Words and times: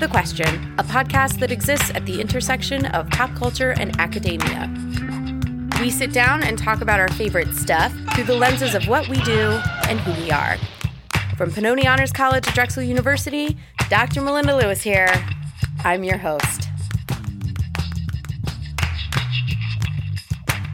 the 0.00 0.08
Question, 0.08 0.74
a 0.78 0.84
podcast 0.84 1.40
that 1.40 1.50
exists 1.50 1.90
at 1.94 2.04
the 2.04 2.20
intersection 2.20 2.84
of 2.86 3.08
pop 3.08 3.34
culture 3.34 3.70
and 3.78 3.98
academia. 3.98 4.70
We 5.80 5.90
sit 5.90 6.12
down 6.12 6.42
and 6.42 6.58
talk 6.58 6.82
about 6.82 7.00
our 7.00 7.08
favorite 7.08 7.48
stuff 7.54 7.94
through 8.14 8.24
the 8.24 8.34
lenses 8.34 8.74
of 8.74 8.86
what 8.88 9.08
we 9.08 9.16
do 9.22 9.58
and 9.88 9.98
who 10.00 10.12
we 10.22 10.30
are. 10.30 10.58
From 11.38 11.50
Pennoni 11.50 11.86
Honors 11.86 12.12
College 12.12 12.44
to 12.44 12.52
Drexel 12.52 12.82
University, 12.82 13.56
Dr. 13.88 14.20
Melinda 14.20 14.54
Lewis 14.54 14.82
here. 14.82 15.08
I'm 15.82 16.04
your 16.04 16.18
host. 16.18 16.65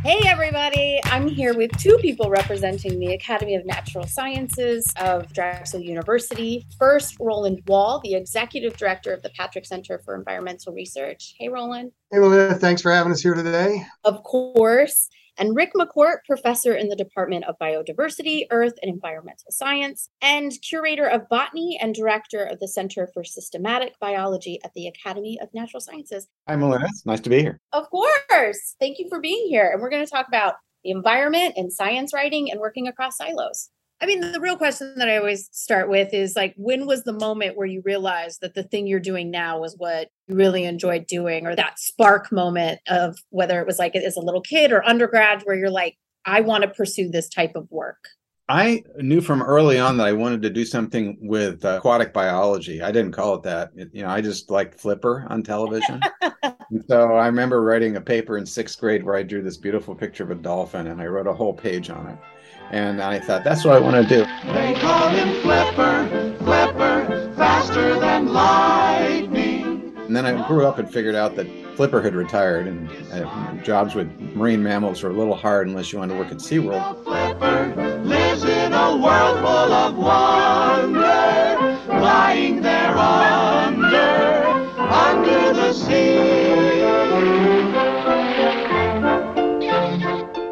Hey, 0.04 0.26
everybody. 0.26 0.98
I'm 1.04 1.28
here 1.28 1.54
with 1.54 1.70
two 1.78 1.96
people 1.98 2.28
representing 2.28 2.98
the 2.98 3.14
Academy 3.14 3.54
of 3.54 3.64
Natural 3.64 4.04
Sciences 4.04 4.92
of 5.00 5.32
Drexel 5.32 5.80
University. 5.80 6.66
First, 6.76 7.16
Roland 7.20 7.62
Wall, 7.68 8.00
the 8.02 8.16
Executive 8.16 8.76
Director 8.76 9.14
of 9.14 9.22
the 9.22 9.30
Patrick 9.30 9.64
Center 9.64 10.00
for 10.04 10.16
Environmental 10.16 10.72
Research. 10.72 11.36
Hey, 11.38 11.48
Roland. 11.48 11.92
Hey, 12.10 12.18
Melinda. 12.18 12.56
Thanks 12.56 12.82
for 12.82 12.90
having 12.90 13.12
us 13.12 13.20
here 13.20 13.34
today. 13.34 13.86
Of 14.02 14.24
course 14.24 15.08
and 15.38 15.56
Rick 15.56 15.72
McCourt, 15.74 16.18
professor 16.26 16.74
in 16.74 16.88
the 16.88 16.96
Department 16.96 17.44
of 17.44 17.56
Biodiversity, 17.60 18.46
Earth, 18.50 18.74
and 18.82 18.92
Environmental 18.92 19.50
Science, 19.50 20.08
and 20.20 20.52
curator 20.62 21.06
of 21.06 21.28
botany 21.28 21.78
and 21.80 21.94
director 21.94 22.44
of 22.44 22.60
the 22.60 22.68
Center 22.68 23.08
for 23.12 23.24
Systematic 23.24 23.94
Biology 24.00 24.58
at 24.64 24.72
the 24.74 24.86
Academy 24.86 25.38
of 25.40 25.48
Natural 25.54 25.80
Sciences. 25.80 26.28
Hi, 26.48 26.56
Melissa. 26.56 26.86
It's 26.86 27.06
nice 27.06 27.20
to 27.20 27.30
be 27.30 27.40
here. 27.40 27.60
Of 27.72 27.88
course. 27.90 28.76
Thank 28.80 28.98
you 28.98 29.08
for 29.08 29.20
being 29.20 29.46
here. 29.48 29.70
And 29.72 29.80
we're 29.80 29.90
going 29.90 30.04
to 30.04 30.10
talk 30.10 30.28
about 30.28 30.54
the 30.84 30.90
environment 30.90 31.54
and 31.56 31.72
science 31.72 32.12
writing 32.12 32.50
and 32.50 32.60
working 32.60 32.88
across 32.88 33.16
silos. 33.16 33.70
I 34.02 34.06
mean, 34.06 34.32
the 34.32 34.40
real 34.40 34.56
question 34.56 34.94
that 34.96 35.08
I 35.08 35.16
always 35.16 35.48
start 35.52 35.88
with 35.88 36.12
is 36.12 36.34
like, 36.34 36.54
when 36.56 36.86
was 36.86 37.04
the 37.04 37.12
moment 37.12 37.56
where 37.56 37.68
you 37.68 37.82
realized 37.84 38.40
that 38.40 38.54
the 38.54 38.64
thing 38.64 38.88
you're 38.88 38.98
doing 38.98 39.30
now 39.30 39.60
was 39.60 39.76
what 39.78 40.08
you 40.26 40.34
really 40.34 40.64
enjoyed 40.64 41.06
doing, 41.06 41.46
or 41.46 41.54
that 41.54 41.78
spark 41.78 42.32
moment 42.32 42.80
of 42.88 43.16
whether 43.30 43.60
it 43.60 43.66
was 43.66 43.78
like 43.78 43.94
as 43.94 44.16
a 44.16 44.20
little 44.20 44.40
kid 44.40 44.72
or 44.72 44.84
undergrad, 44.84 45.42
where 45.44 45.54
you're 45.54 45.70
like, 45.70 45.96
I 46.24 46.40
want 46.40 46.64
to 46.64 46.68
pursue 46.68 47.10
this 47.10 47.28
type 47.28 47.54
of 47.54 47.70
work? 47.70 48.08
I 48.48 48.82
knew 48.96 49.20
from 49.20 49.40
early 49.40 49.78
on 49.78 49.96
that 49.98 50.08
I 50.08 50.12
wanted 50.12 50.42
to 50.42 50.50
do 50.50 50.64
something 50.64 51.16
with 51.20 51.64
aquatic 51.64 52.12
biology. 52.12 52.82
I 52.82 52.90
didn't 52.90 53.12
call 53.12 53.36
it 53.36 53.44
that. 53.44 53.70
It, 53.76 53.90
you 53.92 54.02
know, 54.02 54.08
I 54.08 54.20
just 54.20 54.50
liked 54.50 54.80
Flipper 54.80 55.26
on 55.30 55.44
television. 55.44 56.00
so 56.88 57.14
I 57.14 57.26
remember 57.26 57.62
writing 57.62 57.94
a 57.94 58.00
paper 58.00 58.36
in 58.36 58.46
sixth 58.46 58.80
grade 58.80 59.04
where 59.04 59.14
I 59.14 59.22
drew 59.22 59.42
this 59.42 59.56
beautiful 59.56 59.94
picture 59.94 60.24
of 60.24 60.32
a 60.32 60.34
dolphin 60.34 60.88
and 60.88 61.00
I 61.00 61.06
wrote 61.06 61.28
a 61.28 61.32
whole 61.32 61.54
page 61.54 61.88
on 61.88 62.08
it. 62.08 62.18
And 62.70 63.02
I 63.02 63.18
thought, 63.18 63.44
that's 63.44 63.64
what 63.64 63.74
I 63.76 63.80
want 63.80 64.08
to 64.08 64.14
do. 64.16 64.24
They 64.52 64.74
call 64.74 65.08
him 65.10 65.40
Flipper, 65.42 66.36
Flipper, 66.38 67.32
faster 67.36 67.98
than 68.00 68.32
lightning. 68.32 69.92
And 69.96 70.16
then 70.16 70.24
I 70.26 70.46
grew 70.46 70.66
up 70.66 70.78
and 70.78 70.90
figured 70.90 71.14
out 71.14 71.36
that 71.36 71.46
Flipper 71.76 72.02
had 72.02 72.14
retired, 72.14 72.66
and 72.66 72.90
uh, 73.12 73.54
jobs 73.62 73.94
with 73.94 74.10
marine 74.34 74.62
mammals 74.62 75.02
were 75.02 75.10
a 75.10 75.14
little 75.14 75.34
hard 75.34 75.68
unless 75.68 75.92
you 75.92 75.98
wanted 75.98 76.14
to 76.14 76.18
work 76.20 76.30
at 76.30 76.38
SeaWorld. 76.38 77.04
Flipper 77.04 78.02
lives 78.04 78.44
in 78.44 78.72
a 78.72 78.96
world 78.96 79.38
full 79.38 79.72
of 79.72 79.96
wonder, 79.96 81.78
lying 81.88 82.60
there 82.60 82.96
under, 82.96 84.44
under 84.78 85.52
the 85.54 85.72
sea. 85.72 86.42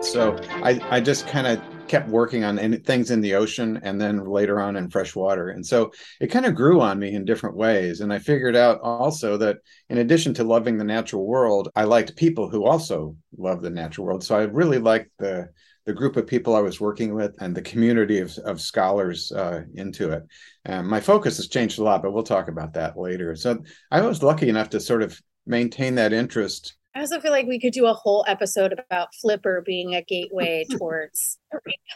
So 0.03 0.37
I, 0.63 0.81
I 0.91 1.01
just 1.01 1.27
kind 1.27 1.47
of 1.47 1.61
kept 1.89 2.09
working 2.09 2.45
on 2.45 2.59
things 2.83 3.11
in 3.11 3.21
the 3.21 3.35
ocean 3.35 3.81
and 3.83 4.01
then 4.01 4.25
later 4.25 4.61
on 4.61 4.77
in 4.77 4.89
fresh 4.89 5.17
water. 5.17 5.49
And 5.49 5.67
so 5.67 5.91
it 6.21 6.29
kind 6.29 6.47
of 6.47 6.55
grew 6.55 6.81
on 6.81 6.99
me 6.99 7.15
in 7.15 7.25
different 7.25 7.57
ways. 7.57 8.01
And 8.01 8.13
I 8.13 8.19
figured 8.19 8.55
out 8.55 8.81
also 8.81 9.37
that 9.39 9.59
in 9.89 9.99
addition 9.99 10.33
to 10.35 10.45
loving 10.45 10.79
the 10.79 10.85
natural 10.85 11.27
world, 11.27 11.69
I 11.75 11.85
liked 11.85 12.15
people 12.15 12.49
who 12.49 12.65
also 12.65 13.17
love 13.37 13.61
the 13.61 13.71
natural 13.71 14.07
world. 14.07 14.23
So 14.23 14.37
I 14.37 14.43
really 14.43 14.79
liked 14.79 15.11
the 15.19 15.49
the 15.87 15.95
group 15.95 16.17
of 16.17 16.27
people 16.27 16.55
I 16.55 16.61
was 16.61 16.79
working 16.79 17.15
with 17.15 17.35
and 17.41 17.55
the 17.55 17.63
community 17.63 18.19
of, 18.19 18.37
of 18.45 18.61
scholars 18.61 19.33
uh, 19.33 19.63
into 19.75 20.13
it. 20.13 20.23
And 20.67 20.87
my 20.87 21.01
focus 21.01 21.39
has 21.39 21.49
changed 21.49 21.79
a 21.79 21.83
lot, 21.83 22.03
but 22.03 22.13
we'll 22.13 22.23
talk 22.23 22.49
about 22.49 22.75
that 22.75 22.99
later. 22.99 23.35
So 23.35 23.59
I 23.91 24.03
was 24.03 24.23
lucky 24.23 24.49
enough 24.49 24.69
to 24.71 24.79
sort 24.79 25.03
of 25.03 25.21
maintain 25.47 25.95
that 25.95 26.13
interest 26.13 26.77
I 26.95 27.01
also 27.01 27.21
feel 27.21 27.31
like 27.31 27.47
we 27.47 27.61
could 27.61 27.73
do 27.73 27.87
a 27.87 27.95
whole 27.95 28.25
episode 28.27 28.73
about 28.73 29.15
Flipper 29.15 29.63
being 29.65 29.95
a 29.95 30.03
gateway 30.03 30.65
towards 30.71 31.39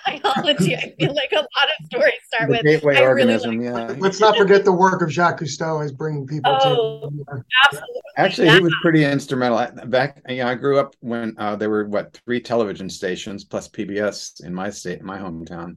biology. 0.07 0.77
I 0.77 0.95
feel 0.99 1.15
like 1.15 1.33
a 1.33 1.37
lot 1.37 1.47
of 1.47 1.87
stories 1.87 2.15
start 2.27 2.49
the 2.49 2.57
with 2.57 2.63
gateway 2.63 2.99
I 2.99 3.03
organism. 3.03 3.59
Really 3.59 3.73
like 3.73 3.89
yeah. 3.91 3.97
Let's 3.99 4.21
not 4.21 4.37
forget 4.37 4.65
the 4.65 4.73
work 4.73 5.03
of 5.03 5.11
Jacques 5.11 5.41
Cousteau 5.41 5.85
as 5.85 5.91
bringing 5.91 6.27
people 6.27 6.57
oh, 6.63 7.11
to. 7.11 7.43
Absolutely. 7.67 8.01
Actually, 8.17 8.47
yeah. 8.47 8.55
he 8.55 8.61
was 8.61 8.75
pretty 8.83 9.05
instrumental. 9.05 9.67
Back, 9.87 10.23
you 10.29 10.39
know, 10.39 10.47
I 10.47 10.55
grew 10.55 10.79
up 10.79 10.95
when 11.01 11.35
uh, 11.39 11.57
there 11.57 11.71
were 11.71 11.89
what 11.89 12.15
three 12.25 12.41
television 12.41 12.89
stations 12.89 13.45
plus 13.45 13.69
PBS 13.69 14.45
in 14.45 14.55
my 14.55 14.71
state, 14.71 15.01
in 15.01 15.07
my 15.07 15.19
hometown, 15.19 15.77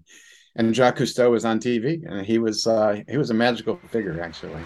and 0.55 0.75
Jacques 0.75 0.97
Cousteau 0.97 1.31
was 1.31 1.43
on 1.43 1.59
TV, 1.59 2.03
and 2.07 2.23
he 2.23 2.37
was 2.37 2.67
uh, 2.67 3.01
he 3.07 3.17
was 3.17 3.31
a 3.31 3.33
magical 3.33 3.79
figure, 3.89 4.21
actually. 4.21 4.63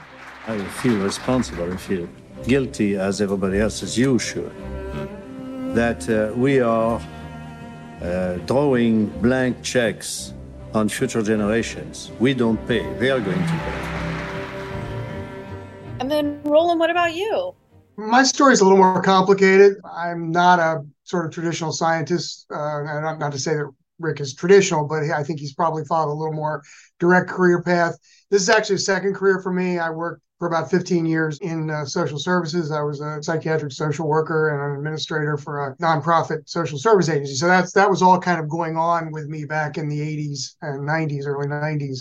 I 0.47 0.57
feel 0.57 0.97
responsible. 0.97 1.71
I 1.71 1.77
feel 1.77 2.09
guilty 2.47 2.95
as 2.95 3.21
everybody 3.21 3.59
else, 3.59 3.83
as 3.83 3.97
you 3.97 4.19
should, 4.19 4.51
that 5.75 6.09
uh, 6.09 6.33
we 6.35 6.59
are 6.59 7.01
uh, 8.01 8.35
drawing 8.45 9.07
blank 9.21 9.61
checks 9.63 10.33
on 10.73 10.89
future 10.89 11.21
generations. 11.21 12.11
We 12.19 12.33
don't 12.33 12.57
pay, 12.67 12.81
they 12.95 13.11
are 13.11 13.19
going 13.19 13.37
to 13.37 13.59
pay. 13.65 14.01
And 15.99 16.09
then, 16.09 16.41
Roland, 16.43 16.79
what 16.79 16.89
about 16.89 17.13
you? 17.13 17.53
My 17.97 18.23
story 18.23 18.53
is 18.53 18.61
a 18.61 18.63
little 18.63 18.79
more 18.79 19.01
complicated. 19.03 19.77
I'm 19.85 20.31
not 20.31 20.59
a 20.59 20.83
sort 21.03 21.25
of 21.25 21.31
traditional 21.31 21.71
scientist, 21.71 22.47
uh, 22.51 22.83
and 22.83 23.19
not 23.19 23.31
to 23.33 23.39
say 23.39 23.53
that 23.53 23.69
Rick 23.99 24.19
is 24.19 24.33
traditional, 24.33 24.87
but 24.87 25.03
I 25.03 25.23
think 25.23 25.39
he's 25.39 25.53
probably 25.53 25.83
followed 25.85 26.11
a 26.11 26.15
little 26.15 26.33
more 26.33 26.63
direct 26.99 27.29
career 27.29 27.61
path. 27.61 27.95
This 28.31 28.41
is 28.41 28.49
actually 28.49 28.77
a 28.77 28.79
second 28.79 29.13
career 29.13 29.41
for 29.41 29.51
me. 29.53 29.77
I 29.77 29.91
worked 29.91 30.23
for 30.41 30.47
about 30.47 30.71
15 30.71 31.05
years 31.05 31.37
in 31.41 31.69
uh, 31.69 31.85
social 31.85 32.17
services. 32.17 32.71
I 32.71 32.81
was 32.81 32.99
a 32.99 33.21
psychiatric 33.21 33.71
social 33.71 34.07
worker 34.07 34.49
and 34.49 34.71
an 34.71 34.75
administrator 34.79 35.37
for 35.37 35.67
a 35.67 35.75
nonprofit 35.75 36.49
social 36.49 36.79
service 36.79 37.09
agency. 37.09 37.35
So 37.35 37.45
that's 37.45 37.73
that 37.73 37.87
was 37.87 38.01
all 38.01 38.19
kind 38.19 38.39
of 38.39 38.49
going 38.49 38.75
on 38.75 39.11
with 39.11 39.27
me 39.27 39.45
back 39.45 39.77
in 39.77 39.87
the 39.87 39.99
80s 39.99 40.55
and 40.63 40.79
90s, 40.79 41.27
early 41.27 41.45
90s. 41.45 41.99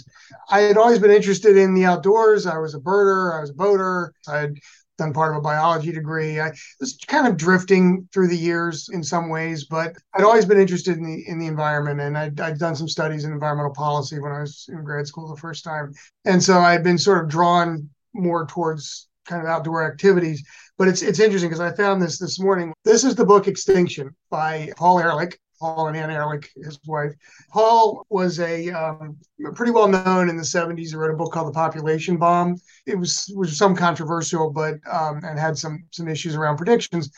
I 0.48 0.60
had 0.60 0.78
always 0.78 0.98
been 0.98 1.10
interested 1.10 1.58
in 1.58 1.74
the 1.74 1.84
outdoors. 1.84 2.46
I 2.46 2.56
was 2.56 2.74
a 2.74 2.78
birder, 2.78 3.36
I 3.36 3.42
was 3.42 3.50
a 3.50 3.52
boater. 3.52 4.14
I 4.26 4.38
had 4.38 4.54
done 4.96 5.12
part 5.12 5.32
of 5.32 5.36
a 5.36 5.42
biology 5.42 5.92
degree. 5.92 6.40
I 6.40 6.50
was 6.80 6.96
kind 7.06 7.26
of 7.26 7.36
drifting 7.36 8.08
through 8.10 8.28
the 8.28 8.38
years 8.38 8.88
in 8.90 9.04
some 9.04 9.28
ways, 9.28 9.64
but 9.64 9.96
I'd 10.14 10.24
always 10.24 10.46
been 10.46 10.58
interested 10.58 10.96
in 10.96 11.04
the 11.04 11.28
in 11.28 11.38
the 11.38 11.46
environment, 11.46 12.00
and 12.00 12.16
I'd, 12.16 12.40
I'd 12.40 12.58
done 12.58 12.74
some 12.74 12.88
studies 12.88 13.24
in 13.24 13.32
environmental 13.32 13.74
policy 13.74 14.18
when 14.18 14.32
I 14.32 14.40
was 14.40 14.64
in 14.70 14.82
grad 14.82 15.06
school 15.06 15.28
the 15.28 15.38
first 15.38 15.62
time, 15.62 15.92
and 16.24 16.42
so 16.42 16.60
I'd 16.60 16.82
been 16.82 16.96
sort 16.96 17.22
of 17.22 17.28
drawn 17.28 17.90
more 18.14 18.46
towards 18.46 19.08
kind 19.26 19.42
of 19.42 19.48
outdoor 19.48 19.84
activities. 19.84 20.42
But 20.78 20.88
it's 20.88 21.02
it's 21.02 21.20
interesting 21.20 21.50
because 21.50 21.60
I 21.60 21.74
found 21.74 22.00
this 22.00 22.18
this 22.18 22.40
morning. 22.40 22.72
This 22.84 23.04
is 23.04 23.14
the 23.14 23.26
book 23.26 23.48
Extinction 23.48 24.14
by 24.30 24.72
Paul 24.76 24.98
Ehrlich. 25.00 25.38
Paul 25.60 25.88
and 25.88 25.96
Anne 25.96 26.10
Ehrlich, 26.10 26.50
his 26.56 26.80
wife. 26.86 27.12
Paul 27.50 28.06
was 28.08 28.40
a 28.40 28.70
um, 28.70 29.18
pretty 29.54 29.72
well 29.72 29.88
known 29.88 30.30
in 30.30 30.36
the 30.36 30.42
70s. 30.42 30.88
He 30.88 30.96
wrote 30.96 31.12
a 31.12 31.16
book 31.16 31.32
called 31.32 31.48
The 31.48 31.52
Population 31.52 32.16
Bomb. 32.16 32.56
It 32.86 32.98
was 32.98 33.30
was 33.36 33.58
some 33.58 33.76
controversial, 33.76 34.50
but 34.50 34.76
um, 34.90 35.20
and 35.22 35.38
had 35.38 35.58
some 35.58 35.84
some 35.90 36.08
issues 36.08 36.34
around 36.34 36.56
predictions. 36.56 37.10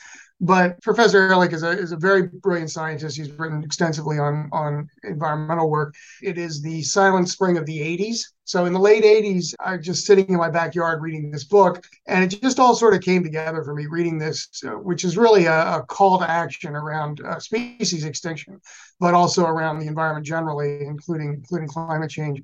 But 0.45 0.83
Professor 0.83 1.19
Ehrlich 1.19 1.53
is 1.53 1.63
a, 1.63 1.71
is 1.71 1.93
a 1.93 1.97
very 1.97 2.23
brilliant 2.27 2.73
scientist. 2.73 3.17
He's 3.17 3.31
written 3.31 3.63
extensively 3.63 4.19
on, 4.19 4.49
on 4.51 4.91
environmental 5.05 5.71
work. 5.71 5.95
It 6.21 6.37
is 6.37 6.61
the 6.61 6.83
silent 6.83 7.29
spring 7.29 7.57
of 7.57 7.65
the 7.65 7.79
80s. 7.79 8.25
So 8.43 8.65
in 8.65 8.73
the 8.73 8.81
late 8.81 9.05
80s, 9.05 9.55
I 9.61 9.77
was 9.77 9.87
just 9.87 10.05
sitting 10.05 10.29
in 10.29 10.37
my 10.37 10.51
backyard 10.51 11.01
reading 11.01 11.31
this 11.31 11.45
book, 11.45 11.87
and 12.07 12.25
it 12.25 12.41
just 12.43 12.59
all 12.59 12.75
sort 12.75 12.93
of 12.93 13.03
came 13.03 13.23
together 13.23 13.63
for 13.63 13.73
me 13.73 13.87
reading 13.87 14.19
this, 14.19 14.49
uh, 14.67 14.71
which 14.71 15.05
is 15.05 15.17
really 15.17 15.45
a, 15.45 15.77
a, 15.77 15.83
call 15.87 16.19
to 16.19 16.29
action 16.29 16.75
around 16.75 17.21
uh, 17.25 17.39
species 17.39 18.05
extinction, 18.05 18.61
but 18.99 19.15
also 19.15 19.47
around 19.47 19.79
the 19.79 19.87
environment 19.87 20.27
generally, 20.27 20.85
including 20.85 21.35
including 21.35 21.69
climate 21.69 22.11
change 22.11 22.43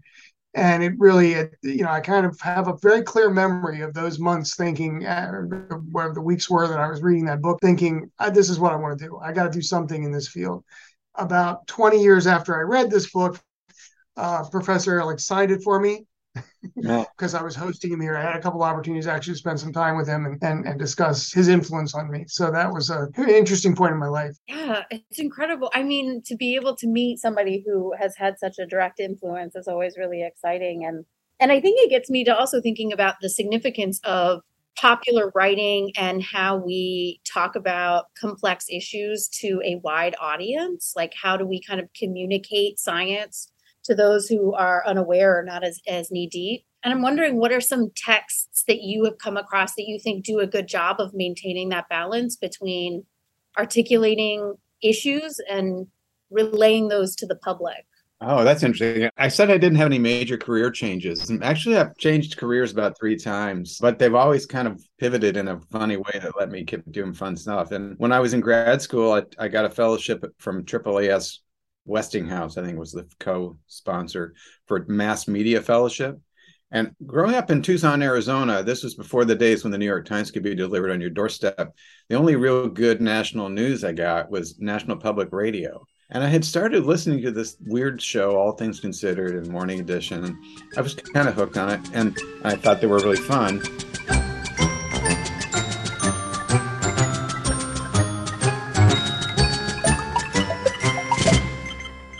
and 0.55 0.83
it 0.83 0.93
really 0.99 1.33
you 1.63 1.83
know 1.83 1.91
i 1.91 2.01
kind 2.01 2.25
of 2.25 2.39
have 2.41 2.69
a 2.69 2.77
very 2.81 3.03
clear 3.03 3.31
memory 3.31 3.83
of 3.83 3.93
those 3.93 4.19
months 4.19 4.57
thinking 4.57 5.05
uh, 5.07 5.31
where 5.91 6.13
the 6.13 6.21
weeks 6.21 6.49
were 6.49 6.67
that 6.67 6.81
i 6.81 6.89
was 6.89 7.03
reading 7.03 7.27
that 7.27 7.43
book 7.43 7.59
thinking 7.61 8.11
this 8.33 8.49
is 8.49 8.59
what 8.59 8.73
i 8.73 8.77
want 8.77 8.99
to 8.99 9.05
do. 9.05 9.19
I 9.19 9.33
got 9.33 9.45
to 9.45 9.51
do 9.51 9.63
something 9.63 10.03
in 10.03 10.13
this 10.13 10.29
field. 10.29 10.65
About 11.15 11.67
20 11.67 12.01
years 12.03 12.27
after 12.27 12.57
i 12.57 12.63
read 12.63 12.91
this 12.91 13.11
book 13.11 13.41
uh, 14.17 14.49
professor 14.51 15.05
like 15.05 15.21
signed 15.21 15.51
it 15.51 15.63
for 15.63 15.79
me 15.79 16.07
because 16.75 17.35
I 17.35 17.43
was 17.43 17.55
hosting 17.57 17.93
him 17.93 18.01
here. 18.01 18.17
I 18.17 18.23
had 18.23 18.37
a 18.37 18.41
couple 18.41 18.63
opportunities 18.63 19.07
actually 19.07 19.09
to 19.09 19.17
actually 19.17 19.35
spend 19.35 19.61
some 19.61 19.73
time 19.73 19.97
with 19.97 20.09
him 20.09 20.27
and, 20.27 20.43
and, 20.43 20.67
and 20.67 20.79
discuss 20.79 21.33
his 21.33 21.49
influence 21.49 21.95
on 21.95 22.11
me. 22.11 22.25
So 22.29 22.51
that 22.51 22.73
was 22.73 22.91
a 22.91 23.09
an 23.17 23.29
interesting 23.31 23.75
point 23.75 23.93
in 23.93 23.99
my 23.99 24.09
life. 24.09 24.37
Yeah, 24.47 24.85
it's 24.91 25.19
incredible. 25.19 25.71
I 25.75 25.83
mean, 25.83 26.23
to 26.27 26.37
be 26.37 26.55
able 26.55 26.77
to 26.77 26.87
meet 26.87 27.19
somebody 27.19 27.63
who 27.67 27.95
has 27.99 28.17
had 28.17 28.39
such 28.39 28.59
a 28.59 28.67
direct 28.67 29.01
influence 29.01 29.55
is 29.57 29.69
always 29.69 29.97
really 29.97 30.25
exciting. 30.25 30.85
And 30.85 31.05
And 31.41 31.53
I 31.53 31.61
think 31.61 31.79
it 31.81 31.91
gets 31.91 32.11
me 32.11 32.25
to 32.25 32.37
also 32.37 32.61
thinking 32.61 32.93
about 32.93 33.17
the 33.21 33.29
significance 33.29 34.01
of 34.05 34.41
popular 34.77 35.33
writing 35.35 35.91
and 35.97 36.23
how 36.23 36.57
we 36.57 37.21
talk 37.25 37.57
about 37.57 38.07
complex 38.19 38.67
issues 38.71 39.29
to 39.29 39.61
a 39.65 39.81
wide 39.83 40.15
audience. 40.21 40.93
Like, 40.95 41.15
how 41.21 41.37
do 41.37 41.45
we 41.45 41.61
kind 41.61 41.81
of 41.81 41.89
communicate 41.95 42.79
science 42.79 43.51
to 43.89 43.95
those 43.95 44.29
who 44.29 44.55
are 44.55 44.87
unaware 44.87 45.39
or 45.39 45.43
not 45.43 45.65
as, 45.65 45.81
as 45.89 46.11
knee 46.11 46.29
deep? 46.29 46.65
And 46.85 46.95
I'm 46.95 47.03
wondering 47.03 47.37
what 47.37 47.53
are 47.53 47.61
some 47.61 47.91
texts 47.97 48.65
that 48.69 48.83
you 48.83 49.05
have 49.05 49.19
come 49.19 49.37
across 49.37 49.75
that 49.75 49.89
you 49.89 49.99
think 49.99 50.25
do 50.25 50.39
a 50.39 50.47
good 50.47 50.69
job 50.69 51.01
of 51.01 51.13
maintaining 51.13 51.71
that 51.71 51.89
balance 51.89 52.37
between 52.37 53.05
articulating 53.59 54.55
issues 54.83 55.41
and 55.51 55.89
relaying 56.31 56.89
those 56.89 57.17
to 57.17 57.27
the 57.27 57.37
public? 57.37 57.85
Oh, 58.21 58.43
that's 58.43 58.65
interesting. 58.65 59.09
I 59.17 59.29
said 59.29 59.49
I 59.49 59.59
didn't 59.59 59.79
have 59.79 59.87
any 59.87 59.99
major 59.99 60.37
career 60.37 60.73
changes. 60.73 61.31
Actually, 61.41 61.77
I've 61.77 61.97
changed 61.99 62.37
careers 62.37 62.73
about 62.73 62.99
three 62.99 63.17
times, 63.17 63.79
but 63.81 63.99
they've 63.99 64.15
always 64.15 64.45
kind 64.45 64.67
of 64.67 64.83
pivoted 64.99 65.37
in 65.37 65.47
a 65.47 65.61
funny 65.71 65.97
way 65.97 66.19
that 66.21 66.37
let 66.37 66.51
me 66.51 66.65
keep 66.65 66.91
doing 66.91 67.13
fun 67.13 67.37
stuff. 67.37 67.71
And 67.71 67.97
when 67.99 68.11
I 68.11 68.19
was 68.19 68.35
in 68.35 68.41
grad 68.41 68.83
school, 68.83 69.13
I, 69.13 69.23
I 69.39 69.47
got 69.47 69.67
a 69.67 69.71
fellowship 69.71 70.25
from 70.39 70.65
AAAS 70.65 71.39
Westinghouse, 71.89 72.57
I 72.57 72.65
think 72.65 72.79
was 72.79 72.93
the 72.93 73.07
co 73.19 73.57
sponsor 73.67 74.35
for 74.67 74.85
Mass 74.89 75.27
Media 75.27 75.61
Fellowship. 75.61 76.19
And 76.71 76.95
growing 77.07 77.35
up 77.35 77.51
in 77.51 77.63
Tucson, 77.63 78.03
Arizona, 78.03 78.63
this 78.63 78.83
was 78.83 78.95
before 78.95 79.25
the 79.25 79.35
days 79.35 79.65
when 79.65 79.71
the 79.71 79.79
New 79.79 79.87
York 79.87 80.05
Times 80.05 80.31
could 80.31 80.43
be 80.43 80.55
delivered 80.55 80.91
on 80.91 81.01
your 81.01 81.11
doorstep. 81.11 81.75
The 82.09 82.17
only 82.17 82.37
real 82.37 82.69
good 82.69 83.01
national 83.01 83.49
news 83.49 83.85
I 83.85 83.93
got 83.93 84.31
was 84.31 84.59
National 84.59 84.99
Public 84.99 85.31
Radio. 85.33 85.87
And 86.11 86.23
I 86.23 86.29
had 86.29 86.45
started 86.45 86.85
listening 86.85 87.23
to 87.23 87.31
this 87.31 87.57
weird 87.61 88.01
show, 88.03 88.37
All 88.37 88.53
Things 88.53 88.81
Considered 88.81 89.35
and 89.35 89.49
Morning 89.49 89.81
Edition, 89.81 90.39
I 90.77 90.81
was 90.81 90.95
kind 90.95 91.29
of 91.29 91.35
hooked 91.35 91.57
on 91.57 91.71
it, 91.71 91.81
and 91.93 92.19
I 92.45 92.55
thought 92.55 92.81
they 92.81 92.87
were 92.87 92.99
really 92.99 93.17
fun. 93.17 93.63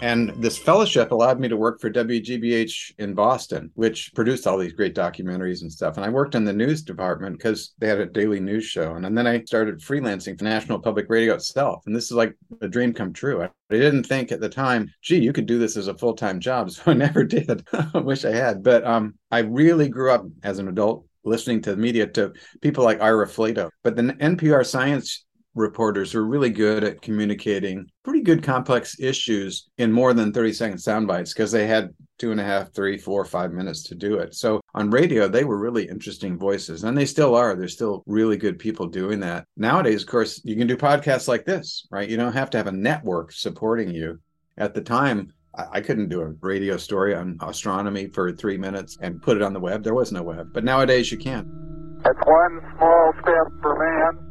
And 0.09 0.31
this 0.43 0.57
fellowship 0.57 1.11
allowed 1.11 1.39
me 1.39 1.49
to 1.49 1.57
work 1.59 1.83
for 1.83 1.91
WGBH 1.91 2.95
in 2.99 3.13
Boston, 3.13 3.71
which 3.75 4.11
produced 4.15 4.47
all 4.47 4.57
these 4.57 4.73
great 4.73 4.95
documentaries 4.95 5.61
and 5.61 5.71
stuff. 5.71 5.99
And 5.99 6.07
I 6.07 6.09
worked 6.09 6.35
in 6.35 6.47
the 6.47 6.53
news 6.55 6.81
department 6.81 7.37
because 7.37 7.75
they 7.77 7.89
had 7.89 8.01
a 8.01 8.07
daily 8.07 8.41
news 8.41 8.65
show. 8.65 8.95
And, 8.95 9.05
and 9.05 9.19
then 9.19 9.27
I 9.27 9.45
started 9.45 9.81
freelancing 9.81 10.39
for 10.39 10.45
National 10.45 10.79
Public 10.79 11.11
Radio 11.11 11.35
itself. 11.35 11.83
And 11.85 11.95
this 11.95 12.07
is 12.07 12.13
like 12.13 12.35
a 12.63 12.69
dream 12.69 12.95
come 12.95 13.13
true. 13.13 13.43
I, 13.43 13.51
I 13.71 13.75
didn't 13.75 14.05
think 14.05 14.33
at 14.33 14.41
the 14.41 14.49
time, 14.49 14.91
gee, 15.03 15.19
you 15.19 15.35
could 15.35 15.45
do 15.45 15.59
this 15.59 15.77
as 15.77 15.89
a 15.89 15.99
full 15.99 16.15
time 16.15 16.41
job. 16.41 16.71
So 16.79 16.85
I 16.87 16.95
never 16.95 17.23
did. 17.23 17.69
I 17.75 17.99
wish 18.03 18.25
I 18.25 18.33
had. 18.33 18.63
But 18.63 18.87
um, 18.87 19.15
I 19.31 19.41
really 19.41 19.91
grew 19.91 20.11
up 20.11 20.25
as 20.43 20.59
an 20.59 20.69
adult 20.69 21.05
listening 21.23 21.61
to 21.63 21.73
the 21.73 21.77
media 21.77 22.07
to 22.07 22.33
people 22.63 22.83
like 22.83 23.03
Ira 23.03 23.27
Flatow. 23.27 23.69
But 23.85 23.95
the 23.95 24.05
NPR 24.05 24.65
science 24.65 25.27
reporters 25.59 26.15
are 26.15 26.25
really 26.25 26.51
good 26.51 26.85
at 26.85 27.03
communicating 27.03 27.87
pretty 28.05 28.23
good 28.23 28.43
complex 28.43 28.99
issues 29.01 29.69
in 29.79 29.93
more 29.93 30.15
than 30.15 30.33
30 30.33 30.53
second 30.53 30.79
sound 30.79 31.07
bites 31.07 31.35
because 31.35 31.53
they 31.53 31.67
had 31.67 31.95
two 32.19 32.33
and 32.33 32.41
a 32.41 32.45
half, 32.45 32.73
three, 32.73 32.97
four, 32.97 33.25
five 33.25 33.53
minutes 33.53 33.83
to 33.85 33.95
do 33.95 34.19
it. 34.19 34.35
So 34.35 34.61
on 34.75 34.91
radio, 34.91 35.29
they 35.29 35.45
were 35.45 35.59
really 35.59 35.89
interesting 35.89 36.39
voices, 36.39 36.85
and 36.85 36.97
they 36.97 37.07
still 37.07 37.35
are. 37.35 37.55
There's 37.55 37.75
still 37.75 38.03
really 38.07 38.37
good 38.37 38.59
people 38.59 38.87
doing 38.87 39.21
that. 39.21 39.45
Nowadays, 39.57 40.03
of 40.03 40.09
course, 40.09 40.41
you 40.45 40.57
can 40.57 40.67
do 40.67 40.77
podcasts 40.77 41.29
like 41.29 41.45
this, 41.45 41.87
right? 41.91 42.09
You 42.09 42.17
don't 42.17 42.33
have 42.33 42.51
to 42.51 42.59
have 42.59 42.67
a 42.67 42.73
network 42.73 43.33
supporting 43.33 43.91
you. 43.91 44.19
At 44.57 44.75
the 44.75 44.81
time, 44.81 45.33
I 45.55 45.81
couldn't 45.81 46.09
do 46.09 46.23
a 46.23 46.35
radio 46.41 46.77
story 46.77 47.15
on 47.15 47.39
astronomy 47.43 48.09
for 48.09 48.33
three 48.33 48.57
minutes 48.57 48.99
and 49.01 49.23
put 49.23 49.37
it 49.37 49.43
on 49.43 49.53
the 49.53 49.61
web. 49.61 49.83
There 49.83 49.95
was 49.95 50.13
no 50.13 50.23
web. 50.23 50.51
But 50.53 50.65
nowadays, 50.65 51.11
you 51.11 51.19
can. 51.19 51.99
That's 52.05 52.19
one 52.27 52.61
small 52.77 53.13
step 53.23 53.47
for 53.61 53.77
man 53.79 54.28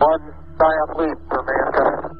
one 0.00 0.20
for 0.58 1.44
mankind. 1.44 2.16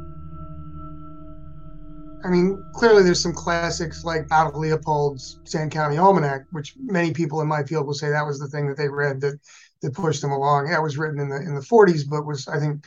I 2.22 2.28
mean, 2.28 2.62
clearly 2.74 3.02
there's 3.02 3.22
some 3.22 3.32
classics 3.32 4.04
like 4.04 4.30
Aldo 4.30 4.58
Leopold's 4.58 5.38
Sand 5.46 5.70
County 5.72 5.96
Almanac, 5.96 6.42
which 6.52 6.74
many 6.78 7.12
people 7.12 7.40
in 7.40 7.48
my 7.48 7.62
field 7.64 7.86
will 7.86 7.94
say 7.94 8.10
that 8.10 8.26
was 8.26 8.38
the 8.38 8.48
thing 8.48 8.68
that 8.68 8.76
they 8.76 8.88
read 8.88 9.22
that 9.22 9.38
that 9.80 9.94
pushed 9.94 10.20
them 10.20 10.32
along. 10.32 10.68
That 10.68 10.82
was 10.82 10.98
written 10.98 11.18
in 11.18 11.30
the 11.30 11.36
in 11.36 11.54
the 11.54 11.62
40s, 11.62 12.02
but 12.08 12.26
was 12.26 12.46
I 12.46 12.58
think 12.60 12.84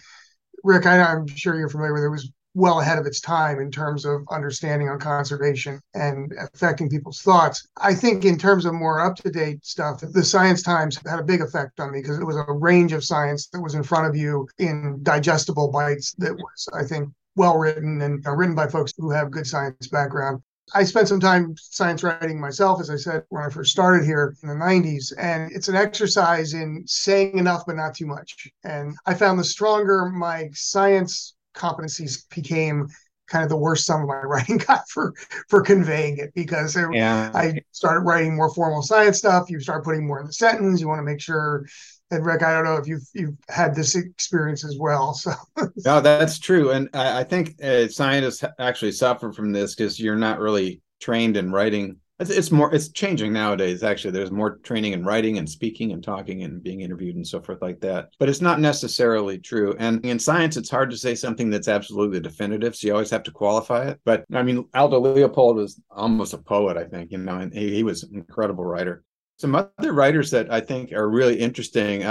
Rick, 0.64 0.86
I, 0.86 1.02
I'm 1.02 1.26
sure 1.28 1.56
you're 1.58 1.70
familiar 1.70 1.94
with 1.94 2.04
it. 2.04 2.10
Was 2.10 2.32
well 2.54 2.80
ahead 2.80 3.00
of 3.00 3.06
its 3.06 3.20
time 3.20 3.60
in 3.60 3.72
terms 3.72 4.06
of 4.06 4.26
understanding 4.30 4.90
on 4.90 5.00
conservation 5.00 5.82
and 5.94 6.34
affecting 6.54 6.90
people's 6.90 7.22
thoughts. 7.22 7.68
I 7.78 7.96
think 7.96 8.26
in 8.26 8.38
terms 8.38 8.66
of 8.66 8.74
more 8.74 9.00
up 9.00 9.16
to 9.18 9.32
date 9.32 9.66
stuff, 9.66 10.02
the 10.02 10.24
Science 10.24 10.62
Times 10.62 11.00
had 11.06 11.20
a 11.20 11.24
big 11.24 11.42
effect 11.42 11.80
on 11.80 11.92
me 11.92 12.02
because 12.02 12.20
it 12.20 12.26
was 12.26 12.36
a 12.36 12.46
range 12.52 12.94
of 12.94 13.04
science 13.04 13.48
that 13.48 13.62
was 13.62 13.76
in 13.76 13.84
front 13.84 14.08
of 14.08 14.16
you 14.16 14.48
in 14.60 15.00
digestible 15.04 15.72
bites 15.72 16.14
that 16.20 16.36
was, 16.36 16.70
I 16.74 16.84
think, 16.84 17.10
well 17.36 17.58
written 17.58 18.02
and 18.02 18.26
uh, 18.26 18.32
written 18.32 18.56
by 18.56 18.68
folks 18.68 18.94
who 18.98 19.10
have 19.10 19.32
good 19.32 19.48
science 19.48 19.88
background. 19.88 20.42
I 20.74 20.84
spent 20.86 21.08
some 21.08 21.20
time 21.20 21.56
science 21.58 22.04
writing 22.04 22.40
myself, 22.40 22.80
as 22.80 22.90
I 22.90 22.96
said, 22.96 23.24
when 23.30 23.44
I 23.44 23.50
first 23.50 23.72
started 23.72 24.06
here 24.06 24.36
in 24.42 24.50
the 24.50 24.56
90s. 24.56 25.12
And 25.18 25.52
it's 25.52 25.68
an 25.68 25.76
exercise 25.76 26.54
in 26.54 26.84
saying 26.88 27.38
enough, 27.38 27.64
but 27.66 27.76
not 27.76 27.96
too 27.96 28.08
much. 28.08 28.48
And 28.64 28.96
I 29.06 29.14
found 29.14 29.40
the 29.40 29.44
stronger 29.44 30.06
my 30.06 30.50
science 30.54 31.36
competencies 31.54 32.28
became 32.30 32.88
kind 33.28 33.44
of 33.44 33.50
the 33.50 33.58
worst 33.58 33.86
sum 33.86 34.02
of 34.02 34.08
my 34.08 34.16
writing 34.24 34.58
got 34.58 34.88
for 34.90 35.14
for 35.50 35.62
conveying 35.62 36.18
it 36.18 36.34
because 36.34 36.76
yeah. 36.76 37.32
I 37.34 37.62
started 37.72 38.02
writing 38.02 38.36
more 38.36 38.54
formal 38.54 38.82
science 38.82 39.18
stuff. 39.18 39.50
You 39.50 39.60
start 39.60 39.84
putting 39.84 40.06
more 40.06 40.20
in 40.20 40.28
the 40.28 40.34
sentence. 40.34 40.82
You 40.82 40.88
want 40.88 41.00
to 41.00 41.04
make 41.04 41.22
sure. 41.22 41.66
that 42.12 42.22
Rick, 42.22 42.44
I 42.44 42.54
don't 42.54 42.66
know 42.66 42.78
if 42.78 42.88
you've 42.88 43.08
you've 43.14 43.38
had 43.50 43.76
this 43.76 43.96
experience 43.96 44.64
as 44.64 44.78
well. 44.78 45.14
So 45.14 45.32
no, 45.86 46.02
that's 46.02 46.40
true, 46.40 46.72
and 46.72 46.90
I, 46.94 47.22
I 47.22 47.24
think 47.24 47.62
uh, 47.64 47.88
scientists 47.88 48.44
actually 48.60 48.92
suffer 48.92 49.32
from 49.32 49.52
this 49.52 49.76
because 49.76 50.00
you're 50.00 50.16
not 50.16 50.40
really 50.40 50.82
trained 51.00 51.38
in 51.38 51.52
writing 51.52 51.98
it's, 52.24 52.38
it's 52.38 52.52
more 52.52 52.74
it's 52.74 52.90
changing 52.90 53.34
nowadays 53.34 53.84
actually 53.84 54.12
there's 54.12 54.32
more 54.32 54.58
training 54.58 54.94
in 54.94 55.04
writing 55.04 55.38
and 55.38 55.50
speaking 55.50 55.92
and 55.92 56.04
talking 56.04 56.44
and 56.44 56.64
being 56.64 56.82
interviewed 56.82 57.16
and 57.16 57.28
so 57.28 57.42
forth 57.42 57.62
like 57.62 57.80
that 57.82 58.10
but 58.18 58.30
it's 58.30 58.42
not 58.42 58.60
necessarily 58.60 59.38
true 59.38 59.76
and 59.78 60.04
in 60.06 60.18
science 60.18 60.58
it's 60.58 60.70
hard 60.70 60.90
to 60.90 60.98
say 60.98 61.14
something 61.14 61.50
that's 61.50 61.68
absolutely 61.68 62.20
definitive 62.20 62.76
so 62.76 62.88
you 62.88 62.94
always 62.94 63.10
have 63.10 63.24
to 63.24 63.32
qualify 63.32 63.86
it 63.88 64.00
but 64.06 64.24
i 64.34 64.42
mean 64.42 64.66
aldo 64.74 65.00
leopold 65.00 65.58
was 65.58 65.80
almost 65.92 66.34
a 66.34 66.38
poet 66.38 66.78
i 66.78 66.84
think 66.84 67.12
you 67.12 67.18
know 67.18 67.38
and 67.38 67.54
he, 67.54 67.76
he 67.76 67.84
was 67.84 68.04
an 68.04 68.16
incredible 68.16 68.64
writer 68.64 69.04
some 69.38 69.56
other 69.56 69.92
writers 69.94 70.32
that 70.32 70.52
I 70.52 70.62
think 70.62 70.94
are 70.94 71.10
really 71.10 71.38
interesting. 71.38 72.04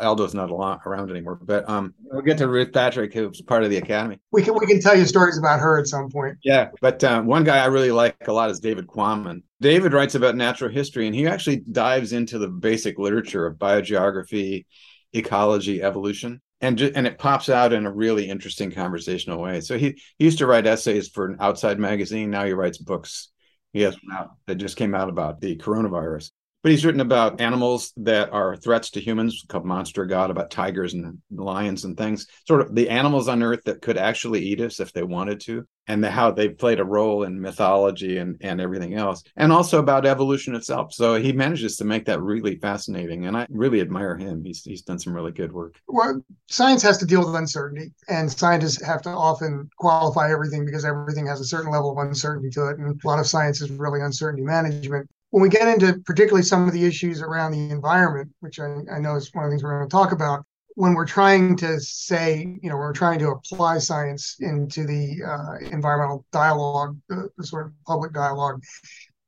Aldo's 0.00 0.34
not 0.34 0.50
around 0.86 1.10
anymore, 1.10 1.38
but 1.42 1.68
um, 1.68 1.94
we'll 2.04 2.22
get 2.22 2.38
to 2.38 2.48
Ruth 2.48 2.72
Patrick, 2.72 3.12
who's 3.14 3.40
part 3.42 3.64
of 3.64 3.70
the 3.70 3.78
Academy. 3.78 4.20
We 4.30 4.42
can 4.42 4.54
we 4.54 4.66
can 4.66 4.80
tell 4.80 4.96
you 4.96 5.04
stories 5.04 5.38
about 5.38 5.58
her 5.58 5.78
at 5.78 5.86
some 5.86 6.10
point. 6.10 6.36
Yeah, 6.44 6.68
but 6.80 7.02
uh, 7.02 7.22
one 7.22 7.44
guy 7.44 7.58
I 7.58 7.66
really 7.66 7.90
like 7.90 8.16
a 8.28 8.32
lot 8.32 8.50
is 8.50 8.60
David 8.60 8.86
Quammen. 8.86 9.42
David 9.60 9.92
writes 9.92 10.14
about 10.14 10.36
natural 10.36 10.70
history, 10.70 11.06
and 11.06 11.14
he 11.14 11.26
actually 11.26 11.62
dives 11.70 12.12
into 12.12 12.38
the 12.38 12.48
basic 12.48 12.98
literature 12.98 13.46
of 13.46 13.56
biogeography, 13.56 14.66
ecology, 15.12 15.82
evolution, 15.82 16.40
and 16.60 16.80
and 16.80 17.06
it 17.06 17.18
pops 17.18 17.48
out 17.48 17.72
in 17.72 17.86
a 17.86 17.92
really 17.92 18.28
interesting 18.28 18.70
conversational 18.70 19.40
way. 19.40 19.60
So 19.60 19.78
he, 19.78 20.00
he 20.18 20.24
used 20.24 20.38
to 20.38 20.46
write 20.46 20.66
essays 20.66 21.08
for 21.08 21.26
an 21.26 21.36
outside 21.40 21.78
magazine. 21.78 22.30
Now 22.30 22.44
he 22.44 22.52
writes 22.52 22.78
books. 22.78 23.30
He 23.72 23.82
has 23.82 23.94
one 23.94 24.16
out 24.16 24.30
that 24.46 24.56
just 24.56 24.76
came 24.76 24.94
out 24.94 25.08
about 25.08 25.40
the 25.40 25.56
coronavirus. 25.56 26.30
But 26.66 26.72
he's 26.72 26.84
written 26.84 27.00
about 27.00 27.40
animals 27.40 27.92
that 27.98 28.32
are 28.32 28.56
threats 28.56 28.90
to 28.90 29.00
humans, 29.00 29.44
called 29.46 29.64
Monster 29.64 30.04
God, 30.04 30.32
about 30.32 30.50
tigers 30.50 30.94
and 30.94 31.18
lions 31.30 31.84
and 31.84 31.96
things, 31.96 32.26
sort 32.44 32.60
of 32.60 32.74
the 32.74 32.90
animals 32.90 33.28
on 33.28 33.40
Earth 33.40 33.62
that 33.66 33.82
could 33.82 33.96
actually 33.96 34.40
eat 34.40 34.60
us 34.60 34.80
if 34.80 34.92
they 34.92 35.04
wanted 35.04 35.38
to, 35.42 35.64
and 35.86 36.02
the, 36.02 36.10
how 36.10 36.32
they 36.32 36.48
played 36.48 36.80
a 36.80 36.84
role 36.84 37.22
in 37.22 37.40
mythology 37.40 38.18
and, 38.18 38.36
and 38.40 38.60
everything 38.60 38.94
else, 38.94 39.22
and 39.36 39.52
also 39.52 39.78
about 39.78 40.06
evolution 40.06 40.56
itself. 40.56 40.92
So 40.92 41.14
he 41.14 41.32
manages 41.32 41.76
to 41.76 41.84
make 41.84 42.04
that 42.06 42.20
really 42.20 42.56
fascinating, 42.56 43.26
and 43.26 43.36
I 43.36 43.46
really 43.48 43.80
admire 43.80 44.16
him. 44.16 44.42
He's, 44.44 44.64
he's 44.64 44.82
done 44.82 44.98
some 44.98 45.12
really 45.12 45.30
good 45.30 45.52
work. 45.52 45.76
Well, 45.86 46.20
science 46.48 46.82
has 46.82 46.98
to 46.98 47.06
deal 47.06 47.24
with 47.24 47.36
uncertainty, 47.36 47.92
and 48.08 48.28
scientists 48.28 48.84
have 48.84 49.02
to 49.02 49.10
often 49.10 49.70
qualify 49.78 50.32
everything 50.32 50.66
because 50.66 50.84
everything 50.84 51.28
has 51.28 51.38
a 51.38 51.44
certain 51.44 51.70
level 51.70 51.92
of 51.92 52.04
uncertainty 52.04 52.50
to 52.50 52.70
it, 52.70 52.80
and 52.80 52.88
a 52.88 53.06
lot 53.06 53.20
of 53.20 53.28
science 53.28 53.60
is 53.60 53.70
really 53.70 54.00
uncertainty 54.00 54.42
management 54.42 55.08
when 55.30 55.42
we 55.42 55.48
get 55.48 55.68
into 55.68 56.00
particularly 56.04 56.42
some 56.42 56.66
of 56.66 56.72
the 56.72 56.84
issues 56.84 57.20
around 57.20 57.52
the 57.52 57.70
environment, 57.70 58.30
which 58.40 58.60
I, 58.60 58.76
I 58.92 58.98
know 58.98 59.16
is 59.16 59.30
one 59.32 59.44
of 59.44 59.50
the 59.50 59.54
things 59.54 59.62
we're 59.62 59.78
going 59.78 59.88
to 59.88 59.92
talk 59.92 60.12
about, 60.12 60.44
when 60.74 60.94
we're 60.94 61.06
trying 61.06 61.56
to 61.56 61.80
say, 61.80 62.58
you 62.62 62.68
know, 62.68 62.76
we're 62.76 62.92
trying 62.92 63.18
to 63.18 63.30
apply 63.30 63.78
science 63.78 64.36
into 64.40 64.84
the 64.86 65.22
uh, 65.26 65.66
environmental 65.72 66.24
dialogue, 66.32 66.98
the, 67.08 67.30
the, 67.38 67.46
sort 67.46 67.66
of 67.66 67.72
public 67.86 68.12
dialogue, 68.12 68.62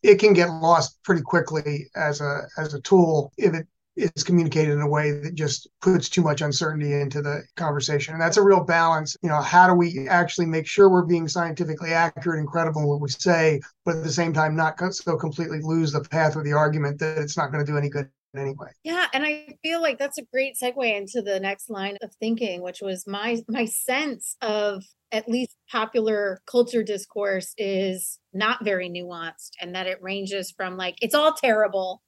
it 0.03 0.17
can 0.17 0.35
get 0.35 0.51
lost 0.51 1.03
pretty 1.03 1.23
quickly 1.23 1.87
as 1.97 2.21
a 2.21 2.43
as 2.59 2.75
a 2.75 2.81
tool 2.83 3.33
if 3.39 3.55
it 3.55 3.67
is 3.99 4.25
communicated 4.25 4.73
in 4.73 4.81
a 4.81 4.89
way 4.89 5.13
that 5.13 5.35
just 5.35 5.69
puts 5.83 6.09
too 6.09 6.23
much 6.23 6.41
uncertainty 6.41 6.93
into 6.93 7.21
the 7.21 7.43
conversation. 7.57 8.15
And 8.15 8.23
that's 8.23 8.37
a 8.37 8.43
real 8.43 8.65
balance. 8.65 9.17
You 9.23 9.29
know, 9.29 9.41
how 9.41 9.67
do 9.67 9.75
we 9.75 10.09
actually 10.09 10.47
make 10.47 10.67
sure 10.67 10.89
we're 10.89 11.03
being 11.03 11.29
scientifically 11.29 11.93
accurate 11.93 12.39
and 12.39 12.49
credible 12.49 12.83
in 12.83 12.89
what 12.89 13.01
we 13.01 13.09
say, 13.09 13.61
but 13.85 13.97
at 13.97 14.05
the 14.05 14.13
same 14.13 14.33
time 14.33 14.57
not 14.57 14.79
so 14.95 15.17
completely 15.17 15.61
lose 15.63 15.93
the 15.93 16.01
path 16.01 16.37
of 16.37 16.45
the 16.45 16.53
argument 16.53 16.99
that 17.01 17.19
it's 17.19 17.37
not 17.37 17.51
going 17.53 17.65
to 17.65 17.71
do 17.71 17.77
any 17.77 17.89
good 17.89 18.09
anyway. 18.37 18.69
Yeah, 18.85 19.07
and 19.13 19.25
I 19.25 19.57
feel 19.63 19.81
like 19.81 19.99
that's 19.99 20.19
a 20.19 20.27
great 20.33 20.57
segue 20.63 20.97
into 20.97 21.23
the 21.23 21.41
next 21.41 21.71
line 21.71 21.97
of 22.03 22.15
thinking, 22.15 22.63
which 22.63 22.81
was 22.81 23.07
my 23.07 23.43
my 23.49 23.65
sense 23.65 24.37
of 24.43 24.85
at 25.11 25.29
least 25.29 25.57
popular 25.71 26.41
culture 26.47 26.83
discourse 26.83 27.55
is 27.57 28.19
not 28.33 28.65
very 28.65 28.91
nuanced 28.91 29.53
and 29.61 29.75
that 29.75 29.87
it 29.87 30.03
ranges 30.03 30.51
from 30.51 30.77
like 30.77 30.97
it's 31.01 31.15
all 31.15 31.33
terrible 31.33 32.03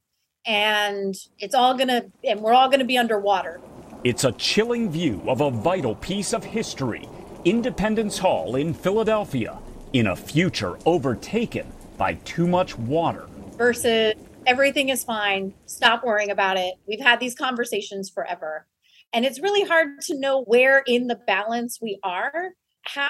and 0.47 1.15
it's 1.39 1.55
all 1.55 1.77
to 1.89 2.11
and 2.25 2.41
we're 2.41 2.53
all 2.53 2.71
to 2.81 2.85
be 2.85 2.99
underwater. 2.99 3.61
It's 4.05 4.25
a 4.25 4.33
chilling 4.33 4.91
view 4.91 5.23
of 5.27 5.41
a 5.41 5.51
vital 5.51 5.95
piece 5.95 6.33
of 6.33 6.45
history, 6.45 7.09
Independence 7.45 8.19
Hall 8.19 8.57
in 8.57 8.73
Philadelphia, 8.73 9.59
in 9.93 10.07
a 10.07 10.17
future 10.17 10.79
overtaken 10.87 11.67
by 11.99 12.15
too 12.15 12.47
much 12.47 12.79
water 12.79 13.27
versus 13.61 14.15
everything 14.47 14.89
is 14.89 15.05
fine. 15.05 15.53
Stop 15.67 16.03
worrying 16.03 16.31
about 16.31 16.57
it. 16.57 16.75
We've 16.89 17.01
had 17.01 17.21
these 17.21 17.35
conversations 17.35 18.09
forever. 18.09 18.67
And 19.13 19.27
it's 19.27 19.39
really 19.41 19.69
hard 19.69 20.01
to 20.03 20.19
know 20.19 20.43
where 20.45 20.83
in 20.87 21.09
the 21.09 21.17
balance 21.27 21.79
we 21.81 21.99
are. 22.03 22.55
How 22.83 23.09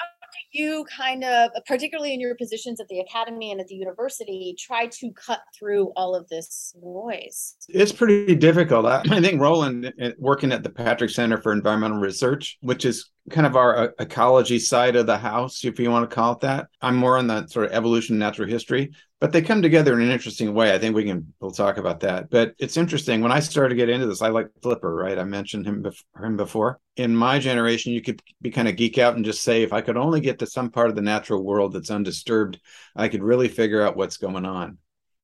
do 0.51 0.61
you 0.61 0.85
kind 0.95 1.23
of, 1.23 1.51
particularly 1.65 2.13
in 2.13 2.19
your 2.19 2.35
positions 2.35 2.79
at 2.79 2.87
the 2.87 2.99
academy 2.99 3.51
and 3.51 3.59
at 3.59 3.67
the 3.67 3.75
university, 3.75 4.55
try 4.59 4.87
to 4.87 5.11
cut 5.13 5.41
through 5.57 5.91
all 5.95 6.15
of 6.15 6.27
this 6.29 6.73
noise? 6.81 7.55
It's 7.69 7.91
pretty 7.91 8.35
difficult. 8.35 8.85
I, 8.85 9.01
I 9.09 9.21
think 9.21 9.41
Roland, 9.41 9.93
uh, 10.01 10.11
working 10.17 10.51
at 10.51 10.63
the 10.63 10.69
Patrick 10.69 11.09
Center 11.09 11.41
for 11.41 11.51
Environmental 11.51 11.99
Research, 11.99 12.57
which 12.61 12.85
is 12.85 13.09
kind 13.29 13.45
of 13.45 13.55
our 13.55 13.77
uh, 13.77 13.87
ecology 13.99 14.59
side 14.59 14.95
of 14.95 15.05
the 15.05 15.17
house, 15.17 15.63
if 15.63 15.79
you 15.79 15.91
want 15.91 16.09
to 16.09 16.13
call 16.13 16.33
it 16.33 16.39
that. 16.41 16.67
I'm 16.81 16.95
more 16.95 17.17
on 17.17 17.27
the 17.27 17.47
sort 17.47 17.67
of 17.67 17.71
evolution, 17.71 18.17
natural 18.17 18.49
history 18.49 18.91
but 19.21 19.31
they 19.31 19.43
come 19.43 19.61
together 19.61 19.93
in 19.93 20.01
an 20.01 20.09
interesting 20.09 20.51
way. 20.51 20.73
I 20.73 20.79
think 20.79 20.95
we 20.95 21.05
can 21.05 21.31
we'll 21.39 21.51
talk 21.51 21.77
about 21.77 21.99
that. 21.99 22.31
But 22.31 22.55
it's 22.57 22.75
interesting 22.75 23.21
when 23.21 23.31
I 23.31 23.39
started 23.39 23.69
to 23.69 23.75
get 23.75 23.87
into 23.87 24.07
this. 24.07 24.23
I 24.23 24.29
like 24.29 24.49
Flipper, 24.63 24.93
right? 24.93 25.17
I 25.17 25.23
mentioned 25.23 25.67
him 25.67 25.83
before, 25.83 26.25
him 26.25 26.35
before. 26.35 26.79
In 26.97 27.15
my 27.15 27.37
generation, 27.37 27.93
you 27.93 28.01
could 28.01 28.19
be 28.41 28.49
kind 28.49 28.67
of 28.67 28.75
geek 28.75 28.97
out 28.97 29.15
and 29.15 29.23
just 29.23 29.43
say, 29.43 29.61
if 29.61 29.73
I 29.73 29.81
could 29.81 29.95
only 29.95 30.21
get 30.21 30.39
to 30.39 30.47
some 30.47 30.71
part 30.71 30.89
of 30.89 30.95
the 30.95 31.03
natural 31.03 31.43
world 31.43 31.71
that's 31.71 31.91
undisturbed, 31.91 32.59
I 32.95 33.09
could 33.09 33.21
really 33.21 33.47
figure 33.47 33.83
out 33.83 33.95
what's 33.95 34.17
going 34.17 34.43
on. 34.43 34.79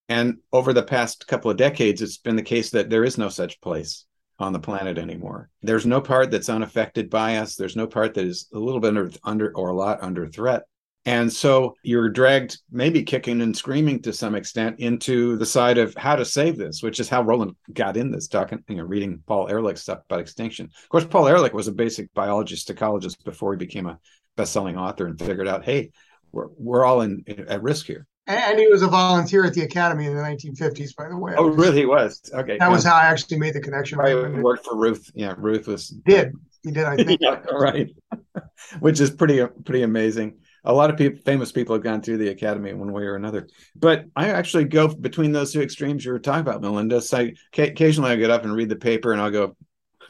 And 0.07 0.37
over 0.53 0.73
the 0.73 0.83
past 0.83 1.27
couple 1.27 1.49
of 1.49 1.57
decades, 1.57 2.03
it's 2.03 2.17
been 2.17 2.35
the 2.35 2.43
case 2.43 2.69
that 2.71 2.91
there 2.91 3.03
is 3.03 3.17
no 3.17 3.29
such 3.29 3.59
place 3.61 4.05
on 4.39 4.53
the 4.53 4.59
planet 4.59 4.97
anymore. 4.97 5.49
There's 5.61 5.85
no 5.85 6.01
part 6.01 6.31
that's 6.31 6.49
unaffected 6.49 7.09
by 7.09 7.37
us. 7.37 7.55
There's 7.55 7.75
no 7.75 7.87
part 7.87 8.13
that 8.13 8.25
is 8.25 8.47
a 8.53 8.59
little 8.59 8.79
bit 8.79 8.89
under, 8.89 9.11
under 9.23 9.55
or 9.55 9.69
a 9.69 9.75
lot 9.75 10.01
under 10.01 10.27
threat. 10.27 10.63
And 11.05 11.31
so 11.31 11.73
you're 11.83 12.09
dragged, 12.09 12.59
maybe 12.69 13.01
kicking 13.01 13.41
and 13.41 13.55
screaming 13.55 14.01
to 14.01 14.11
some 14.11 14.35
extent, 14.35 14.79
into 14.79 15.37
the 15.37 15.45
side 15.45 15.77
of 15.77 15.95
how 15.95 16.17
to 16.17 16.25
save 16.25 16.57
this, 16.57 16.83
which 16.83 16.99
is 16.99 17.07
how 17.07 17.21
Roland 17.21 17.55
got 17.71 17.95
in 17.95 18.11
this, 18.11 18.27
talking, 18.27 18.61
you 18.67 18.75
know, 18.75 18.83
reading 18.83 19.23
Paul 19.25 19.47
Ehrlich's 19.47 19.83
stuff 19.83 19.99
about 20.03 20.19
extinction. 20.19 20.65
Of 20.65 20.89
course, 20.89 21.05
Paul 21.05 21.29
Ehrlich 21.29 21.53
was 21.53 21.69
a 21.69 21.71
basic 21.71 22.13
biologist, 22.13 22.67
ecologist 22.67 23.23
before 23.23 23.53
he 23.53 23.57
became 23.57 23.87
a 23.87 23.99
best-selling 24.35 24.77
author 24.77 25.07
and 25.07 25.17
figured 25.17 25.47
out, 25.47 25.63
hey, 25.63 25.91
we're 26.33 26.47
we're 26.57 26.83
all 26.83 26.99
in, 26.99 27.23
in 27.25 27.47
at 27.47 27.63
risk 27.63 27.85
here. 27.85 28.05
And 28.27 28.59
he 28.59 28.67
was 28.67 28.81
a 28.81 28.87
volunteer 28.87 29.45
at 29.45 29.53
the 29.53 29.61
academy 29.61 30.05
in 30.05 30.13
the 30.13 30.21
1950s, 30.21 30.95
by 30.95 31.07
the 31.07 31.17
way. 31.17 31.33
Oh, 31.37 31.47
really? 31.47 31.77
He 31.77 31.85
was 31.85 32.21
okay. 32.33 32.57
That 32.57 32.69
was 32.69 32.83
how 32.83 32.95
I 32.95 33.05
actually 33.05 33.39
made 33.39 33.53
the 33.53 33.61
connection. 33.61 33.99
I 33.99 34.13
worked 34.13 34.65
for 34.65 34.75
Ruth. 34.75 35.09
Yeah, 35.15 35.33
Ruth 35.37 35.67
was 35.67 35.89
did 35.89 36.33
he 36.63 36.71
did 36.71 36.83
I 36.85 36.97
think 36.97 37.21
yeah, 37.21 37.39
right, 37.51 37.89
which 38.79 38.99
is 38.99 39.11
pretty 39.11 39.45
pretty 39.63 39.83
amazing 39.83 40.39
a 40.67 40.73
lot 40.73 40.89
of 40.89 40.97
people, 40.97 41.19
famous 41.23 41.51
people 41.51 41.75
have 41.75 41.83
gone 41.83 42.01
through 42.01 42.17
the 42.17 42.27
academy 42.27 42.69
in 42.69 42.77
one 42.77 42.91
way 42.91 43.03
or 43.03 43.15
another. 43.15 43.47
But 43.73 44.05
I 44.17 44.29
actually 44.29 44.65
go 44.65 44.89
between 44.89 45.31
those 45.31 45.53
two 45.53 45.61
extremes 45.61 46.03
you 46.03 46.11
were 46.11 46.19
talking 46.19 46.41
about, 46.41 46.61
Melinda. 46.61 47.01
So 47.01 47.19
I, 47.19 47.33
occasionally 47.57 48.11
I 48.11 48.17
get 48.17 48.31
up 48.31 48.43
and 48.43 48.53
read 48.53 48.67
the 48.67 48.75
paper 48.75 49.13
and 49.13 49.21
I'll 49.21 49.31
go, 49.31 49.55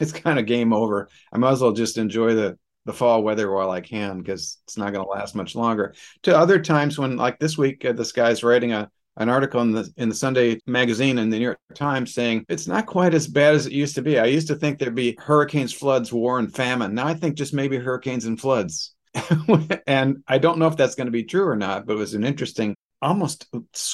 it's 0.00 0.10
kind 0.10 0.36
of 0.36 0.46
game 0.46 0.72
over. 0.72 1.08
I 1.32 1.38
might 1.38 1.52
as 1.52 1.60
well 1.60 1.72
just 1.72 1.96
enjoy 1.96 2.34
the 2.34 2.58
the 2.88 2.94
fall 2.94 3.22
weather 3.22 3.52
while 3.52 3.70
I 3.70 3.80
can 3.80 4.18
because 4.18 4.58
it's 4.64 4.76
not 4.76 4.92
going 4.92 5.04
to 5.04 5.10
last 5.10 5.36
much 5.36 5.54
longer. 5.54 5.94
To 6.22 6.36
other 6.36 6.58
times 6.58 6.98
when, 6.98 7.16
like 7.16 7.38
this 7.38 7.56
week, 7.56 7.84
uh, 7.84 7.92
this 7.92 8.10
guy's 8.10 8.42
writing 8.42 8.72
a 8.72 8.90
an 9.18 9.28
article 9.28 9.60
in 9.60 9.72
the 9.72 9.92
in 9.96 10.08
the 10.08 10.14
Sunday 10.14 10.60
magazine 10.66 11.18
and 11.18 11.32
the 11.32 11.38
New 11.38 11.44
York 11.44 11.58
Times 11.74 12.14
saying 12.14 12.46
it's 12.48 12.66
not 12.66 12.86
quite 12.86 13.14
as 13.14 13.26
bad 13.26 13.54
as 13.54 13.66
it 13.66 13.72
used 13.72 13.94
to 13.96 14.02
be. 14.02 14.18
I 14.18 14.26
used 14.26 14.48
to 14.48 14.54
think 14.54 14.78
there'd 14.78 14.94
be 14.94 15.18
hurricanes, 15.20 15.72
floods, 15.72 16.12
war, 16.12 16.38
and 16.38 16.54
famine. 16.54 16.94
Now 16.94 17.06
I 17.06 17.14
think 17.14 17.36
just 17.36 17.52
maybe 17.52 17.76
hurricanes 17.76 18.24
and 18.24 18.40
floods. 18.40 18.94
and 19.86 20.22
I 20.28 20.38
don't 20.38 20.58
know 20.58 20.68
if 20.68 20.76
that's 20.76 20.94
going 20.94 21.08
to 21.08 21.12
be 21.12 21.24
true 21.24 21.46
or 21.46 21.56
not, 21.56 21.84
but 21.84 21.94
it 21.94 21.98
was 21.98 22.14
an 22.14 22.24
interesting, 22.24 22.76
almost 23.00 23.46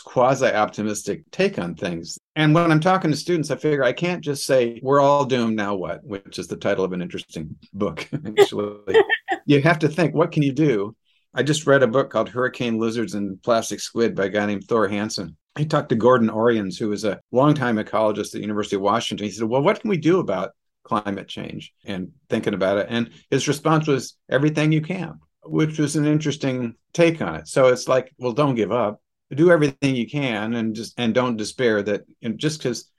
quasi 0.05 0.47
optimistic 0.47 1.31
take 1.31 1.59
on 1.59 1.75
things. 1.75 2.19
And 2.37 2.55
when 2.55 2.71
I'm 2.71 2.81
talking 2.81 3.11
to 3.11 3.17
students, 3.17 3.51
I 3.51 3.57
figure 3.57 3.85
I 3.85 3.93
can't 3.93 4.23
just 4.23 4.47
say, 4.47 4.81
we're 4.83 5.01
all 5.01 5.25
doomed, 5.25 5.57
now 5.57 5.75
what? 5.75 6.05
Which 6.05 6.39
is 6.39 6.49
the 6.49 6.57
title 6.57 6.85
of 6.85 6.93
an 6.93 7.03
interesting 7.03 7.57
book, 7.73 8.09
actually. 8.39 8.97
you 9.47 9.61
have 9.63 9.81
to 9.81 9.89
think, 9.89 10.15
what 10.15 10.33
can 10.33 10.43
you 10.43 10.53
do? 10.53 10.97
I 11.35 11.43
just 11.43 11.67
read 11.67 11.83
a 11.83 11.89
book 11.89 12.11
called 12.11 12.29
Hurricane 12.29 12.79
Lizards 12.79 13.15
and 13.15 13.43
Plastic 13.43 13.81
Squid 13.81 14.15
by 14.15 14.27
a 14.27 14.29
guy 14.29 14.47
named 14.47 14.65
Thor 14.65 14.89
Hanson. 14.89 15.37
He 15.59 15.67
talked 15.67 15.89
to 15.91 15.97
Gordon 15.97 16.31
Orians, 16.31 16.79
who 16.79 16.89
was 16.89 17.05
a 17.05 17.21
longtime 17.33 17.77
ecologist 17.77 18.27
at 18.27 18.33
the 18.33 18.41
University 18.41 18.77
of 18.77 18.83
Washington. 18.83 19.27
He 19.27 19.33
said, 19.33 19.49
Well, 19.49 19.63
what 19.63 19.81
can 19.81 19.91
we 19.91 19.97
do 19.97 20.21
about 20.21 20.51
climate 20.85 21.27
change 21.27 21.73
and 21.85 22.13
thinking 22.29 22.55
about 22.55 22.79
it. 22.79 22.87
And 22.89 23.11
his 23.31 23.49
response 23.49 23.89
was 23.89 24.17
everything 24.31 24.71
you 24.71 24.83
can, 24.83 25.19
which 25.45 25.79
was 25.79 25.97
an 25.97 26.07
interesting 26.07 26.75
take 26.93 27.21
on 27.21 27.37
it. 27.37 27.49
So 27.49 27.69
it's 27.69 27.89
like, 27.89 28.13
well, 28.19 28.33
don't 28.33 28.55
give 28.55 28.73
up, 28.73 29.01
do 29.31 29.51
everything 29.51 29.97
you 29.97 30.09
can, 30.09 30.55
and 30.55 30.75
just 30.75 30.99
and 30.99 31.15
don't 31.15 31.37
despair 31.37 31.83
that 31.83 32.03
know, 32.23 32.35
just 32.37 32.59
because 32.59 32.91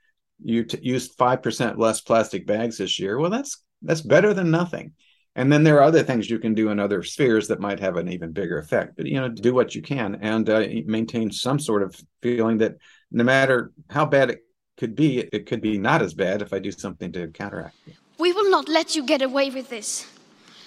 you 0.43 0.63
t- 0.63 0.79
used 0.81 1.15
five 1.17 1.41
percent 1.41 1.79
less 1.79 2.01
plastic 2.01 2.45
bags 2.45 2.77
this 2.77 2.99
year, 2.99 3.17
well, 3.19 3.31
that's 3.31 3.63
that's 3.81 4.01
better 4.01 4.33
than 4.33 4.51
nothing. 4.51 4.93
And 5.37 5.51
then 5.51 5.63
there 5.63 5.77
are 5.77 5.83
other 5.83 6.03
things 6.03 6.29
you 6.29 6.39
can 6.39 6.53
do 6.53 6.69
in 6.69 6.79
other 6.79 7.03
spheres 7.03 7.49
that 7.49 7.59
might 7.59 7.81
have 7.81 7.97
an 7.97 8.09
even 8.09 8.31
bigger 8.31 8.57
effect. 8.57 8.95
But 8.95 9.07
you 9.07 9.19
know, 9.19 9.27
do 9.27 9.53
what 9.53 9.75
you 9.75 9.81
can 9.81 10.15
and 10.21 10.49
uh, 10.49 10.65
maintain 10.85 11.29
some 11.29 11.59
sort 11.59 11.83
of 11.83 11.95
feeling 12.21 12.57
that 12.59 12.75
no 13.11 13.23
matter 13.23 13.71
how 13.89 14.05
bad 14.05 14.29
it 14.29 14.39
could 14.77 14.95
be 14.95 15.19
it 15.19 15.45
could 15.45 15.61
be 15.61 15.77
not 15.77 16.01
as 16.01 16.13
bad 16.13 16.41
if 16.41 16.53
I 16.53 16.59
do 16.59 16.71
something 16.71 17.11
to 17.13 17.27
counteract 17.27 17.75
it. 17.87 17.95
We 18.17 18.31
will 18.31 18.49
not 18.49 18.69
let 18.69 18.95
you 18.95 19.05
get 19.05 19.21
away 19.21 19.49
with 19.49 19.69
this. 19.69 20.07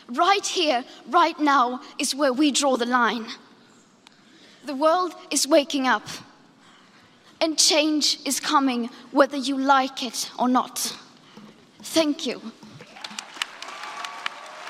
Right 0.08 0.46
here, 0.46 0.84
right 1.08 1.38
now, 1.38 1.82
is 1.98 2.14
where 2.14 2.32
we 2.32 2.50
draw 2.50 2.76
the 2.76 2.86
line. 2.86 3.26
The 4.64 4.74
world 4.74 5.14
is 5.30 5.46
waking 5.46 5.86
up, 5.86 6.06
and 7.42 7.58
change 7.58 8.18
is 8.24 8.40
coming 8.40 8.88
whether 9.10 9.36
you 9.36 9.58
like 9.58 10.02
it 10.02 10.30
or 10.38 10.48
not. 10.48 10.96
Thank 11.82 12.26
you. 12.26 12.40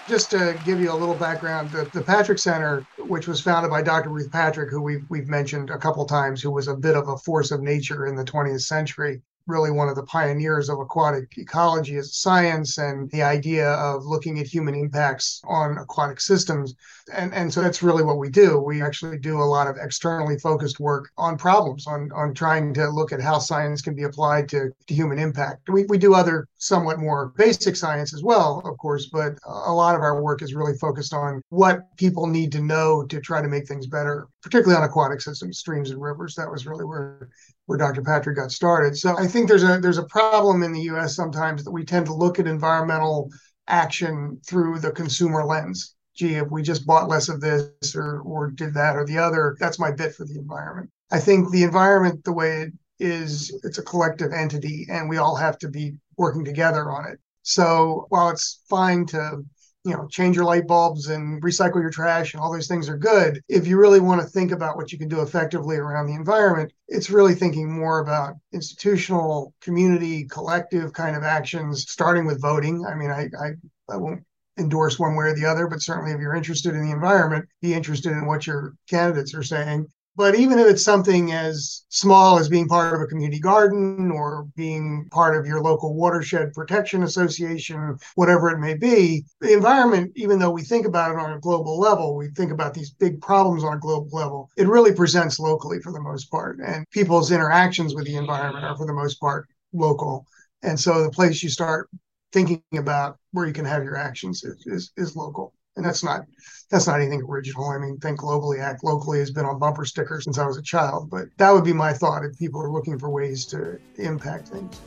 Just 0.09 0.31
to 0.33 0.59
give 0.65 0.81
you 0.81 0.91
a 0.91 0.95
little 0.95 1.15
background, 1.15 1.71
the, 1.71 1.89
the 1.93 2.01
Patrick 2.01 2.39
Center, 2.39 2.85
which 2.99 3.29
was 3.29 3.41
founded 3.41 3.71
by 3.71 3.83
Dr. 3.83 4.09
Ruth 4.09 4.33
Patrick, 4.33 4.71
who 4.71 4.83
we've, 4.83 5.05
we've 5.09 5.29
mentioned 5.29 5.71
a 5.71 5.79
couple 5.79 6.05
times, 6.05 6.43
who 6.43 6.51
was 6.51 6.67
a 6.67 6.75
bit 6.75 6.97
of 6.97 7.07
a 7.09 7.17
force 7.17 7.53
of 7.53 7.61
nature 7.61 8.07
in 8.07 8.17
the 8.17 8.25
20th 8.25 8.63
century, 8.63 9.23
really 9.49 9.71
one 9.71 9.89
of 9.89 9.97
the 9.97 10.05
pioneers 10.05 10.69
of 10.69 10.79
aquatic 10.79 11.37
ecology 11.37 11.97
as 11.97 12.07
a 12.07 12.13
science 12.13 12.79
and 12.79 13.11
the 13.11 13.23
idea 13.23 13.71
of 13.71 14.05
looking 14.05 14.39
at 14.39 14.47
human 14.47 14.75
impacts 14.75 15.41
on 15.49 15.79
aquatic 15.79 16.21
systems. 16.21 16.75
And, 17.13 17.33
and 17.33 17.53
so 17.53 17.63
that's 17.63 17.83
really 17.83 18.03
what 18.03 18.19
we 18.19 18.29
do. 18.29 18.59
We 18.59 18.83
actually 18.83 19.19
do 19.19 19.41
a 19.41 19.43
lot 19.43 19.67
of 19.67 19.77
externally 19.81 20.39
focused 20.39 20.79
work 20.79 21.11
on 21.17 21.39
problems, 21.39 21.87
on, 21.87 22.11
on 22.15 22.35
trying 22.35 22.75
to 22.75 22.89
look 22.89 23.13
at 23.13 23.21
how 23.21 23.39
science 23.39 23.81
can 23.81 23.95
be 23.95 24.03
applied 24.03 24.49
to, 24.51 24.71
to 24.87 24.95
human 24.95 25.19
impact. 25.19 25.69
We, 25.69 25.85
we 25.85 25.99
do 25.99 26.15
other 26.15 26.47
somewhat 26.59 26.99
more 26.99 27.33
basic 27.37 27.77
science 27.77 28.13
as 28.13 28.23
well, 28.23 28.63
of 28.65 28.77
course, 28.79 29.07
but 29.07 29.39
a 29.47 29.73
lot 29.73 29.95
of 29.95 30.03
our 30.03 30.21
work 30.23 30.43
is 30.43 30.55
really 30.55 30.77
focused 30.77 31.15
on 31.15 31.41
what 31.49 31.97
people 31.97 32.27
need 32.27 32.53
to 32.53 32.61
know 32.61 33.05
to 33.07 33.21
try 33.21 33.41
to 33.41 33.49
make 33.49 33.67
things 33.67 33.87
better, 33.87 34.29
particularly 34.43 34.77
on 34.77 34.89
aquatic 34.89 35.21
systems, 35.21 35.59
streams 35.59 35.91
and 35.91 36.01
rivers. 36.01 36.35
That 36.35 36.51
was 36.51 36.67
really 36.67 36.85
where 36.85 37.29
where 37.67 37.79
Dr. 37.79 38.03
Patrick 38.03 38.37
got 38.37 38.53
started. 38.53 38.97
So 38.97 39.17
I 39.19 39.27
think 39.27 39.49
there's 39.49 39.65
a 39.65 39.79
there's 39.79 39.99
a 39.99 40.05
problem 40.05 40.63
in 40.63 40.73
the 40.73 40.83
U.S. 40.83 41.15
sometimes 41.15 41.65
that 41.65 41.73
we 41.73 41.85
tend 41.85 42.07
to 42.07 42.15
look 42.15 42.39
at 42.39 42.47
environmental 42.47 43.31
action 43.67 44.41
through 44.47 44.79
the 44.79 44.93
consumer 44.93 45.45
lens. 45.45 45.95
Gee, 46.15 46.35
if 46.35 46.51
we 46.51 46.63
just 46.63 46.87
bought 46.87 47.09
less 47.09 47.29
of 47.29 47.41
this 47.41 47.95
or 47.95 48.21
or 48.21 48.51
did 48.51 48.75
that 48.75 48.97
or 48.97 49.05
the 49.05 49.19
other, 49.19 49.57
that's 49.61 49.79
my 49.79 49.91
bit 49.91 50.15
for 50.15 50.25
the 50.25 50.39
environment. 50.39 50.91
I 51.11 51.21
think 51.21 51.51
the 51.51 51.63
environment, 51.63 52.25
the 52.25 52.33
way 52.33 52.63
it 52.63 52.73
is, 52.99 53.57
it's 53.65 53.79
a 53.79 53.83
collective 53.83 54.33
entity, 54.33 54.87
and 54.91 55.09
we 55.09 55.19
all 55.19 55.37
have 55.37 55.59
to 55.59 55.69
be 55.69 55.95
working 56.17 56.45
together 56.45 56.91
on 56.91 57.07
it. 57.11 57.19
So 57.43 58.07
while 58.11 58.29
it's 58.29 58.61
fine 58.69 59.07
to 59.07 59.45
you 59.89 59.97
know, 59.97 60.07
change 60.09 60.37
your 60.37 60.45
light 60.45 60.67
bulbs 60.67 61.09
and 61.09 61.43
recycle 61.43 61.81
your 61.81 61.91
trash 61.91 62.35
and 62.35 62.43
all 62.43 62.53
those 62.53 62.69
things 62.69 62.89
are 62.89 62.99
good. 62.99 63.43
If 63.49 63.67
you 63.67 63.79
really 63.79 64.01
want 64.01 64.21
to 64.21 64.27
think 64.27 64.53
about 64.53 64.77
what 64.77 64.93
you 64.93 64.99
can 64.99 65.09
do 65.09 65.23
effectively 65.23 65.77
around 65.77 66.07
the 66.07 66.15
environment, 66.15 66.73
it's 66.89 67.11
really 67.11 67.35
thinking 67.35 67.73
more 67.73 68.01
about 68.01 68.35
institutional, 68.53 69.55
community, 69.63 70.27
collective 70.27 70.93
kind 70.93 71.17
of 71.17 71.23
actions, 71.23 71.91
starting 71.91 72.27
with 72.27 72.43
voting. 72.43 72.85
I 72.87 72.95
mean, 72.95 73.11
I, 73.11 73.31
I, 73.41 73.51
I 73.89 73.97
won't 73.97 74.23
endorse 74.59 74.99
one 74.99 75.17
way 75.17 75.27
or 75.27 75.35
the 75.35 75.47
other, 75.47 75.67
but 75.67 75.81
certainly 75.81 76.13
if 76.13 76.21
you're 76.21 76.35
interested 76.35 76.75
in 76.75 76.85
the 76.85 76.93
environment, 76.93 77.47
be 77.63 77.73
interested 77.73 78.13
in 78.13 78.27
what 78.27 78.47
your 78.47 78.75
candidates 78.91 79.35
are 79.35 79.43
saying. 79.43 79.87
But 80.19 80.35
even 80.35 80.59
if 80.59 80.67
it's 80.67 80.83
something 80.83 81.31
as 81.31 81.85
small 81.91 82.41
as 82.41 82.49
being 82.49 82.67
part 82.67 82.93
of 82.93 83.01
a 83.01 83.07
community 83.07 83.39
garden 83.39 84.11
or 84.11 84.49
being 84.57 85.09
part 85.13 85.37
of 85.37 85.47
your 85.47 85.61
local 85.61 85.95
watershed 85.95 86.53
protection 86.55 87.05
association, 87.05 87.97
whatever 88.17 88.51
it 88.51 88.59
may 88.59 88.75
be, 88.75 89.25
the 89.41 89.53
environment, 89.53 90.11
even 90.17 90.41
though 90.41 90.51
we 90.51 90.63
think 90.63 90.87
about 90.87 91.13
it 91.13 91.19
on 91.21 91.35
a 91.35 91.39
global 91.39 91.79
level, 91.79 92.17
we 92.17 92.31
think 92.31 92.51
about 92.51 92.75
these 92.75 92.91
big 92.91 93.21
problems 93.21 93.63
on 93.63 93.75
a 93.75 93.79
global 93.79 94.09
level, 94.11 94.51
it 94.57 94.67
really 94.67 94.93
presents 94.93 95.39
locally 95.39 95.79
for 95.79 95.93
the 95.93 96.03
most 96.03 96.29
part. 96.33 96.59
And 96.59 96.85
people's 96.91 97.31
interactions 97.31 97.95
with 97.95 98.05
the 98.05 98.17
environment 98.17 98.65
are, 98.65 98.77
for 98.77 98.87
the 98.87 98.93
most 98.93 99.21
part, 99.21 99.47
local. 99.73 100.27
And 100.65 100.81
so 100.81 101.05
the 101.05 101.11
place 101.11 101.45
you 101.45 101.49
start 101.49 101.89
thinking 102.33 102.65
about 102.77 103.19
where 103.31 103.47
you 103.47 103.53
can 103.53 103.67
have 103.67 103.85
your 103.85 103.97
actions 103.97 104.43
is, 104.43 104.67
is, 104.67 104.91
is 104.97 105.15
local 105.15 105.55
and 105.79 105.87
that's 105.87 106.05
not 106.05 106.27
that's 106.71 106.87
not 106.87 107.01
anything 107.01 107.23
original. 107.23 107.71
I 107.71 107.79
mean, 107.79 107.99
think 107.99 108.21
globally, 108.21 108.61
act 108.61 108.85
locally 108.85 109.21
has 109.21 109.31
been 109.31 109.47
on 109.47 109.59
bumper 109.59 109.87
stickers 109.87 110.25
since 110.25 110.37
I 110.37 110.47
was 110.47 110.59
a 110.59 110.63
child. 110.63 111.09
But 111.09 111.29
that 111.39 111.51
would 111.51 111.65
be 111.65 111.73
my 111.73 111.95
thought 111.95 112.25
if 112.25 112.39
people 112.39 112.61
are 112.63 112.71
looking 112.71 112.99
for 112.99 113.09
ways 113.09 113.47
to 113.47 113.79
impact 113.97 114.49
things. 114.49 114.79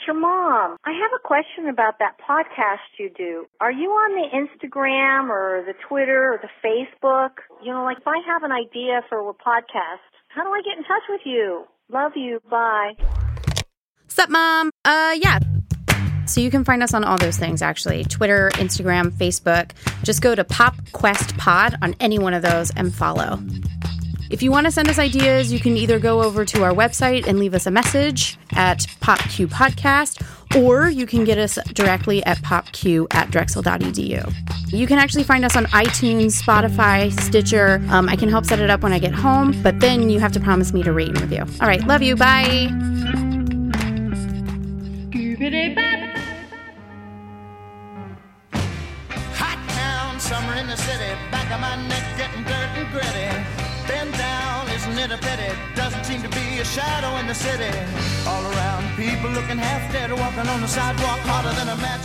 It's 0.00 0.06
your 0.06 0.18
mom. 0.18 0.76
I 0.84 0.92
have 0.92 1.10
a 1.14 1.26
question 1.26 1.68
about 1.68 1.98
that 1.98 2.16
podcast 2.18 2.98
you 2.98 3.10
do. 3.16 3.46
Are 3.60 3.72
you 3.72 3.90
on 3.90 4.16
the 4.16 4.36
Instagram 4.36 5.28
or 5.28 5.62
the 5.66 5.74
Twitter 5.88 6.32
or 6.32 6.40
the 6.40 6.48
Facebook? 6.64 7.30
You 7.62 7.72
know, 7.72 7.84
like 7.84 7.98
if 7.98 8.06
I 8.06 8.16
have 8.26 8.42
an 8.42 8.52
idea 8.52 9.02
for 9.08 9.18
a 9.28 9.34
podcast, 9.34 10.00
how 10.28 10.44
do 10.44 10.50
I 10.50 10.62
get 10.62 10.78
in 10.78 10.84
touch 10.84 11.02
with 11.08 11.20
you? 11.24 11.64
Love 11.92 12.12
you. 12.14 12.40
Bye. 12.50 12.92
Sup, 14.08 14.30
mom? 14.30 14.70
Uh, 14.84 15.16
yeah. 15.20 15.38
So 16.26 16.40
you 16.40 16.50
can 16.50 16.64
find 16.64 16.82
us 16.82 16.94
on 16.94 17.04
all 17.04 17.18
those 17.18 17.36
things 17.36 17.60
actually 17.60 18.04
Twitter, 18.04 18.50
Instagram, 18.54 19.10
Facebook. 19.10 19.72
Just 20.02 20.22
go 20.22 20.34
to 20.34 20.44
Pop 20.44 20.76
Quest 20.92 21.36
Pod 21.36 21.76
on 21.82 21.94
any 22.00 22.18
one 22.18 22.32
of 22.32 22.42
those 22.42 22.70
and 22.70 22.94
follow. 22.94 23.38
If 24.30 24.44
you 24.44 24.52
want 24.52 24.66
to 24.66 24.70
send 24.70 24.88
us 24.88 24.96
ideas, 25.00 25.52
you 25.52 25.58
can 25.58 25.76
either 25.76 25.98
go 25.98 26.22
over 26.22 26.44
to 26.44 26.62
our 26.62 26.70
website 26.70 27.26
and 27.26 27.40
leave 27.40 27.52
us 27.52 27.66
a 27.66 27.70
message 27.70 28.38
at 28.52 28.78
PopQ 29.00 29.48
Podcast, 29.48 30.24
or 30.56 30.88
you 30.88 31.04
can 31.04 31.24
get 31.24 31.36
us 31.36 31.58
directly 31.74 32.24
at 32.24 32.38
popq 32.38 33.08
at 33.10 33.32
drexel.edu. 33.32 34.32
You 34.68 34.86
can 34.86 34.98
actually 34.98 35.24
find 35.24 35.44
us 35.44 35.56
on 35.56 35.64
iTunes, 35.66 36.40
Spotify, 36.40 37.12
Stitcher. 37.20 37.82
Um, 37.90 38.08
I 38.08 38.14
can 38.14 38.28
help 38.28 38.46
set 38.46 38.60
it 38.60 38.70
up 38.70 38.82
when 38.82 38.92
I 38.92 39.00
get 39.00 39.12
home, 39.12 39.60
but 39.64 39.80
then 39.80 40.08
you 40.08 40.20
have 40.20 40.30
to 40.32 40.40
promise 40.40 40.72
me 40.72 40.84
to 40.84 40.92
rate 40.92 41.08
and 41.08 41.20
review. 41.20 41.44
All 41.60 41.66
right, 41.66 41.84
love 41.88 42.00
you. 42.00 42.14
Bye. 42.14 42.68
Hot 49.34 49.68
town, 49.70 50.20
summer 50.20 50.54
in 50.54 50.68
the 50.68 50.76
city, 50.76 51.18
back 51.32 51.50
of 51.50 51.60
my 51.60 51.88
neck 51.88 52.09
a 56.60 56.64
shadow 56.64 57.16
in 57.16 57.26
the 57.26 57.34
city. 57.34 57.70
All 58.26 58.44
around, 58.52 58.94
people 58.94 59.30
looking 59.30 59.56
half 59.56 59.90
dead, 59.92 60.12
walking 60.12 60.46
on 60.46 60.60
the 60.60 60.68
sidewalk 60.68 61.18
harder 61.20 61.56
than 61.56 61.68
a 61.70 61.76
match. 61.76 62.04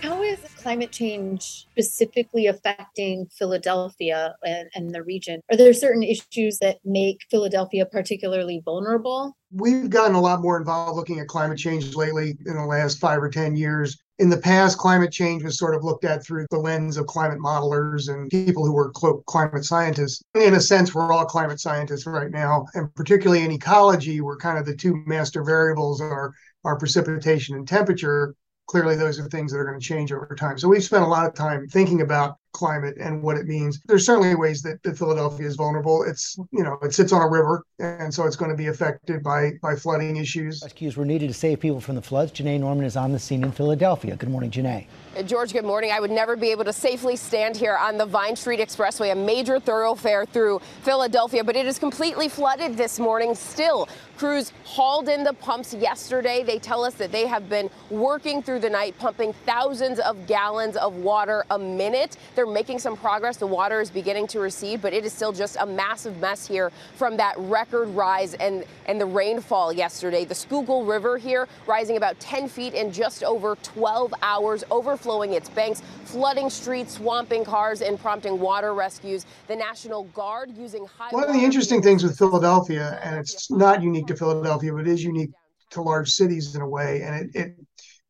How 0.00 0.22
is 0.22 0.38
climate 0.56 0.90
change 0.90 1.66
specifically 1.70 2.46
affecting 2.46 3.26
Philadelphia 3.26 4.36
and, 4.46 4.70
and, 4.74 4.94
the 4.94 5.02
region? 5.02 5.42
Are 5.50 5.56
there 5.56 5.74
certain 5.74 6.02
issues 6.02 6.60
that 6.60 6.78
make 6.82 7.20
Philadelphia 7.30 7.84
particularly 7.84 8.62
vulnerable? 8.64 9.36
We've 9.54 9.90
gotten 9.90 10.14
a 10.14 10.20
lot 10.20 10.40
more 10.40 10.56
involved 10.56 10.96
looking 10.96 11.20
at 11.20 11.28
climate 11.28 11.58
change 11.58 11.94
lately 11.94 12.36
in 12.46 12.54
the 12.54 12.64
last 12.64 12.98
five 12.98 13.22
or 13.22 13.28
10 13.28 13.56
years 13.56 14.02
in 14.22 14.30
the 14.30 14.38
past, 14.38 14.78
climate 14.78 15.10
change 15.10 15.42
was 15.42 15.58
sort 15.58 15.74
of 15.74 15.82
looked 15.82 16.04
at 16.04 16.24
through 16.24 16.46
the 16.50 16.58
lens 16.58 16.96
of 16.96 17.08
climate 17.08 17.40
modelers 17.40 18.08
and 18.08 18.30
people 18.30 18.64
who 18.64 18.72
were 18.72 18.92
climate 19.26 19.64
scientists. 19.64 20.22
In 20.36 20.54
a 20.54 20.60
sense, 20.60 20.94
we're 20.94 21.12
all 21.12 21.24
climate 21.24 21.60
scientists 21.60 22.06
right 22.06 22.30
now, 22.30 22.66
and 22.74 22.94
particularly 22.94 23.42
in 23.42 23.50
ecology, 23.50 24.20
we're 24.20 24.36
kind 24.36 24.58
of 24.58 24.64
the 24.64 24.76
two 24.76 25.02
master 25.06 25.42
variables 25.42 26.00
are 26.00 26.32
are 26.64 26.78
precipitation 26.78 27.56
and 27.56 27.66
temperature. 27.66 28.36
Clearly, 28.68 28.94
those 28.94 29.18
are 29.18 29.28
things 29.28 29.50
that 29.50 29.58
are 29.58 29.64
going 29.64 29.80
to 29.80 29.84
change 29.84 30.12
over 30.12 30.36
time. 30.38 30.56
So 30.56 30.68
we've 30.68 30.84
spent 30.84 31.02
a 31.02 31.08
lot 31.08 31.26
of 31.26 31.34
time 31.34 31.66
thinking 31.66 32.00
about 32.00 32.36
climate 32.52 32.96
and 32.98 33.22
what 33.22 33.36
it 33.36 33.46
means. 33.46 33.80
There's 33.86 34.06
certainly 34.06 34.34
ways 34.34 34.62
that, 34.62 34.82
that 34.82 34.96
Philadelphia 34.96 35.46
is 35.46 35.56
vulnerable. 35.56 36.04
It's 36.04 36.36
you 36.52 36.62
know 36.62 36.78
it 36.82 36.94
sits 36.94 37.12
on 37.12 37.22
a 37.22 37.28
river, 37.28 37.64
and 37.78 38.12
so 38.12 38.26
it's 38.26 38.36
going 38.36 38.50
to 38.50 38.56
be 38.56 38.68
affected 38.68 39.22
by 39.22 39.52
by 39.62 39.76
flooding 39.76 40.16
issues. 40.16 40.60
Rescues 40.62 40.96
were 40.96 41.04
needed 41.04 41.28
to 41.28 41.34
save 41.34 41.60
people 41.60 41.80
from 41.80 41.96
the 41.96 42.02
floods. 42.02 42.32
Janai 42.32 42.60
Norman 42.60 42.84
is 42.84 42.96
on 42.96 43.12
the 43.12 43.18
scene 43.18 43.42
in 43.42 43.52
Philadelphia. 43.52 44.16
Good 44.16 44.30
morning, 44.30 44.50
Janai. 44.50 44.86
Uh, 45.16 45.22
George, 45.22 45.52
good 45.52 45.64
morning. 45.64 45.90
I 45.92 46.00
would 46.00 46.10
never 46.10 46.36
be 46.36 46.50
able 46.50 46.64
to 46.64 46.72
safely 46.72 47.16
stand 47.16 47.56
here 47.56 47.76
on 47.76 47.98
the 47.98 48.06
Vine 48.06 48.36
Street 48.36 48.60
Expressway, 48.60 49.12
a 49.12 49.14
major 49.14 49.60
thoroughfare 49.60 50.24
through 50.24 50.60
Philadelphia, 50.82 51.44
but 51.44 51.56
it 51.56 51.66
is 51.66 51.78
completely 51.78 52.28
flooded 52.28 52.76
this 52.76 52.98
morning. 52.98 53.34
Still, 53.34 53.88
crews 54.22 54.52
hauled 54.62 55.08
in 55.08 55.24
the 55.24 55.32
pumps 55.32 55.74
yesterday. 55.74 56.44
They 56.44 56.60
tell 56.60 56.84
us 56.84 56.94
that 56.94 57.10
they 57.10 57.26
have 57.26 57.48
been 57.48 57.68
working 57.90 58.40
through 58.40 58.60
the 58.60 58.70
night, 58.70 58.96
pumping 58.96 59.32
thousands 59.44 59.98
of 59.98 60.28
gallons 60.28 60.76
of 60.76 60.94
water 60.94 61.44
a 61.50 61.58
minute. 61.58 62.16
They're 62.36 62.46
making 62.46 62.78
some 62.78 62.96
progress. 62.96 63.38
The 63.38 63.48
water 63.48 63.80
is 63.80 63.90
beginning 63.90 64.28
to 64.28 64.38
recede, 64.38 64.80
but 64.80 64.92
it 64.92 65.04
is 65.04 65.12
still 65.12 65.32
just 65.32 65.56
a 65.58 65.66
massive 65.66 66.18
mess 66.18 66.46
here 66.46 66.70
from 66.94 67.16
that 67.16 67.34
record 67.36 67.88
rise 67.88 68.34
and, 68.34 68.64
and 68.86 69.00
the 69.00 69.06
rainfall 69.06 69.72
yesterday. 69.72 70.24
The 70.24 70.36
Schuylkill 70.36 70.84
River 70.84 71.18
here 71.18 71.48
rising 71.66 71.96
about 71.96 72.20
10 72.20 72.46
feet 72.46 72.74
in 72.74 72.92
just 72.92 73.24
over 73.24 73.56
12 73.64 74.14
hours, 74.22 74.62
overflowing 74.70 75.32
its 75.32 75.48
banks, 75.48 75.82
flooding 76.04 76.48
streets, 76.48 76.94
swamping 76.94 77.44
cars, 77.44 77.82
and 77.82 77.98
prompting 77.98 78.38
water 78.38 78.72
rescues. 78.72 79.26
The 79.48 79.56
National 79.56 80.04
Guard 80.14 80.56
using 80.56 80.86
high. 80.86 81.10
One 81.10 81.24
of 81.24 81.34
the 81.34 81.42
interesting 81.42 81.82
things 81.82 82.04
with 82.04 82.16
Philadelphia, 82.16 83.00
and 83.02 83.18
it's 83.18 83.50
not 83.50 83.82
unique 83.82 84.11
to 84.12 84.18
Philadelphia, 84.18 84.72
but 84.72 84.86
is 84.86 85.02
unique 85.02 85.30
to 85.70 85.82
large 85.82 86.10
cities 86.10 86.54
in 86.54 86.62
a 86.62 86.68
way, 86.68 87.02
and 87.02 87.30
it, 87.34 87.34
it 87.34 87.56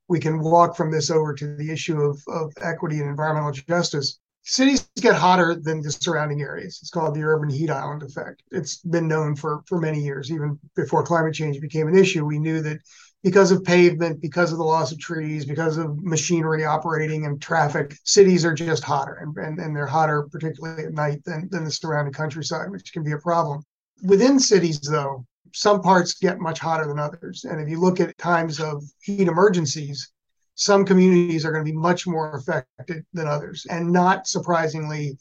we 0.09 0.21
can 0.21 0.41
walk 0.41 0.77
from 0.77 0.91
this 0.91 1.11
over 1.11 1.33
to 1.33 1.57
the 1.57 1.71
issue 1.71 2.01
of, 2.01 2.21
of 2.29 2.53
equity 2.61 3.01
and 3.01 3.09
environmental 3.09 3.53
justice. 3.53 4.19
Cities 4.43 4.91
get 5.01 5.15
hotter 5.15 5.55
than 5.55 5.81
the 5.81 5.93
surrounding 5.93 6.43
areas. 6.43 6.81
It's 6.83 6.91
called 6.91 7.15
the 7.15 7.23
urban 7.23 7.49
heat 7.49 7.71
island 7.71 8.03
effect. 8.03 8.43
It's 8.51 8.79
been 8.79 9.07
known 9.07 9.37
for, 9.37 9.63
for 9.67 9.79
many 9.79 10.01
years, 10.01 10.33
even 10.33 10.59
before 10.75 11.05
climate 11.05 11.33
change 11.33 11.61
became 11.61 11.87
an 11.87 11.97
issue. 11.97 12.27
We 12.27 12.41
knew 12.41 12.61
that 12.63 12.81
because 13.23 13.53
of 13.53 13.63
pavement, 13.63 14.21
because 14.21 14.51
of 14.51 14.59
the 14.59 14.65
loss 14.65 14.91
of 14.91 14.99
trees, 14.99 15.47
because 15.47 15.79
of 15.79 16.03
machinery 16.03 16.65
operating 16.65 17.25
and 17.25 17.41
traffic, 17.41 17.97
cities 18.05 18.45
are 18.45 18.53
just 18.53 18.83
hotter 18.83 19.15
and, 19.23 19.37
and, 19.37 19.61
and 19.61 19.77
they're 19.77 19.87
hotter, 19.87 20.29
particularly 20.31 20.85
at 20.85 20.93
night, 20.93 21.23
than, 21.25 21.49
than 21.51 21.65
the 21.65 21.71
surrounding 21.71 22.13
countryside, 22.13 22.71
which 22.71 22.93
can 22.93 23.05
be 23.05 23.13
a 23.13 23.19
problem. 23.19 23.63
Within 24.03 24.41
cities, 24.41 24.81
though, 24.81 25.25
some 25.55 25.81
parts 25.81 26.15
get 26.15 26.41
much 26.41 26.59
hotter 26.59 26.87
than 26.87 26.99
others. 26.99 27.45
And 27.45 27.61
if 27.61 27.69
you 27.69 27.81
look 27.81 28.01
at 28.01 28.17
times 28.19 28.61
of 28.61 28.83
heat 29.03 29.29
emergencies, 29.29 30.11
some 30.55 30.85
communities 30.85 31.45
are 31.45 31.53
going 31.53 31.65
to 31.65 31.71
be 31.71 31.77
much 31.77 32.07
more 32.07 32.35
affected 32.37 33.05
than 33.13 33.27
others. 33.27 33.67
And 33.71 33.91
not 33.91 34.27
surprisingly, 34.27 35.19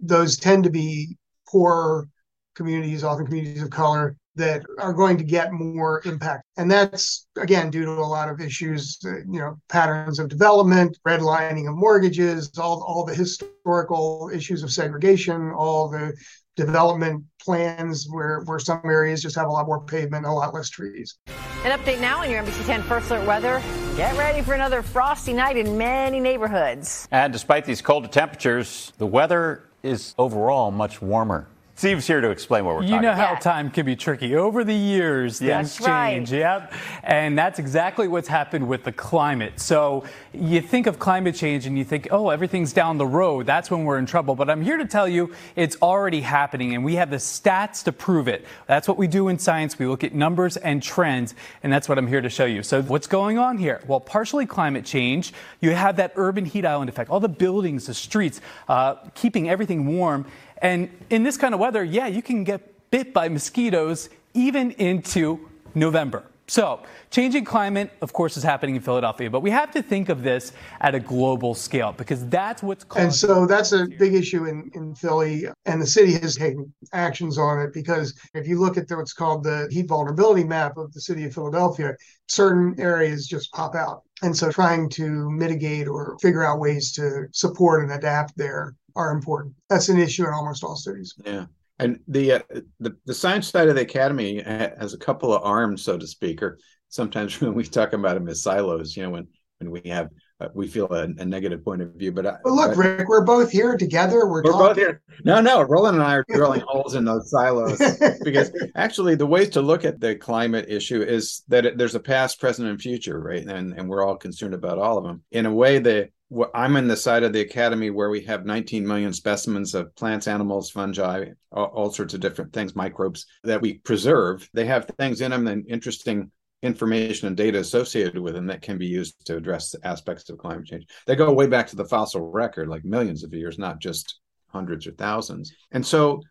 those 0.00 0.36
tend 0.36 0.64
to 0.64 0.70
be 0.70 1.16
poor 1.48 2.08
communities, 2.54 3.04
often 3.04 3.26
communities 3.26 3.62
of 3.62 3.70
color, 3.70 4.16
that 4.36 4.64
are 4.78 4.92
going 4.92 5.16
to 5.16 5.24
get 5.24 5.52
more 5.52 6.02
impact. 6.04 6.44
And 6.56 6.68
that's, 6.68 7.26
again, 7.38 7.70
due 7.70 7.84
to 7.84 7.92
a 7.92 8.02
lot 8.02 8.28
of 8.28 8.40
issues, 8.40 8.98
uh, 9.06 9.18
you 9.18 9.38
know, 9.38 9.56
patterns 9.68 10.18
of 10.18 10.28
development, 10.28 10.98
redlining 11.06 11.68
of 11.68 11.76
mortgages, 11.76 12.50
all, 12.58 12.82
all 12.82 13.04
the 13.04 13.14
historical 13.14 14.30
issues 14.34 14.64
of 14.64 14.72
segregation, 14.72 15.52
all 15.52 15.88
the 15.88 16.12
development 16.56 17.24
plans 17.40 18.06
where, 18.08 18.42
where 18.44 18.58
some 18.58 18.80
areas 18.84 19.22
just 19.22 19.36
have 19.36 19.46
a 19.46 19.50
lot 19.50 19.66
more 19.66 19.80
pavement, 19.80 20.26
a 20.26 20.32
lot 20.32 20.54
less 20.54 20.70
trees. 20.70 21.18
An 21.64 21.78
update 21.78 22.00
now 22.00 22.20
on 22.20 22.30
your 22.30 22.42
NBC 22.42 22.66
10 22.66 22.82
First 22.82 23.10
Alert 23.10 23.26
weather. 23.26 23.62
Get 23.96 24.16
ready 24.16 24.42
for 24.42 24.54
another 24.54 24.82
frosty 24.82 25.32
night 25.32 25.56
in 25.56 25.76
many 25.78 26.20
neighborhoods. 26.20 27.08
And 27.10 27.32
despite 27.32 27.64
these 27.64 27.80
colder 27.80 28.08
temperatures, 28.08 28.92
the 28.98 29.06
weather 29.06 29.64
is 29.82 30.14
overall 30.18 30.70
much 30.70 31.00
warmer. 31.00 31.48
Steve's 31.76 32.06
here 32.06 32.20
to 32.20 32.30
explain 32.30 32.64
what 32.64 32.76
we're 32.76 32.82
you 32.82 32.90
talking 32.90 33.02
know 33.02 33.14
how 33.14 33.34
time 33.34 33.68
can 33.68 33.84
be 33.84 33.96
tricky. 33.96 34.36
Over 34.36 34.62
the 34.62 34.74
years, 34.74 35.42
Yes. 35.42 35.76
things 35.76 35.86
change. 35.86 36.32
Yep. 36.32 36.72
And 37.02 37.36
that's 37.36 37.58
exactly 37.58 38.06
what's 38.06 38.28
happened 38.28 38.68
with 38.68 38.84
the 38.84 38.92
climate. 38.92 39.58
So 39.58 40.04
you 40.32 40.60
think 40.60 40.86
of 40.86 41.00
climate 41.00 41.34
change 41.34 41.66
and 41.66 41.76
you 41.76 41.82
think, 41.82 42.06
oh, 42.12 42.30
everything's 42.30 42.72
down 42.72 42.96
the 42.98 43.06
road. 43.06 43.46
That's 43.46 43.72
when 43.72 43.84
we're 43.84 43.98
in 43.98 44.06
trouble. 44.06 44.36
But 44.36 44.50
I'm 44.50 44.62
here 44.62 44.76
to 44.76 44.86
tell 44.86 45.08
you 45.08 45.34
it's 45.56 45.76
already 45.82 46.20
happening 46.20 46.76
and 46.76 46.84
we 46.84 46.94
have 46.94 47.10
the 47.10 47.16
stats 47.16 47.82
to 47.84 47.92
prove 47.92 48.28
it. 48.28 48.46
That's 48.68 48.86
what 48.86 48.96
we 48.96 49.08
do 49.08 49.26
in 49.26 49.40
science. 49.40 49.76
We 49.76 49.86
look 49.86 50.04
at 50.04 50.14
numbers 50.14 50.56
and 50.56 50.80
trends, 50.80 51.34
and 51.64 51.72
that's 51.72 51.88
what 51.88 51.98
I'm 51.98 52.06
here 52.06 52.20
to 52.20 52.30
show 52.30 52.44
you. 52.44 52.62
So 52.62 52.82
what's 52.82 53.08
going 53.08 53.36
on 53.36 53.58
here? 53.58 53.82
Well, 53.88 53.98
partially 53.98 54.46
climate 54.46 54.84
change. 54.84 55.32
You 55.60 55.72
have 55.72 55.96
that 55.96 56.12
urban 56.14 56.44
heat 56.44 56.64
island 56.64 56.88
effect. 56.88 57.10
All 57.10 57.18
the 57.20 57.28
buildings, 57.28 57.86
the 57.86 57.94
streets, 57.94 58.40
uh, 58.68 58.94
keeping 59.16 59.50
everything 59.50 59.86
warm. 59.98 60.24
And 60.58 60.90
in 61.10 61.22
this 61.22 61.36
kind 61.36 61.54
of 61.54 61.60
weather, 61.60 61.84
yeah, 61.84 62.06
you 62.06 62.22
can 62.22 62.44
get 62.44 62.90
bit 62.90 63.12
by 63.12 63.28
mosquitoes 63.28 64.08
even 64.34 64.70
into 64.72 65.48
November. 65.74 66.24
So, 66.46 66.80
changing 67.10 67.46
climate, 67.46 67.90
of 68.02 68.12
course, 68.12 68.36
is 68.36 68.42
happening 68.42 68.76
in 68.76 68.82
Philadelphia, 68.82 69.30
but 69.30 69.40
we 69.40 69.50
have 69.50 69.70
to 69.70 69.82
think 69.82 70.10
of 70.10 70.22
this 70.22 70.52
at 70.82 70.94
a 70.94 71.00
global 71.00 71.54
scale 71.54 71.94
because 71.96 72.26
that's 72.28 72.62
what's 72.62 72.84
causing. 72.84 73.04
And 73.04 73.14
so 73.14 73.46
that's 73.46 73.72
a 73.72 73.86
big 73.98 74.12
issue 74.12 74.44
in, 74.44 74.70
in 74.74 74.94
Philly, 74.94 75.46
and 75.64 75.80
the 75.80 75.86
city 75.86 76.12
has 76.12 76.36
taken 76.36 76.72
actions 76.92 77.38
on 77.38 77.60
it 77.60 77.72
because 77.72 78.14
if 78.34 78.46
you 78.46 78.60
look 78.60 78.76
at 78.76 78.88
the, 78.88 78.96
what's 78.96 79.14
called 79.14 79.42
the 79.42 79.68
heat 79.70 79.88
vulnerability 79.88 80.44
map 80.44 80.76
of 80.76 80.92
the 80.92 81.00
city 81.00 81.24
of 81.24 81.32
Philadelphia, 81.32 81.96
certain 82.28 82.78
areas 82.78 83.26
just 83.26 83.50
pop 83.52 83.74
out. 83.74 84.02
And 84.22 84.36
so 84.36 84.50
trying 84.52 84.90
to 84.90 85.30
mitigate 85.30 85.88
or 85.88 86.18
figure 86.20 86.44
out 86.44 86.60
ways 86.60 86.92
to 86.92 87.26
support 87.32 87.82
and 87.82 87.92
adapt 87.92 88.36
there 88.36 88.74
are 88.96 89.12
important. 89.12 89.54
That's 89.68 89.88
an 89.88 89.98
issue 89.98 90.26
in 90.26 90.32
almost 90.32 90.64
all 90.64 90.76
cities. 90.76 91.14
Yeah. 91.24 91.46
And 91.78 91.98
the, 92.06 92.34
uh, 92.34 92.40
the 92.78 92.96
the 93.04 93.14
science 93.14 93.48
side 93.48 93.68
of 93.68 93.74
the 93.74 93.82
academy 93.82 94.40
has 94.40 94.94
a 94.94 94.98
couple 94.98 95.34
of 95.34 95.42
arms, 95.42 95.82
so 95.82 95.98
to 95.98 96.06
speak, 96.06 96.40
or 96.40 96.58
sometimes 96.88 97.40
when 97.40 97.54
we 97.54 97.64
talk 97.64 97.92
about 97.92 98.14
them 98.14 98.28
as 98.28 98.42
silos, 98.42 98.96
you 98.96 99.02
know, 99.02 99.10
when 99.10 99.26
when 99.58 99.70
we 99.70 99.88
have 99.90 100.10
uh, 100.40 100.48
we 100.52 100.66
feel 100.66 100.86
a, 100.92 101.04
a 101.04 101.24
negative 101.24 101.64
point 101.64 101.80
of 101.80 101.92
view. 101.94 102.10
But, 102.10 102.26
I, 102.26 102.36
But 102.42 102.52
look, 102.52 102.76
but 102.76 102.76
Rick, 102.76 103.08
we're 103.08 103.24
both 103.24 103.50
here 103.50 103.76
together. 103.76 104.26
We're, 104.26 104.42
we're 104.42 104.52
both 104.52 104.76
here. 104.76 105.00
No, 105.24 105.40
no, 105.40 105.62
Roland 105.62 105.96
and 105.96 106.04
I 106.04 106.16
are 106.16 106.24
drilling 106.28 106.60
holes 106.66 106.94
in 106.94 107.04
those 107.04 107.30
silos 107.30 107.78
because 108.22 108.50
actually 108.74 109.14
the 109.14 109.26
ways 109.26 109.50
to 109.50 109.62
look 109.62 109.84
at 109.84 110.00
the 110.00 110.16
climate 110.16 110.66
issue 110.68 111.02
is 111.02 111.42
that 111.48 111.66
it, 111.66 111.78
there's 111.78 111.94
a 111.94 112.00
past, 112.00 112.40
present, 112.40 112.68
and 112.68 112.80
future, 112.80 113.20
right? 113.20 113.44
And 113.44 113.74
and 113.78 113.88
we're 113.88 114.04
all 114.04 114.16
concerned 114.16 114.54
about 114.54 114.78
all 114.78 114.98
of 114.98 115.04
them. 115.04 115.22
In 115.30 115.46
a 115.46 115.52
way, 115.52 115.78
that 115.78 116.10
I'm 116.54 116.76
in 116.76 116.88
the 116.88 116.96
side 116.96 117.22
of 117.22 117.32
the 117.32 117.40
academy 117.40 117.90
where 117.90 118.10
we 118.10 118.22
have 118.22 118.46
19 118.46 118.86
million 118.86 119.12
specimens 119.12 119.74
of 119.74 119.94
plants, 119.94 120.26
animals, 120.26 120.70
fungi, 120.70 121.26
all, 121.52 121.90
sorts 121.90 122.14
of 122.14 122.20
different 122.20 122.52
things, 122.52 122.74
microbes 122.74 123.26
that 123.44 123.60
we 123.60 123.78
preserve. 123.78 124.48
They 124.52 124.66
have 124.66 124.90
things 124.98 125.20
in 125.20 125.30
them 125.30 125.46
and 125.46 125.64
interesting 125.68 126.30
information 126.62 127.28
and 127.28 127.36
data 127.36 127.58
associated 127.58 128.18
with 128.18 128.34
them 128.34 128.46
that 128.46 128.62
can 128.62 128.78
be 128.78 128.86
used 128.86 129.26
to 129.26 129.36
address 129.36 129.74
aspects 129.84 130.28
of 130.30 130.38
climate 130.38 130.66
change. 130.66 130.86
They 131.06 131.14
go 131.14 131.32
way 131.32 131.46
back 131.46 131.66
to 131.68 131.76
the 131.76 131.84
fossil 131.84 132.30
record, 132.30 132.68
like 132.68 132.84
millions 132.84 133.22
of 133.22 133.34
years, 133.34 133.58
not 133.58 133.80
just 133.80 134.18
hundreds 134.48 134.86
or 134.86 134.92
thousands. 134.92 135.52
And 135.72 135.84
so, 135.84 136.22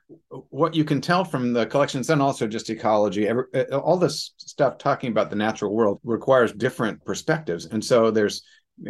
what 0.50 0.74
you 0.74 0.86
can 0.86 1.02
tell 1.02 1.24
from 1.24 1.54
the 1.54 1.66
collections 1.66 2.10
and 2.10 2.22
also 2.22 2.48
just 2.48 2.70
ecology, 2.70 3.30
all 3.72 3.98
this 3.98 4.34
stuff 4.38 4.78
talking 4.78 5.12
about 5.12 5.30
the 5.30 5.36
natural 5.36 5.76
world 5.76 6.00
requires 6.04 6.54
different 6.54 7.04
perspectives. 7.06 7.66
And 7.66 7.84
so, 7.84 8.10
there's 8.10 8.42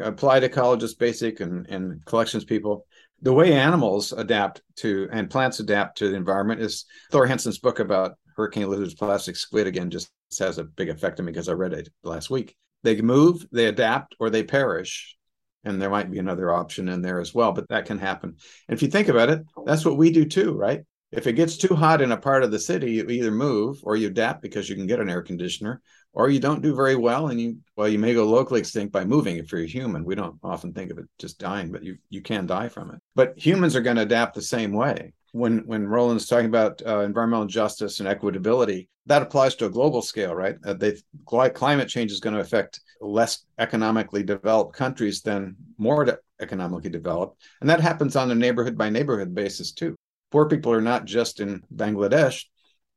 applied 0.02 0.44
ecologists, 0.44 0.98
basic, 0.98 1.40
and, 1.40 1.68
and 1.68 2.04
collections 2.06 2.46
people. 2.46 2.86
The 3.22 3.34
way 3.34 3.54
animals 3.54 4.12
adapt 4.12 4.62
to 4.78 5.08
and 5.12 5.30
plants 5.30 5.60
adapt 5.60 5.98
to 6.00 6.10
the 6.10 6.16
environment 6.16 6.62
is 6.62 6.86
Thor 7.12 7.26
Hanson's 7.26 7.60
book 7.60 7.80
about 7.80 8.18
hurricane 8.36 8.70
lizards, 8.70 8.96
plastic 8.96 9.36
squid 9.36 9.68
again 9.68 9.90
just 9.90 10.10
has 10.40 10.58
a 10.58 10.64
big 10.64 10.90
effect 10.90 11.20
on 11.20 11.26
me 11.26 11.32
because 11.32 11.50
I 11.50 11.54
read 11.54 11.74
it 11.74 11.90
last 12.04 12.30
week. 12.30 12.56
They 12.84 13.00
move, 13.02 13.46
they 13.52 13.68
adapt, 13.68 14.16
or 14.20 14.30
they 14.30 14.44
perish. 14.44 15.16
And 15.64 15.82
there 15.82 15.90
might 15.90 16.12
be 16.12 16.20
another 16.20 16.52
option 16.52 16.90
in 16.90 17.02
there 17.02 17.22
as 17.22 17.34
well, 17.34 17.54
but 17.54 17.70
that 17.70 17.86
can 17.86 17.98
happen. 17.98 18.36
And 18.68 18.76
if 18.76 18.82
you 18.82 18.90
think 18.90 19.08
about 19.08 19.30
it, 19.30 19.44
that's 19.66 19.86
what 19.86 19.96
we 19.96 20.12
do 20.12 20.26
too, 20.26 20.54
right? 20.54 20.82
If 21.12 21.28
it 21.28 21.34
gets 21.34 21.58
too 21.58 21.76
hot 21.76 22.02
in 22.02 22.12
a 22.12 22.18
part 22.18 22.44
of 22.44 22.52
the 22.52 22.60
city, 22.60 22.94
you 22.94 23.08
either 23.08 23.32
move 23.32 23.80
or 23.84 23.96
you 23.96 24.08
adapt 24.08 24.42
because 24.42 24.68
you 24.68 24.76
can 24.76 24.88
get 24.88 25.00
an 25.00 25.10
air 25.10 25.22
conditioner, 25.22 25.82
or 26.14 26.30
you 26.30 26.40
don't 26.40 26.62
do 26.62 26.76
very 26.76 26.96
well 26.96 27.28
and 27.28 27.42
you 27.42 27.58
well, 27.76 27.88
you 27.88 28.00
may 28.00 28.14
go 28.14 28.26
locally 28.26 28.60
extinct 28.60 28.94
by 28.94 29.04
moving 29.04 29.38
if 29.38 29.52
you're 29.52 29.62
a 29.62 29.68
human. 29.68 30.06
We 30.06 30.16
don't 30.16 30.38
often 30.44 30.74
think 30.74 30.92
of 30.92 31.00
it 31.00 31.06
just 31.18 31.40
dying, 31.40 31.72
but 31.72 31.84
you 31.84 31.98
you 32.10 32.22
can 32.22 32.46
die 32.46 32.70
from 32.70 32.92
it. 32.92 33.00
But 33.16 33.34
humans 33.38 33.76
are 33.76 33.82
going 33.82 33.96
to 33.96 34.04
adapt 34.04 34.36
the 34.36 34.42
same 34.42 34.74
way. 34.74 35.14
When 35.32 35.60
when 35.66 35.88
Roland's 35.88 36.28
talking 36.28 36.46
about 36.46 36.82
uh, 36.86 37.00
environmental 37.00 37.48
justice 37.48 38.00
and 38.00 38.08
equitability, 38.08 38.88
that 39.08 39.24
applies 39.24 39.56
to 39.56 39.66
a 39.66 39.72
global 39.72 40.02
scale, 40.02 40.36
right? 40.36 40.56
Uh, 40.64 40.74
they 40.74 40.98
climate 41.26 41.90
change 41.90 42.12
is 42.12 42.20
going 42.20 42.36
to 42.36 42.42
affect 42.42 42.82
less 43.02 43.44
economically 43.58 44.24
developed 44.24 44.76
countries 44.76 45.22
than 45.22 45.56
more 45.78 46.20
economically 46.40 46.92
developed, 46.92 47.42
and 47.62 47.70
that 47.70 47.82
happens 47.82 48.16
on 48.16 48.30
a 48.30 48.36
neighborhood 48.36 48.78
by 48.78 48.90
neighborhood 48.90 49.34
basis 49.34 49.72
too. 49.72 49.96
Poor 50.32 50.48
people 50.48 50.72
are 50.72 50.82
not 50.82 51.06
just 51.06 51.40
in 51.40 51.64
Bangladesh; 51.76 52.44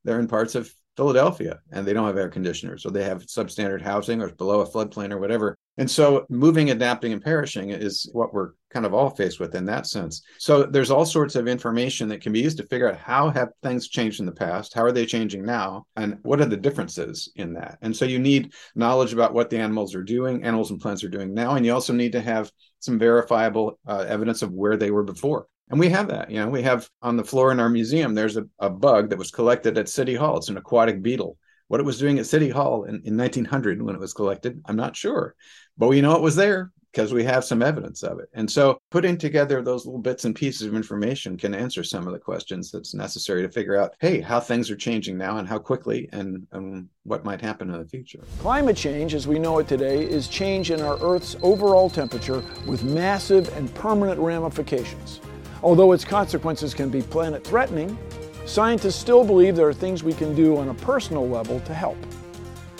they're 0.05 0.21
in 0.21 0.29
parts 0.29 0.55
of 0.55 0.71
Philadelphia 0.97 1.61
and 1.73 1.87
they 1.87 1.93
don't 1.93 2.07
have 2.07 2.17
air 2.17 2.29
conditioners 2.29 2.87
or 2.87 2.91
they 2.91 3.05
have 3.05 3.27
substandard 3.27 3.83
housing 3.83 4.23
or 4.23 4.33
below 4.33 4.61
a 4.61 4.67
floodplain 4.69 5.13
or 5.13 5.19
whatever. 5.19 5.57
And 5.79 5.91
so 5.91 6.25
moving, 6.31 6.71
adapting, 6.71 7.13
and 7.13 7.23
perishing 7.23 7.71
is 7.71 8.09
what 8.13 8.33
we're 8.33 8.53
kind 8.71 8.87
of 8.87 8.95
all 8.95 9.11
faced 9.11 9.39
with 9.39 9.55
in 9.55 9.67
that 9.67 9.87
sense. 9.87 10.23
So 10.39 10.63
there's 10.63 10.91
all 10.91 11.05
sorts 11.05 11.35
of 11.35 11.47
information 11.47 12.09
that 12.09 12.23
can 12.23 12.33
be 12.33 12.41
used 12.41 12.57
to 12.59 12.67
figure 12.67 12.91
out 12.91 12.99
how 12.99 13.29
have 13.31 13.51
things 13.63 13.89
changed 13.89 14.21
in 14.21 14.27
the 14.27 14.33
past, 14.33 14.73
how 14.73 14.83
are 14.83 14.93
they 14.93 15.05
changing 15.05 15.45
now, 15.45 15.85
and 15.97 16.19
what 16.23 16.41
are 16.41 16.47
the 16.47 16.57
differences 16.57 17.31
in 17.37 17.53
that. 17.55 17.79
And 17.83 17.95
so 17.95 18.07
you 18.07 18.19
need 18.19 18.55
knowledge 18.75 19.13
about 19.13 19.35
what 19.35 19.51
the 19.51 19.59
animals 19.59 19.95
are 19.95 20.03
doing, 20.03 20.45
animals 20.45 20.71
and 20.71 20.81
plants 20.81 21.05
are 21.05 21.09
doing 21.09 21.35
now, 21.35 21.57
and 21.57 21.67
you 21.67 21.75
also 21.75 21.93
need 21.93 22.13
to 22.13 22.21
have 22.21 22.51
some 22.81 22.99
verifiable 22.99 23.79
uh, 23.87 24.05
evidence 24.09 24.43
of 24.43 24.53
where 24.53 24.77
they 24.77 24.91
were 24.91 25.05
before. 25.05 25.47
And 25.71 25.81
we 25.81 25.89
have 25.89 26.09
that. 26.09 26.31
You 26.31 26.41
know, 26.41 26.49
we 26.49 26.63
have 26.63 26.89
on 27.03 27.17
the 27.17 27.25
floor 27.25 27.51
in 27.51 27.61
our 27.61 27.69
museum, 27.69 28.15
there's 28.15 28.37
a, 28.37 28.47
a 28.59 28.71
bug 28.71 29.11
that 29.11 29.19
was 29.19 29.31
collected 29.31 29.77
at 29.79 29.89
City 29.89 30.15
Hall. 30.15 30.37
It's 30.37 30.49
an 30.49 30.57
aquatic 30.57 31.03
beetle. 31.03 31.37
What 31.69 31.81
it 31.81 31.85
was 31.85 31.99
doing 31.99 32.19
at 32.19 32.27
City 32.27 32.49
Hall 32.49 32.85
in, 32.85 33.03
in 33.05 33.17
1900 33.17 33.83
when 33.83 33.97
it 33.97 34.01
was 34.01 34.13
collected, 34.13 34.63
I'm 34.67 34.77
not 34.77 34.95
sure. 34.97 35.35
But 35.77 35.89
we 35.89 36.01
know 36.01 36.15
it 36.15 36.23
was 36.23 36.37
there 36.37 36.71
because 36.97 37.13
we 37.13 37.25
have 37.25 37.45
some 37.45 37.61
evidence 37.61 38.03
of 38.03 38.21
it. 38.21 38.31
And 38.33 38.51
so 38.51 38.79
putting 38.91 39.19
together 39.19 39.61
those 39.61 39.85
little 39.85 40.01
bits 40.01 40.25
and 40.25 40.35
pieces 40.35 40.67
of 40.67 40.75
information 40.75 41.37
can 41.37 41.55
answer 41.55 41.85
some 41.85 42.07
of 42.07 42.15
the 42.15 42.19
questions 42.19 42.71
that's 42.71 42.95
necessary 42.95 43.43
to 43.43 43.51
figure 43.51 43.77
out, 43.77 43.95
hey, 44.01 44.21
how 44.21 44.41
things 44.41 44.71
are 44.71 44.77
changing 44.77 45.19
now 45.19 45.37
and 45.37 45.47
how 45.47 45.59
quickly 45.59 46.09
and, 46.13 46.47
and 46.53 46.89
what 47.03 47.23
might 47.23 47.43
happen 47.43 47.69
in 47.69 47.79
the 47.79 47.87
future. 47.87 48.25
Climate 48.39 48.79
change, 48.79 49.13
as 49.13 49.27
we 49.27 49.39
know 49.39 49.59
it 49.59 49.69
today, 49.69 50.05
is 50.05 50.27
change 50.27 50.71
in 50.71 50.81
our 50.81 50.99
Earth's 51.03 51.37
overall 51.43 51.91
temperature 51.91 52.43
with 52.67 52.83
massive 52.83 53.55
and 53.59 53.75
permanent 53.75 54.19
ramifications. 54.19 55.21
Although 55.67 55.91
its 55.91 56.05
consequences 56.05 56.75
can 56.75 56.91
be 56.91 57.03
planet 57.03 57.43
threatening, 57.43 57.99
scientists 58.45 58.95
still 58.95 59.25
believe 59.25 59.57
there 59.57 59.67
are 59.67 59.75
things 59.75 60.05
we 60.05 60.13
can 60.13 60.33
do 60.33 60.57
on 60.59 60.69
a 60.69 60.75
personal 60.75 61.29
level 61.29 61.59
to 61.59 61.75
help. 61.75 61.97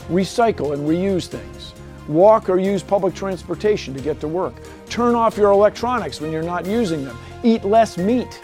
Recycle 0.09 0.73
and 0.73 0.89
reuse 0.89 1.27
things. 1.27 1.75
Walk 2.07 2.49
or 2.49 2.61
use 2.61 2.85
public 2.85 3.13
transportation 3.13 3.93
to 3.93 4.01
get 4.01 4.21
to 4.21 4.29
work. 4.29 4.55
Turn 4.89 5.17
off 5.17 5.37
your 5.37 5.51
electronics 5.51 6.21
when 6.21 6.31
you're 6.31 6.45
not 6.45 6.65
using 6.65 7.05
them. 7.05 7.19
Eat 7.43 7.65
less 7.65 7.99
meat. 7.99 8.35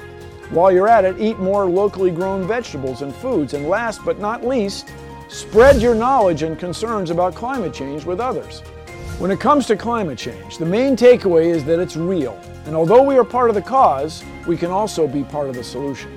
While 0.50 0.72
you're 0.72 0.88
at 0.88 1.04
it, 1.04 1.20
eat 1.20 1.38
more 1.38 1.66
locally 1.66 2.10
grown 2.10 2.44
vegetables 2.44 3.02
and 3.02 3.14
foods. 3.14 3.54
And 3.54 3.68
last 3.68 4.04
but 4.04 4.18
not 4.18 4.44
least, 4.44 4.92
spread 5.28 5.80
your 5.80 5.94
knowledge 5.94 6.42
and 6.42 6.58
concerns 6.58 7.10
about 7.10 7.36
climate 7.36 7.72
change 7.72 8.04
with 8.04 8.18
others. 8.18 8.58
When 9.20 9.30
it 9.30 9.38
comes 9.38 9.66
to 9.66 9.76
climate 9.76 10.18
change, 10.18 10.58
the 10.58 10.66
main 10.66 10.96
takeaway 10.96 11.44
is 11.44 11.64
that 11.66 11.78
it's 11.78 11.96
real. 11.96 12.36
And 12.64 12.76
although 12.76 13.02
we 13.02 13.18
are 13.18 13.24
part 13.24 13.48
of 13.48 13.56
the 13.56 13.62
cause, 13.62 14.22
we 14.46 14.56
can 14.56 14.70
also 14.70 15.08
be 15.08 15.24
part 15.24 15.48
of 15.48 15.56
the 15.56 15.64
solution. 15.64 16.10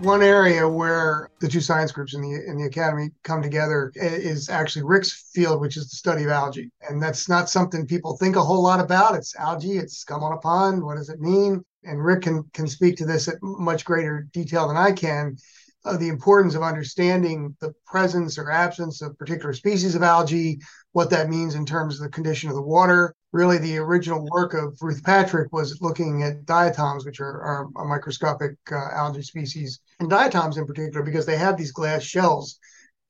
One 0.00 0.22
area 0.22 0.68
where 0.68 1.30
the 1.40 1.48
two 1.48 1.60
science 1.60 1.92
groups 1.92 2.14
in 2.14 2.20
the 2.20 2.44
in 2.46 2.56
the 2.56 2.66
academy 2.66 3.10
come 3.22 3.42
together 3.42 3.92
is 3.94 4.48
actually 4.48 4.84
Rick's 4.84 5.30
field, 5.32 5.60
which 5.60 5.76
is 5.76 5.88
the 5.88 5.96
study 5.96 6.24
of 6.24 6.30
algae, 6.30 6.70
and 6.88 7.02
that's 7.02 7.28
not 7.28 7.48
something 7.48 7.86
people 7.86 8.16
think 8.16 8.36
a 8.36 8.42
whole 8.42 8.62
lot 8.62 8.80
about. 8.80 9.16
It's 9.16 9.34
algae. 9.36 9.78
It's 9.78 9.98
scum 9.98 10.22
on 10.22 10.32
a 10.32 10.38
pond. 10.38 10.84
What 10.84 10.96
does 10.96 11.08
it 11.10 11.20
mean? 11.20 11.64
And 11.84 12.04
Rick 12.04 12.22
can 12.22 12.44
can 12.52 12.68
speak 12.68 12.96
to 12.98 13.06
this 13.06 13.28
at 13.28 13.36
much 13.42 13.84
greater 13.84 14.28
detail 14.32 14.68
than 14.68 14.76
I 14.76 14.92
can. 14.92 15.36
Uh, 15.84 15.96
the 15.96 16.08
importance 16.08 16.54
of 16.54 16.62
understanding 16.62 17.56
the 17.60 17.72
presence 17.86 18.36
or 18.36 18.50
absence 18.50 19.00
of 19.00 19.18
particular 19.18 19.52
species 19.52 19.94
of 19.94 20.02
algae, 20.02 20.58
what 20.92 21.10
that 21.10 21.30
means 21.30 21.54
in 21.54 21.64
terms 21.64 21.96
of 21.96 22.02
the 22.02 22.10
condition 22.10 22.48
of 22.48 22.56
the 22.56 22.62
water. 22.62 23.14
Really, 23.32 23.58
the 23.58 23.76
original 23.78 24.26
work 24.32 24.54
of 24.54 24.78
Ruth 24.80 25.02
Patrick 25.04 25.52
was 25.52 25.80
looking 25.82 26.22
at 26.22 26.46
diatoms, 26.46 27.04
which 27.04 27.20
are, 27.20 27.40
are 27.42 27.68
a 27.76 27.84
microscopic 27.84 28.56
uh, 28.72 28.88
algae 28.92 29.22
species, 29.22 29.80
and 30.00 30.08
diatoms 30.08 30.56
in 30.56 30.66
particular, 30.66 31.04
because 31.04 31.26
they 31.26 31.36
have 31.36 31.56
these 31.56 31.72
glass 31.72 32.02
shells. 32.02 32.58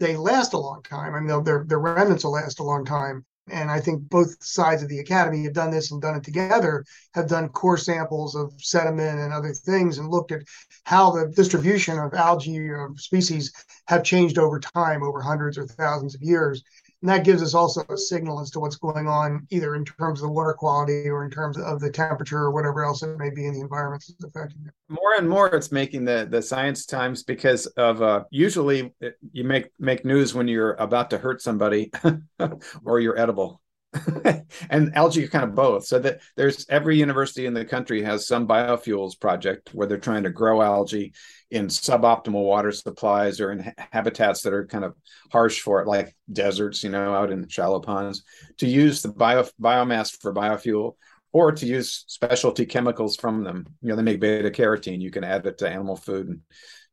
They 0.00 0.16
last 0.16 0.54
a 0.54 0.58
long 0.58 0.82
time. 0.82 1.14
I 1.14 1.20
mean, 1.20 1.44
their, 1.44 1.64
their 1.66 1.78
remnants 1.78 2.24
will 2.24 2.32
last 2.32 2.58
a 2.60 2.64
long 2.64 2.84
time. 2.84 3.24
and 3.50 3.70
I 3.70 3.80
think 3.80 4.08
both 4.08 4.42
sides 4.42 4.82
of 4.82 4.88
the 4.88 4.98
academy 4.98 5.44
have 5.44 5.54
done 5.54 5.70
this 5.70 5.90
and 5.90 6.02
done 6.02 6.16
it 6.16 6.24
together, 6.24 6.84
have 7.14 7.28
done 7.28 7.48
core 7.48 7.78
samples 7.78 8.34
of 8.34 8.52
sediment 8.58 9.18
and 9.20 9.32
other 9.32 9.52
things 9.52 9.98
and 9.98 10.08
looked 10.10 10.32
at 10.32 10.42
how 10.84 11.10
the 11.10 11.28
distribution 11.28 11.98
of 11.98 12.14
algae 12.14 12.58
or 12.68 12.92
species 12.96 13.52
have 13.86 14.04
changed 14.04 14.38
over 14.38 14.58
time, 14.60 15.02
over 15.02 15.20
hundreds 15.20 15.56
or 15.58 15.66
thousands 15.66 16.14
of 16.14 16.22
years. 16.22 16.62
And 17.02 17.08
that 17.08 17.24
gives 17.24 17.42
us 17.42 17.54
also 17.54 17.84
a 17.88 17.96
signal 17.96 18.40
as 18.40 18.50
to 18.50 18.60
what's 18.60 18.74
going 18.76 19.06
on, 19.06 19.46
either 19.50 19.76
in 19.76 19.84
terms 19.84 20.20
of 20.20 20.26
the 20.26 20.32
water 20.32 20.52
quality 20.52 21.08
or 21.08 21.24
in 21.24 21.30
terms 21.30 21.56
of 21.56 21.78
the 21.80 21.90
temperature 21.90 22.38
or 22.38 22.50
whatever 22.50 22.84
else 22.84 23.04
it 23.04 23.16
may 23.18 23.30
be 23.30 23.46
in 23.46 23.54
the 23.54 23.60
environment 23.60 24.04
that's 24.08 24.24
affecting 24.24 24.66
it. 24.66 24.72
More 24.88 25.14
and 25.16 25.28
more, 25.28 25.46
it's 25.54 25.70
making 25.70 26.04
the 26.04 26.26
the 26.28 26.42
science 26.42 26.86
times 26.86 27.22
because 27.22 27.66
of 27.66 28.02
uh, 28.02 28.24
usually 28.30 28.92
you 29.32 29.44
make 29.44 29.70
make 29.78 30.04
news 30.04 30.34
when 30.34 30.48
you're 30.48 30.74
about 30.74 31.10
to 31.10 31.18
hurt 31.18 31.40
somebody 31.40 31.92
or 32.84 32.98
you're 32.98 33.18
edible. 33.18 33.60
and 34.70 34.94
algae 34.94 35.24
are 35.24 35.28
kind 35.28 35.44
of 35.44 35.54
both. 35.54 35.86
So 35.86 35.98
that 36.00 36.20
there's 36.36 36.66
every 36.68 36.98
university 36.98 37.46
in 37.46 37.54
the 37.54 37.64
country 37.64 38.02
has 38.02 38.26
some 38.26 38.46
biofuels 38.46 39.18
project 39.18 39.70
where 39.72 39.86
they're 39.86 39.98
trying 39.98 40.24
to 40.24 40.30
grow 40.30 40.60
algae 40.60 41.12
in 41.50 41.68
suboptimal 41.68 42.44
water 42.44 42.70
supplies 42.72 43.40
or 43.40 43.52
in 43.52 43.60
ha- 43.60 43.72
habitats 43.92 44.42
that 44.42 44.52
are 44.52 44.66
kind 44.66 44.84
of 44.84 44.94
harsh 45.32 45.60
for 45.60 45.80
it, 45.80 45.88
like 45.88 46.14
deserts, 46.32 46.84
you 46.84 46.90
know, 46.90 47.14
out 47.14 47.32
in 47.32 47.48
shallow 47.48 47.80
ponds, 47.80 48.22
to 48.58 48.66
use 48.66 49.00
the 49.00 49.08
bio 49.08 49.44
biomass 49.60 50.20
for 50.20 50.34
biofuel 50.34 50.94
or 51.32 51.52
to 51.52 51.66
use 51.66 52.04
specialty 52.06 52.66
chemicals 52.66 53.16
from 53.16 53.44
them. 53.44 53.66
You 53.82 53.88
know, 53.90 53.96
they 53.96 54.02
make 54.02 54.20
beta 54.20 54.50
carotene. 54.50 55.00
You 55.00 55.10
can 55.10 55.24
add 55.24 55.46
it 55.46 55.58
to 55.58 55.68
animal 55.68 55.96
food 55.96 56.28
and 56.28 56.40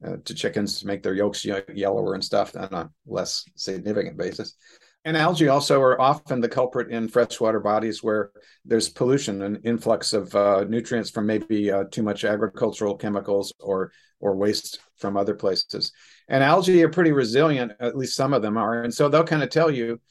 uh, 0.05 0.17
to 0.25 0.33
chickens 0.33 0.79
to 0.79 0.87
make 0.87 1.03
their 1.03 1.13
yolks 1.13 1.45
yellower 1.45 2.13
and 2.13 2.23
stuff 2.23 2.55
on 2.55 2.73
a 2.73 2.89
less 3.05 3.45
significant 3.55 4.17
basis. 4.17 4.55
And 5.05 5.15
algae 5.15 5.49
also 5.49 5.79
are 5.81 6.01
often 6.01 6.41
the 6.41 6.49
culprit 6.49 6.89
in 6.89 7.07
freshwater 7.07 7.59
bodies 7.59 8.01
where 8.01 8.31
there's 8.65 8.89
pollution 8.89 9.43
and 9.43 9.59
influx 9.63 10.13
of 10.13 10.33
uh, 10.35 10.65
nutrients 10.67 11.11
from 11.11 11.27
maybe 11.27 11.71
uh, 11.71 11.83
too 11.91 12.01
much 12.01 12.25
agricultural 12.25 12.97
chemicals 12.97 13.53
or 13.59 13.91
or 14.19 14.35
waste 14.35 14.79
from 14.97 15.15
other 15.15 15.35
places. 15.35 15.91
And 16.27 16.43
algae 16.43 16.83
are 16.83 16.89
pretty 16.89 17.11
resilient, 17.11 17.73
at 17.79 17.95
least 17.95 18.15
some 18.15 18.33
of 18.33 18.41
them 18.41 18.57
are. 18.57 18.81
And 18.81 18.91
so 18.91 19.07
they'll 19.07 19.23
kind 19.23 19.43
of 19.43 19.49
tell 19.49 19.69
you 19.69 20.01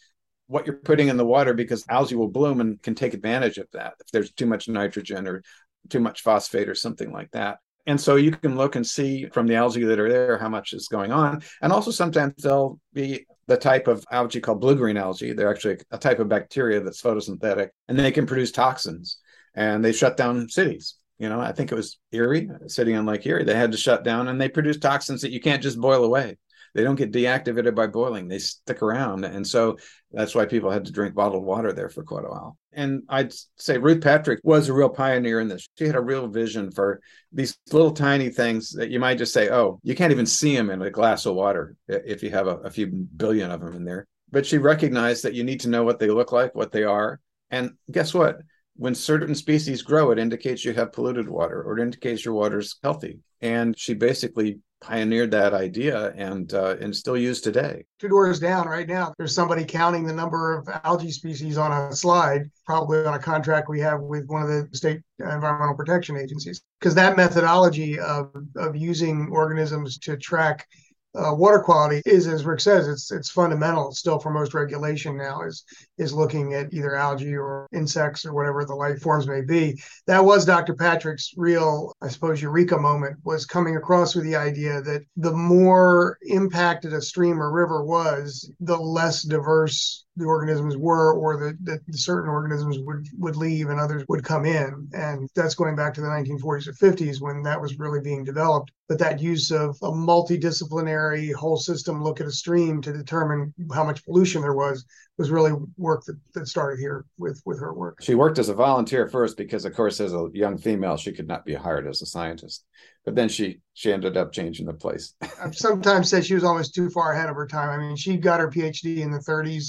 what 0.47 0.67
you're 0.67 0.77
putting 0.77 1.09
in 1.09 1.17
the 1.17 1.25
water 1.25 1.55
because 1.55 1.85
algae 1.89 2.15
will 2.15 2.29
bloom 2.29 2.61
and 2.61 2.81
can 2.81 2.95
take 2.95 3.15
advantage 3.15 3.59
of 3.59 3.67
that 3.73 3.95
if 4.01 4.13
there's 4.13 4.31
too 4.33 4.47
much 4.47 4.69
nitrogen 4.69 5.27
or 5.27 5.43
too 5.89 6.01
much 6.01 6.23
phosphate 6.23 6.69
or 6.69 6.75
something 6.75 7.11
like 7.11 7.31
that. 7.33 7.59
And 7.87 8.01
so 8.01 8.17
you 8.17 8.31
can 8.31 8.57
look 8.57 8.77
and 8.77 8.87
see 8.87 9.27
from 9.27 9.47
the 9.47 9.57
algae 9.57 9.85
that 9.85 9.99
are 9.99 10.09
there 10.09 10.39
how 10.39 10.49
much 10.49 10.73
is 10.73 10.87
going 10.87 11.11
on. 11.11 11.43
And 11.61 11.73
also 11.73 11.91
sometimes 11.91 12.35
they'll 12.43 12.79
be 12.93 13.27
the 13.47 13.57
type 13.57 13.89
of 13.89 14.05
algae 14.11 14.41
called 14.41 14.61
blue 14.61 14.77
green 14.77 14.97
algae. 14.97 15.33
They're 15.33 15.51
actually 15.51 15.79
a 15.91 15.99
type 15.99 16.19
of 16.19 16.29
bacteria 16.29 16.81
that's 16.81 17.03
photosynthetic 17.03 17.71
and 17.89 17.99
they 17.99 18.11
can 18.11 18.27
produce 18.27 18.53
toxins 18.53 19.19
and 19.55 19.85
they 19.85 19.93
shut 19.93 20.17
down 20.17 20.49
cities. 20.49 20.97
You 21.19 21.29
know, 21.29 21.41
I 21.41 21.53
think 21.53 21.71
it 21.71 21.77
was 21.77 21.99
Erie, 22.13 22.51
sitting 22.67 22.97
on 22.97 23.07
Lake 23.07 23.25
Erie. 23.27 23.45
They 23.45 23.55
had 23.55 23.73
to 23.73 23.79
shut 23.79 24.05
down 24.05 24.29
and 24.29 24.41
they 24.41 24.49
produce 24.49 24.79
toxins 24.79 25.23
that 25.23 25.31
you 25.31 25.41
can't 25.41 25.63
just 25.63 25.81
boil 25.81 26.05
away. 26.05 26.37
They 26.75 26.83
don't 26.83 26.97
get 26.97 27.13
deactivated 27.13 27.75
by 27.75 27.87
boiling, 27.87 28.29
they 28.29 28.39
stick 28.39 28.83
around. 28.83 29.25
And 29.25 29.47
so 29.47 29.79
that's 30.13 30.35
why 30.35 30.45
people 30.45 30.71
had 30.71 30.85
to 30.87 30.93
drink 30.93 31.15
bottled 31.15 31.45
water 31.45 31.73
there 31.73 31.89
for 31.89 32.03
quite 32.03 32.25
a 32.25 32.29
while. 32.29 32.59
And 32.73 33.03
I'd 33.09 33.33
say 33.57 33.79
Ruth 33.79 34.03
Patrick 34.03 34.41
was 34.43 34.69
a 34.69 34.73
real 34.73 34.89
pioneer 34.89 35.41
in 35.41 35.49
this. 35.49 35.69
She 35.79 35.87
had 35.87 35.95
a 35.95 36.01
real 36.01 36.27
vision 36.27 36.71
for 36.73 37.01
these 37.33 37.57
little 37.73 37.93
tiny 37.93 38.31
things 38.31 38.73
that 38.73 38.91
you 38.91 38.99
might 38.99 39.19
just 39.19 39.33
say, 39.33 39.51
oh, 39.51 39.79
you 39.83 39.95
can't 39.95 40.13
even 40.13 40.27
see 40.27 40.57
them 40.57 40.71
in 40.71 40.83
a 40.83 40.91
glass 40.91 41.27
of 41.27 41.37
water 41.37 41.77
if 41.89 42.23
you 42.23 42.31
have 42.31 42.49
a, 42.49 42.57
a 42.59 42.71
few 42.71 42.89
billion 42.89 43.51
of 43.51 43.61
them 43.61 43.77
in 43.77 43.85
there. 43.85 44.07
But 44.31 44.45
she 44.45 44.59
recognized 44.59 45.23
that 45.23 45.35
you 45.35 45.45
need 45.45 45.61
to 45.61 45.69
know 45.69 45.85
what 45.85 46.01
they 46.01 46.11
look 46.11 46.33
like, 46.33 46.55
what 46.55 46.73
they 46.73 46.83
are. 46.83 47.21
And 47.51 47.73
guess 47.93 48.13
what? 48.13 48.39
when 48.77 48.95
certain 48.95 49.35
species 49.35 49.83
grow, 49.83 50.11
it 50.11 50.19
indicates 50.19 50.65
you 50.65 50.73
have 50.73 50.93
polluted 50.93 51.29
water 51.29 51.63
or 51.63 51.79
it 51.79 51.83
indicates 51.83 52.25
your 52.25 52.35
water's 52.35 52.77
healthy. 52.83 53.21
And 53.41 53.79
she 53.79 53.95
basically 53.95 54.59
pioneered 54.87 55.31
that 55.31 55.55
idea 55.55 56.13
and 56.13 56.53
uh, 56.53 56.77
and 56.81 56.95
still 56.95 57.17
used 57.17 57.43
today. 57.43 57.85
Two 57.99 58.09
doors 58.09 58.39
down 58.39 58.69
right 58.69 58.87
now, 58.87 59.15
there's 59.17 59.35
somebody 59.35 59.65
counting 59.65 60.05
the 60.05 60.13
number 60.13 60.57
of 60.59 60.69
algae 60.85 61.11
species 61.11 61.57
on 61.57 61.73
a 61.73 61.95
slide, 61.95 62.51
probably 62.67 62.99
on 63.05 63.15
a 63.15 63.19
contract 63.19 63.69
we 63.69 63.81
have 63.81 64.01
with 64.01 64.27
one 64.27 64.43
of 64.43 64.49
the 64.49 64.69
state 64.73 65.01
environmental 65.19 65.75
protection 65.75 66.17
agencies. 66.17 66.63
Because 66.79 66.95
that 66.95 67.17
methodology 67.17 67.99
of, 67.99 68.31
of 68.57 68.77
using 68.77 69.29
organisms 69.31 69.99
to 69.99 70.17
track 70.17 70.67
uh, 71.15 71.33
water 71.35 71.61
quality 71.61 72.03
is, 72.07 72.27
as 72.27 72.45
Rick 72.45 72.61
says, 72.61 72.89
it's 72.89 73.13
it's 73.13 73.31
fundamental 73.31 73.93
still 73.93 74.19
for 74.19 74.31
most 74.31 74.55
regulation 74.55 75.17
now 75.17 75.43
is 75.43 75.65
is 75.97 76.13
looking 76.13 76.55
at 76.55 76.73
either 76.73 76.97
algae 76.97 77.37
or 77.37 77.69
insects 77.73 78.27
or 78.27 78.35
whatever 78.35 78.65
the 78.65 78.75
life 78.75 79.01
forms 79.01 79.27
may 79.27 79.41
be. 79.41 79.81
That 80.07 80.25
was 80.25 80.45
Dr. 80.45 80.75
Patrick's 80.75 81.33
real, 81.37 81.93
I 82.03 82.09
suppose, 82.09 82.43
eureka 82.43 82.79
moment 82.79 83.19
was 83.25 83.47
coming 83.47 83.77
across 83.77 84.15
with 84.15 84.25
the 84.25 84.37
idea 84.37 84.83
that 84.83 85.03
the 85.17 85.33
more 85.33 86.19
impacted 86.23 86.93
a 86.93 87.01
stream 87.01 87.41
or 87.41 87.53
river 87.53 87.85
was, 87.85 88.51
the 88.61 88.77
less 88.77 89.23
diverse 89.23 90.05
the 90.17 90.25
organisms 90.25 90.77
were 90.77 91.13
or 91.13 91.53
that 91.65 91.81
certain 91.93 92.31
organisms 92.31 92.79
would 92.79 93.09
would 93.19 93.37
leave 93.37 93.69
and 93.69 93.81
others 93.81 94.05
would 94.09 94.23
come 94.23 94.45
in 94.45 94.89
and 94.93 95.29
that's 95.35 95.57
going 95.57 95.75
back 95.75 95.93
to 95.93 96.01
the 96.01 96.07
1940s 96.07 96.69
or 96.69 96.73
50s 96.73 97.21
when 97.21 97.43
that 97.43 97.61
was 97.61 97.79
really 97.79 98.01
being 98.01 98.23
developed 98.23 98.71
but 98.89 98.99
that 98.99 99.21
use 99.21 99.51
of 99.51 99.77
a 99.83 99.91
multidisciplinary 99.91 101.33
whole 101.33 101.57
system 101.57 102.03
look 102.03 102.21
at 102.21 102.27
a 102.27 102.33
stream 102.33 102.83
to 102.83 102.93
determine 102.93 103.55
how 103.73 103.85
much 103.85 104.05
pollution 104.05 104.43
there 104.43 104.55
was 104.55 104.85
was 105.17 105.31
really 105.31 105.53
work 105.77 106.05
that, 106.05 106.19
that 106.35 106.49
started 106.49 106.79
here 106.79 107.05
with 107.17 107.41
with 107.47 107.59
her 107.61 107.73
work. 107.73 107.99
She 108.03 108.15
worked 108.15 108.39
as 108.39 108.49
a 108.49 108.55
volunteer 108.55 109.09
first 109.09 109.37
because 109.37 109.65
of 109.65 109.75
course 109.75 110.01
as 110.01 110.13
a 110.13 110.29
young 110.33 110.59
female 110.59 110.97
she 110.97 111.13
could 111.13 111.29
not 111.29 111.45
be 111.45 111.55
hired 111.55 111.87
as 111.87 112.03
a 112.03 112.07
scientist. 112.07 112.65
But 113.05 113.15
then 113.15 113.29
she 113.29 113.61
she 113.73 113.93
ended 113.93 114.17
up 114.17 114.33
changing 114.33 114.67
the 114.67 114.75
place. 114.75 115.15
I've 115.43 115.57
sometimes 115.57 116.11
said 116.11 116.25
she 116.25 116.35
was 116.35 116.45
almost 116.45 116.75
too 116.75 116.91
far 116.91 117.13
ahead 117.13 117.31
of 117.31 117.37
her 117.37 117.47
time. 117.47 117.71
I 117.71 117.83
mean 117.83 117.97
she 117.97 118.17
got 118.17 118.41
her 118.41 118.51
phd 118.51 118.99
in 118.99 119.11
the 119.11 119.19
30s 119.19 119.67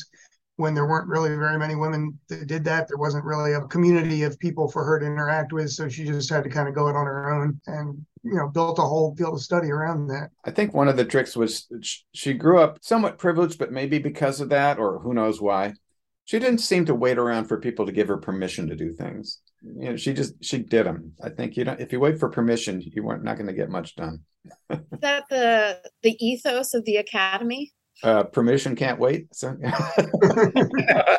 when 0.57 0.73
there 0.73 0.85
weren't 0.85 1.09
really 1.09 1.29
very 1.29 1.57
many 1.57 1.75
women 1.75 2.17
that 2.29 2.47
did 2.47 2.63
that. 2.63 2.87
There 2.87 2.97
wasn't 2.97 3.25
really 3.25 3.53
a 3.53 3.61
community 3.61 4.23
of 4.23 4.39
people 4.39 4.69
for 4.69 4.83
her 4.85 4.99
to 4.99 5.05
interact 5.05 5.51
with. 5.51 5.69
So 5.71 5.89
she 5.89 6.05
just 6.05 6.29
had 6.29 6.43
to 6.43 6.49
kind 6.49 6.69
of 6.69 6.75
go 6.75 6.87
it 6.87 6.95
on 6.95 7.05
her 7.05 7.33
own 7.33 7.59
and, 7.67 8.05
you 8.23 8.35
know, 8.35 8.47
built 8.47 8.79
a 8.79 8.83
whole 8.83 9.15
field 9.15 9.35
of 9.35 9.41
study 9.41 9.69
around 9.69 10.07
that. 10.07 10.29
I 10.45 10.51
think 10.51 10.73
one 10.73 10.87
of 10.87 10.95
the 10.95 11.05
tricks 11.05 11.35
was 11.35 11.67
she 12.13 12.33
grew 12.33 12.59
up 12.59 12.79
somewhat 12.81 13.17
privileged, 13.17 13.59
but 13.59 13.71
maybe 13.71 13.99
because 13.99 14.39
of 14.39 14.49
that, 14.49 14.79
or 14.79 14.99
who 14.99 15.13
knows 15.13 15.41
why, 15.41 15.73
she 16.23 16.39
didn't 16.39 16.59
seem 16.59 16.85
to 16.85 16.95
wait 16.95 17.17
around 17.17 17.45
for 17.45 17.59
people 17.59 17.85
to 17.85 17.91
give 17.91 18.07
her 18.07 18.17
permission 18.17 18.67
to 18.69 18.75
do 18.75 18.93
things. 18.93 19.41
You 19.61 19.91
know, 19.91 19.95
she 19.95 20.13
just 20.13 20.43
she 20.43 20.59
did 20.59 20.85
them. 20.85 21.13
I 21.23 21.29
think 21.29 21.55
you 21.57 21.65
know 21.65 21.75
if 21.77 21.91
you 21.91 21.99
wait 21.99 22.19
for 22.19 22.29
permission, 22.29 22.81
you 22.83 23.03
weren't 23.03 23.23
not 23.23 23.35
going 23.35 23.47
to 23.47 23.53
get 23.53 23.69
much 23.69 23.95
done. 23.95 24.21
Is 24.69 24.99
that 25.01 25.25
the 25.29 25.79
the 26.03 26.15
ethos 26.25 26.73
of 26.73 26.85
the 26.85 26.97
academy? 26.97 27.73
Uh, 28.03 28.23
permission 28.23 28.75
can't 28.75 28.99
wait. 28.99 29.33
So, 29.33 29.49
uh, 29.63 31.17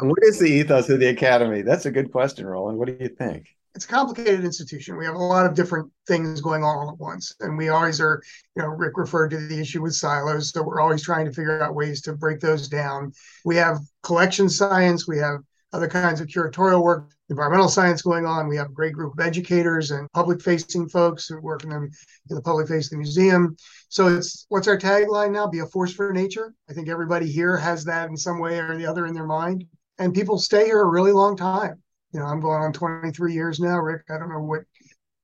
what 0.00 0.22
is 0.22 0.38
the 0.38 0.46
ethos 0.46 0.88
of 0.88 1.00
the 1.00 1.08
academy? 1.08 1.62
That's 1.62 1.86
a 1.86 1.90
good 1.90 2.12
question, 2.12 2.46
Roland. 2.46 2.78
What 2.78 2.88
do 2.88 2.96
you 3.00 3.08
think? 3.08 3.48
It's 3.74 3.86
a 3.86 3.88
complicated 3.88 4.44
institution. 4.44 4.96
We 4.96 5.04
have 5.04 5.16
a 5.16 5.18
lot 5.18 5.46
of 5.46 5.54
different 5.54 5.90
things 6.06 6.40
going 6.40 6.62
on 6.62 6.76
all 6.78 6.90
at 6.90 6.98
once, 6.98 7.34
and 7.40 7.58
we 7.58 7.70
always 7.70 8.00
are. 8.00 8.22
You 8.56 8.62
know, 8.62 8.68
Rick 8.68 8.96
referred 8.96 9.30
to 9.30 9.38
the 9.38 9.58
issue 9.58 9.82
with 9.82 9.94
silos, 9.94 10.50
so 10.50 10.62
we're 10.62 10.80
always 10.80 11.02
trying 11.02 11.24
to 11.26 11.32
figure 11.32 11.62
out 11.62 11.74
ways 11.74 12.00
to 12.02 12.12
break 12.14 12.40
those 12.40 12.68
down. 12.68 13.12
We 13.44 13.56
have 13.56 13.80
collection 14.02 14.48
science. 14.48 15.08
We 15.08 15.18
have 15.18 15.40
other 15.72 15.88
kinds 15.88 16.20
of 16.20 16.28
curatorial 16.28 16.84
work, 16.84 17.10
environmental 17.30 17.68
science 17.68 18.02
going 18.02 18.26
on. 18.26 18.48
We 18.48 18.56
have 18.56 18.68
a 18.70 18.74
great 18.74 18.92
group 18.92 19.14
of 19.14 19.24
educators 19.24 19.90
and 19.90 20.10
public 20.12 20.42
facing 20.42 20.88
folks 20.88 21.26
who 21.26 21.40
work 21.40 21.64
in, 21.64 21.70
them, 21.70 21.90
in 22.30 22.36
the 22.36 22.42
public 22.42 22.68
face 22.68 22.86
of 22.86 22.90
the 22.90 22.96
museum. 22.98 23.56
So 23.88 24.08
it's 24.08 24.46
what's 24.48 24.68
our 24.68 24.78
tagline 24.78 25.32
now? 25.32 25.46
Be 25.46 25.60
a 25.60 25.66
force 25.66 25.92
for 25.92 26.12
nature. 26.12 26.54
I 26.68 26.74
think 26.74 26.88
everybody 26.88 27.30
here 27.30 27.56
has 27.56 27.84
that 27.84 28.08
in 28.10 28.16
some 28.16 28.38
way 28.38 28.58
or 28.58 28.76
the 28.76 28.86
other 28.86 29.06
in 29.06 29.14
their 29.14 29.26
mind. 29.26 29.64
And 29.98 30.12
people 30.12 30.38
stay 30.38 30.66
here 30.66 30.82
a 30.82 30.88
really 30.88 31.12
long 31.12 31.36
time. 31.36 31.82
You 32.12 32.20
know, 32.20 32.26
I'm 32.26 32.40
going 32.40 32.62
on 32.62 32.72
23 32.72 33.32
years 33.32 33.58
now, 33.58 33.78
Rick. 33.78 34.02
I 34.10 34.18
don't 34.18 34.28
know 34.28 34.42
what 34.42 34.62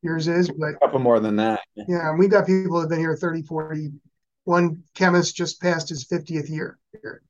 yours 0.03 0.27
is, 0.29 0.51
but 0.51 0.71
a 0.71 0.79
couple 0.79 1.01
more 1.01 1.21
than 1.21 1.37
that. 1.37 1.61
Yeah, 1.77 2.09
and 2.09 2.19
we've 2.19 2.31
got 2.31 2.47
people 2.47 2.73
who 2.73 2.81
have 2.81 2.89
been 2.89 2.99
here 2.99 3.17
30, 3.17 3.43
40. 3.43 3.91
One 4.45 4.83
chemist 4.95 5.37
just 5.37 5.61
passed 5.61 5.91
his 5.91 6.07
50th 6.07 6.49
year. 6.49 6.79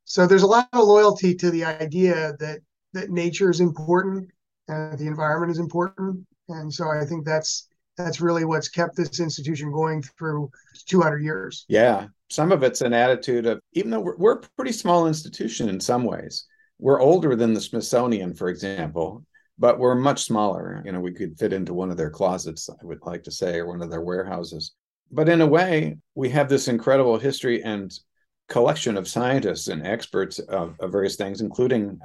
So 0.05 0.25
there's 0.25 0.43
a 0.43 0.47
lot 0.47 0.69
of 0.73 0.87
loyalty 0.87 1.35
to 1.35 1.51
the 1.51 1.65
idea 1.65 2.33
that 2.39 2.61
that 2.93 3.09
nature 3.09 3.49
is 3.49 3.59
important 3.59 4.29
and 4.67 4.97
the 4.97 5.07
environment 5.07 5.51
is 5.51 5.59
important. 5.59 6.25
And 6.49 6.73
so 6.73 6.89
I 6.89 7.05
think 7.05 7.25
that's 7.25 7.67
that's 7.97 8.21
really 8.21 8.45
what's 8.45 8.69
kept 8.69 8.95
this 8.95 9.19
institution 9.19 9.71
going 9.71 10.01
through 10.01 10.49
200 10.87 11.19
years. 11.19 11.65
Yeah, 11.67 12.07
some 12.29 12.51
of 12.51 12.63
it's 12.63 12.81
an 12.81 12.93
attitude 12.93 13.45
of 13.45 13.59
even 13.73 13.91
though 13.91 13.99
we're, 13.99 14.17
we're 14.17 14.39
a 14.39 14.41
pretty 14.55 14.71
small 14.71 15.07
institution 15.07 15.69
in 15.69 15.79
some 15.79 16.03
ways, 16.03 16.45
we're 16.79 17.01
older 17.01 17.35
than 17.35 17.53
the 17.53 17.61
Smithsonian, 17.61 18.33
for 18.33 18.49
example, 18.49 19.23
but 19.59 19.77
we're 19.77 19.95
much 19.95 20.23
smaller. 20.23 20.81
You 20.85 20.91
know, 20.91 20.99
we 20.99 21.13
could 21.13 21.37
fit 21.37 21.53
into 21.53 21.73
one 21.73 21.91
of 21.91 21.97
their 21.97 22.09
closets, 22.09 22.69
I 22.69 22.85
would 22.85 22.99
like 23.03 23.23
to 23.23 23.31
say, 23.31 23.57
or 23.57 23.67
one 23.67 23.81
of 23.81 23.91
their 23.91 24.01
warehouses. 24.01 24.73
But 25.11 25.29
in 25.29 25.41
a 25.41 25.47
way, 25.47 25.97
we 26.15 26.29
have 26.29 26.49
this 26.49 26.67
incredible 26.67 27.19
history 27.19 27.61
and 27.63 27.91
collection 28.49 28.97
of 28.97 29.07
scientists 29.07 29.67
and 29.67 29.85
experts 29.85 30.39
of, 30.39 30.75
of 30.79 30.91
various 30.91 31.15
things, 31.17 31.41
including 31.41 31.99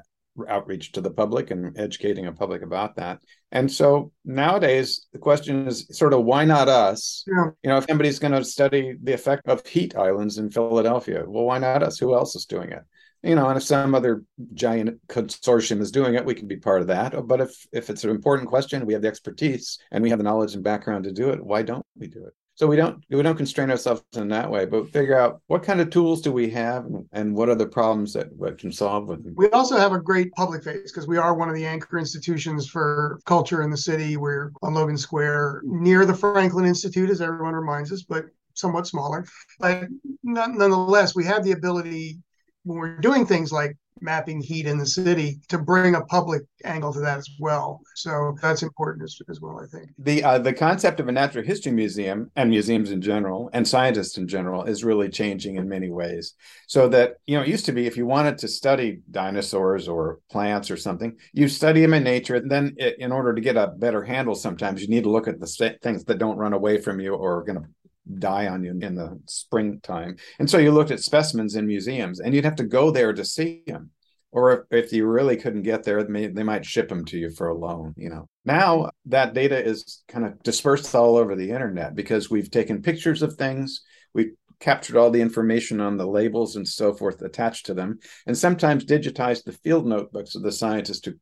outreach 0.49 0.92
to 0.92 1.01
the 1.01 1.11
public 1.11 1.51
and 1.51 1.79
educating 1.79 2.27
a 2.27 2.33
public 2.33 2.62
about 2.62 2.96
that. 2.96 3.20
And 3.53 3.70
so 3.70 4.12
nowadays, 4.25 5.07
the 5.12 5.18
question 5.18 5.66
is 5.66 5.87
sort 5.90 6.12
of 6.12 6.25
why 6.25 6.44
not 6.44 6.68
us? 6.68 7.25
Yeah. 7.27 7.51
You 7.62 7.70
know, 7.70 7.77
if 7.79 7.87
somebody's 7.88 8.18
going 8.18 8.33
to 8.33 8.44
study 8.44 8.94
the 9.03 9.12
effect 9.12 9.46
of 9.46 9.66
heat 9.66 9.96
islands 9.96 10.38
in 10.38 10.51
Philadelphia, 10.51 11.25
well, 11.27 11.44
why 11.44 11.59
not 11.59 11.83
us? 11.83 11.99
Who 11.99 12.14
else 12.14 12.35
is 12.35 12.46
doing 12.46 12.70
it? 12.70 12.83
You 13.22 13.35
know, 13.35 13.49
and 13.49 13.57
if 13.57 13.64
some 13.64 13.94
other 13.94 14.22
giant 14.55 15.01
consortium 15.09 15.81
is 15.81 15.90
doing 15.90 16.14
it, 16.14 16.25
we 16.25 16.35
can 16.35 16.46
be 16.46 16.59
part 16.59 16.81
of 16.81 16.87
that. 16.88 17.27
But 17.27 17.40
if 17.40 17.66
if 17.72 17.90
it's 17.90 18.05
an 18.05 18.11
important 18.11 18.49
question, 18.49 18.87
we 18.87 18.92
have 18.92 19.03
the 19.03 19.09
expertise 19.09 19.79
and 19.90 20.03
we 20.03 20.11
have 20.11 20.18
the 20.18 20.25
knowledge 20.25 20.55
and 20.55 20.62
background 20.62 21.05
to 21.05 21.12
do 21.12 21.31
it. 21.31 21.44
Why 21.44 21.62
don't 21.62 21.85
we 21.96 22.07
do 22.07 22.25
it? 22.25 22.35
So 22.57 22.66
we 22.66 22.77
don't 22.77 23.05
we 23.11 23.23
don't 23.23 23.37
constrain 23.37 23.71
ourselves 23.71 24.03
in 24.14 24.29
that 24.29 24.51
way, 24.51 24.64
but 24.64 24.90
figure 24.90 25.19
out 25.19 25.42
what 25.47 25.62
kind 25.62 25.79
of 25.79 25.90
tools 25.90 26.23
do 26.23 26.33
we 26.33 26.49
have 26.51 26.87
and 27.12 27.35
what 27.35 27.51
are 27.51 27.55
the 27.55 27.66
problems 27.66 28.14
that 28.14 28.35
we 28.35 28.51
can 28.53 28.73
solve 28.73 29.09
with 29.09 29.25
them. 29.25 29.35
We 29.37 29.51
also 29.51 29.77
have 29.77 29.92
a 29.92 30.01
great 30.01 30.33
public 30.33 30.64
face 30.64 30.90
because 30.90 31.07
we 31.07 31.19
are 31.19 31.35
one 31.35 31.51
of 31.51 31.55
the 31.55 31.66
anchor 31.66 31.99
institutions 31.99 32.66
for 32.66 33.21
culture 33.27 33.62
in 33.62 33.71
the 33.71 33.77
city. 33.77 34.16
We're 34.16 34.53
on 34.62 34.73
Logan 34.73 34.97
Square 34.97 35.61
near 35.64 36.07
the 36.07 36.14
Franklin 36.14 36.64
Institute, 36.64 37.11
as 37.11 37.21
everyone 37.21 37.55
reminds 37.55 37.92
us, 37.92 38.03
but 38.03 38.25
somewhat 38.55 38.87
smaller. 38.87 39.27
But 39.61 39.88
nonetheless, 40.23 41.14
we 41.14 41.27
have 41.27 41.45
the 41.45 41.53
ability 41.53 42.19
when 42.66 42.79
we're 42.79 42.98
doing 42.98 43.24
things 43.24 43.52
like 43.52 43.76
mapping 44.00 44.40
heat 44.40 44.66
in 44.66 44.76
the 44.76 44.87
city 44.87 45.38
to 45.48 45.57
bring 45.57 45.94
a 45.94 46.00
public 46.02 46.42
angle 46.64 46.92
to 46.92 47.00
that 47.00 47.16
as 47.16 47.31
well. 47.38 47.81
So 47.94 48.37
that's 48.42 48.62
important 48.62 49.05
as, 49.05 49.18
as 49.31 49.40
well, 49.40 49.61
I 49.61 49.66
think. 49.66 49.90
The 49.98 50.22
uh, 50.22 50.38
the 50.38 50.52
concept 50.52 51.00
of 51.00 51.09
a 51.09 51.12
natural 51.12 51.44
history 51.44 51.72
museum 51.72 52.31
and 52.37 52.50
museums 52.50 52.90
in 52.90 53.00
general 53.00 53.48
and 53.52 53.66
scientists 53.66 54.18
in 54.18 54.29
general 54.29 54.64
is 54.64 54.85
really 54.85 55.09
changing 55.09 55.57
in 55.57 55.68
many 55.68 55.90
ways. 55.90 56.35
So 56.66 56.88
that 56.88 57.14
you 57.26 57.37
know, 57.37 57.42
it 57.42 57.48
used 57.48 57.66
to 57.66 57.72
be 57.72 57.87
if 57.87 57.96
you 57.96 58.05
wanted 58.05 58.38
to 58.38 58.48
study 58.48 59.00
dinosaurs 59.11 59.88
or 59.88 60.18
plants 60.31 60.70
or 60.70 60.76
something, 60.76 61.16
you 61.33 61.48
study 61.48 61.81
them 61.81 61.94
in 61.94 62.05
nature. 62.05 62.35
And 62.35 62.50
then, 62.50 62.74
it, 62.76 62.98
in 62.98 63.12
order 63.12 63.35
to 63.35 63.40
get 63.40 63.57
a 63.57 63.68
better 63.68 64.02
handle, 64.02 64.35
sometimes 64.35 64.83
you 64.83 64.88
need 64.88 65.05
to 65.05 65.11
look 65.11 65.29
at 65.29 65.40
the 65.40 65.46
st- 65.46 65.81
things 65.81 66.05
that 66.05 66.18
don't 66.18 66.37
run 66.37 66.52
away 66.52 66.79
from 66.79 67.00
you 67.00 67.14
or 67.14 67.38
are 67.38 67.44
going 67.44 67.61
to 67.61 67.68
die 68.19 68.47
on 68.47 68.62
you 68.62 68.79
in 68.81 68.95
the 68.95 69.21
springtime. 69.27 70.16
And 70.38 70.49
so 70.49 70.59
you 70.59 70.73
looked 70.73 70.90
at 70.90 71.01
specimens 71.01 71.57
in 71.57 71.66
museums 71.66 72.21
and 72.21 72.35
you'd 72.35 72.45
have 72.45 72.57
to 72.57 72.64
go 72.64 72.90
there 72.90 73.12
to 73.12 73.25
see 73.25 73.62
them. 73.66 73.90
Or 74.33 74.66
if, 74.71 74.85
if 74.85 74.92
you 74.92 75.07
really 75.07 75.37
couldn't 75.37 75.62
get 75.62 75.85
there, 75.85 76.03
they, 76.03 76.42
might 76.42 76.66
ship 76.66 76.88
them 76.88 77.05
to 77.07 77.19
you 77.19 77.31
for 77.31 77.49
a 77.49 77.55
loan, 77.55 77.95
you 77.97 78.11
know. 78.11 78.29
Now 78.45 78.90
that 79.07 79.35
data 79.35 79.62
is 79.62 80.03
kind 80.09 80.27
of 80.27 80.42
dispersed 80.42 80.95
all 80.95 81.16
over 81.16 81.35
the 81.35 81.51
internet 81.51 81.95
because 81.95 82.31
we've 82.31 82.51
taken 82.51 82.83
pictures 82.83 83.23
of 83.23 83.35
things, 83.35 83.83
we've 84.12 84.35
captured 84.61 84.97
all 84.97 85.11
the 85.11 85.21
information 85.21 85.81
on 85.81 85.97
the 85.97 86.07
labels 86.07 86.57
and 86.57 86.66
so 86.66 86.92
forth 86.92 87.23
attached 87.23 87.66
to 87.66 87.75
them, 87.75 87.99
and 88.27 88.37
sometimes 88.37 88.85
digitized 88.85 89.45
the 89.45 89.53
field 89.53 89.87
notebooks 89.87 90.35
of 90.35 90.42
the 90.42 90.53
scientists 90.53 91.07
who 91.07 91.14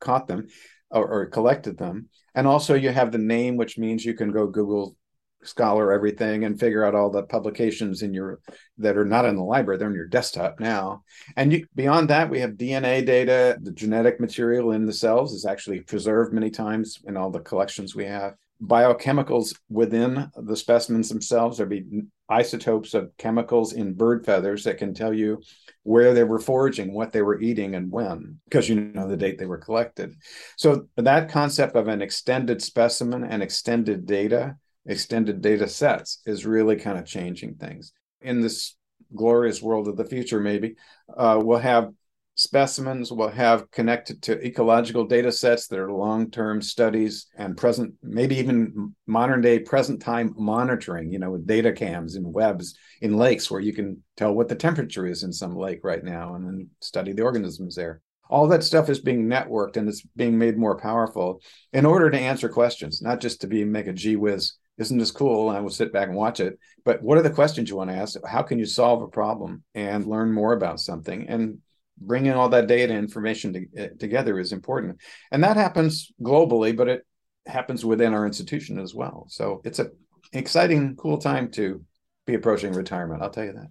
caught 0.00 0.26
them 0.26 0.46
or, 0.90 1.06
or 1.08 1.26
collected 1.26 1.78
them. 1.78 2.08
And 2.34 2.46
also 2.46 2.74
you 2.74 2.90
have 2.90 3.12
the 3.12 3.18
name, 3.18 3.56
which 3.56 3.78
means 3.78 4.04
you 4.04 4.14
can 4.14 4.32
go 4.32 4.46
Google 4.46 4.96
scholar 5.42 5.92
everything 5.92 6.44
and 6.44 6.60
figure 6.60 6.84
out 6.84 6.94
all 6.94 7.10
the 7.10 7.22
publications 7.22 8.02
in 8.02 8.12
your 8.12 8.40
that 8.78 8.96
are 8.96 9.04
not 9.04 9.24
in 9.24 9.36
the 9.36 9.42
library 9.42 9.78
they're 9.78 9.88
on 9.88 9.94
your 9.94 10.06
desktop 10.06 10.60
now. 10.60 11.02
And 11.36 11.52
you, 11.52 11.66
beyond 11.74 12.10
that 12.10 12.30
we 12.30 12.40
have 12.40 12.52
dna 12.52 13.04
data 13.04 13.58
the 13.60 13.72
genetic 13.72 14.20
material 14.20 14.72
in 14.72 14.86
the 14.86 14.92
cells 14.92 15.32
is 15.32 15.46
actually 15.46 15.80
preserved 15.80 16.32
many 16.32 16.50
times 16.50 16.98
in 17.06 17.16
all 17.16 17.30
the 17.30 17.40
collections 17.40 17.94
we 17.94 18.04
have. 18.04 18.34
Biochemicals 18.62 19.54
within 19.70 20.30
the 20.36 20.56
specimens 20.56 21.08
themselves 21.08 21.56
there 21.56 21.66
be 21.66 21.84
isotopes 22.28 22.94
of 22.94 23.10
chemicals 23.16 23.72
in 23.72 23.94
bird 23.94 24.24
feathers 24.24 24.64
that 24.64 24.78
can 24.78 24.94
tell 24.94 25.12
you 25.12 25.42
where 25.82 26.14
they 26.14 26.22
were 26.22 26.38
foraging 26.38 26.92
what 26.92 27.12
they 27.12 27.22
were 27.22 27.40
eating 27.40 27.74
and 27.74 27.90
when 27.90 28.38
because 28.44 28.68
you 28.68 28.76
know 28.76 29.08
the 29.08 29.16
date 29.16 29.38
they 29.38 29.46
were 29.46 29.58
collected. 29.58 30.14
So 30.56 30.86
that 30.96 31.30
concept 31.30 31.74
of 31.74 31.88
an 31.88 32.02
extended 32.02 32.62
specimen 32.62 33.24
and 33.24 33.42
extended 33.42 34.06
data 34.06 34.56
extended 34.86 35.40
data 35.40 35.68
sets 35.68 36.20
is 36.26 36.46
really 36.46 36.76
kind 36.76 36.98
of 36.98 37.04
changing 37.04 37.54
things. 37.54 37.92
In 38.20 38.40
this 38.40 38.76
glorious 39.14 39.62
world 39.62 39.88
of 39.88 39.96
the 39.96 40.04
future, 40.04 40.40
maybe 40.40 40.76
uh, 41.16 41.40
we'll 41.42 41.58
have 41.58 41.90
specimens, 42.34 43.12
we'll 43.12 43.28
have 43.28 43.70
connected 43.70 44.22
to 44.22 44.44
ecological 44.44 45.04
data 45.04 45.30
sets 45.30 45.66
that 45.66 45.78
are 45.78 45.92
long 45.92 46.30
term 46.30 46.62
studies 46.62 47.26
and 47.36 47.56
present, 47.56 47.94
maybe 48.02 48.36
even 48.36 48.94
modern 49.06 49.40
day 49.40 49.58
present 49.58 50.00
time 50.00 50.34
monitoring, 50.36 51.12
you 51.12 51.18
know, 51.18 51.30
with 51.30 51.46
data 51.46 51.72
cams 51.72 52.16
and 52.16 52.32
webs 52.32 52.74
in 53.02 53.16
lakes 53.16 53.50
where 53.50 53.60
you 53.60 53.74
can 53.74 54.02
tell 54.16 54.32
what 54.32 54.48
the 54.48 54.54
temperature 54.54 55.06
is 55.06 55.22
in 55.22 55.32
some 55.32 55.54
lake 55.54 55.80
right 55.82 56.04
now 56.04 56.34
and 56.34 56.46
then 56.46 56.70
study 56.80 57.12
the 57.12 57.22
organisms 57.22 57.74
there 57.74 58.00
all 58.30 58.46
that 58.46 58.62
stuff 58.62 58.88
is 58.88 59.00
being 59.00 59.26
networked 59.26 59.76
and 59.76 59.88
it's 59.88 60.02
being 60.16 60.38
made 60.38 60.56
more 60.56 60.78
powerful 60.78 61.42
in 61.72 61.84
order 61.84 62.10
to 62.10 62.18
answer 62.18 62.48
questions, 62.48 63.02
not 63.02 63.20
just 63.20 63.40
to 63.40 63.48
be 63.48 63.64
make 63.64 63.88
a 63.88 63.92
gee 63.92 64.16
whiz 64.16 64.52
isn't 64.80 64.98
this 64.98 65.10
cool? 65.10 65.48
And 65.50 65.58
I 65.58 65.60
will 65.60 65.70
sit 65.70 65.92
back 65.92 66.08
and 66.08 66.16
watch 66.16 66.40
it. 66.40 66.58
But 66.84 67.02
what 67.02 67.18
are 67.18 67.22
the 67.22 67.30
questions 67.30 67.68
you 67.68 67.76
want 67.76 67.90
to 67.90 67.96
ask? 67.96 68.18
How 68.26 68.42
can 68.42 68.58
you 68.58 68.64
solve 68.64 69.02
a 69.02 69.08
problem 69.08 69.62
and 69.74 70.06
learn 70.06 70.32
more 70.32 70.54
about 70.54 70.80
something? 70.80 71.28
And 71.28 71.58
bringing 71.98 72.32
all 72.32 72.48
that 72.48 72.66
data 72.66 72.94
information 72.94 73.52
to, 73.52 73.66
uh, 73.78 73.88
together 73.98 74.38
is 74.38 74.52
important. 74.52 74.98
And 75.30 75.44
that 75.44 75.58
happens 75.58 76.10
globally, 76.22 76.74
but 76.74 76.88
it 76.88 77.06
happens 77.46 77.84
within 77.84 78.14
our 78.14 78.26
institution 78.26 78.78
as 78.78 78.94
well. 78.94 79.26
So 79.28 79.60
it's 79.64 79.78
a 79.78 79.90
exciting, 80.32 80.96
cool 80.96 81.18
time 81.18 81.50
to 81.52 81.84
be 82.26 82.34
approaching 82.34 82.72
retirement. 82.72 83.22
I'll 83.22 83.30
tell 83.30 83.44
you 83.44 83.52
that. 83.52 83.68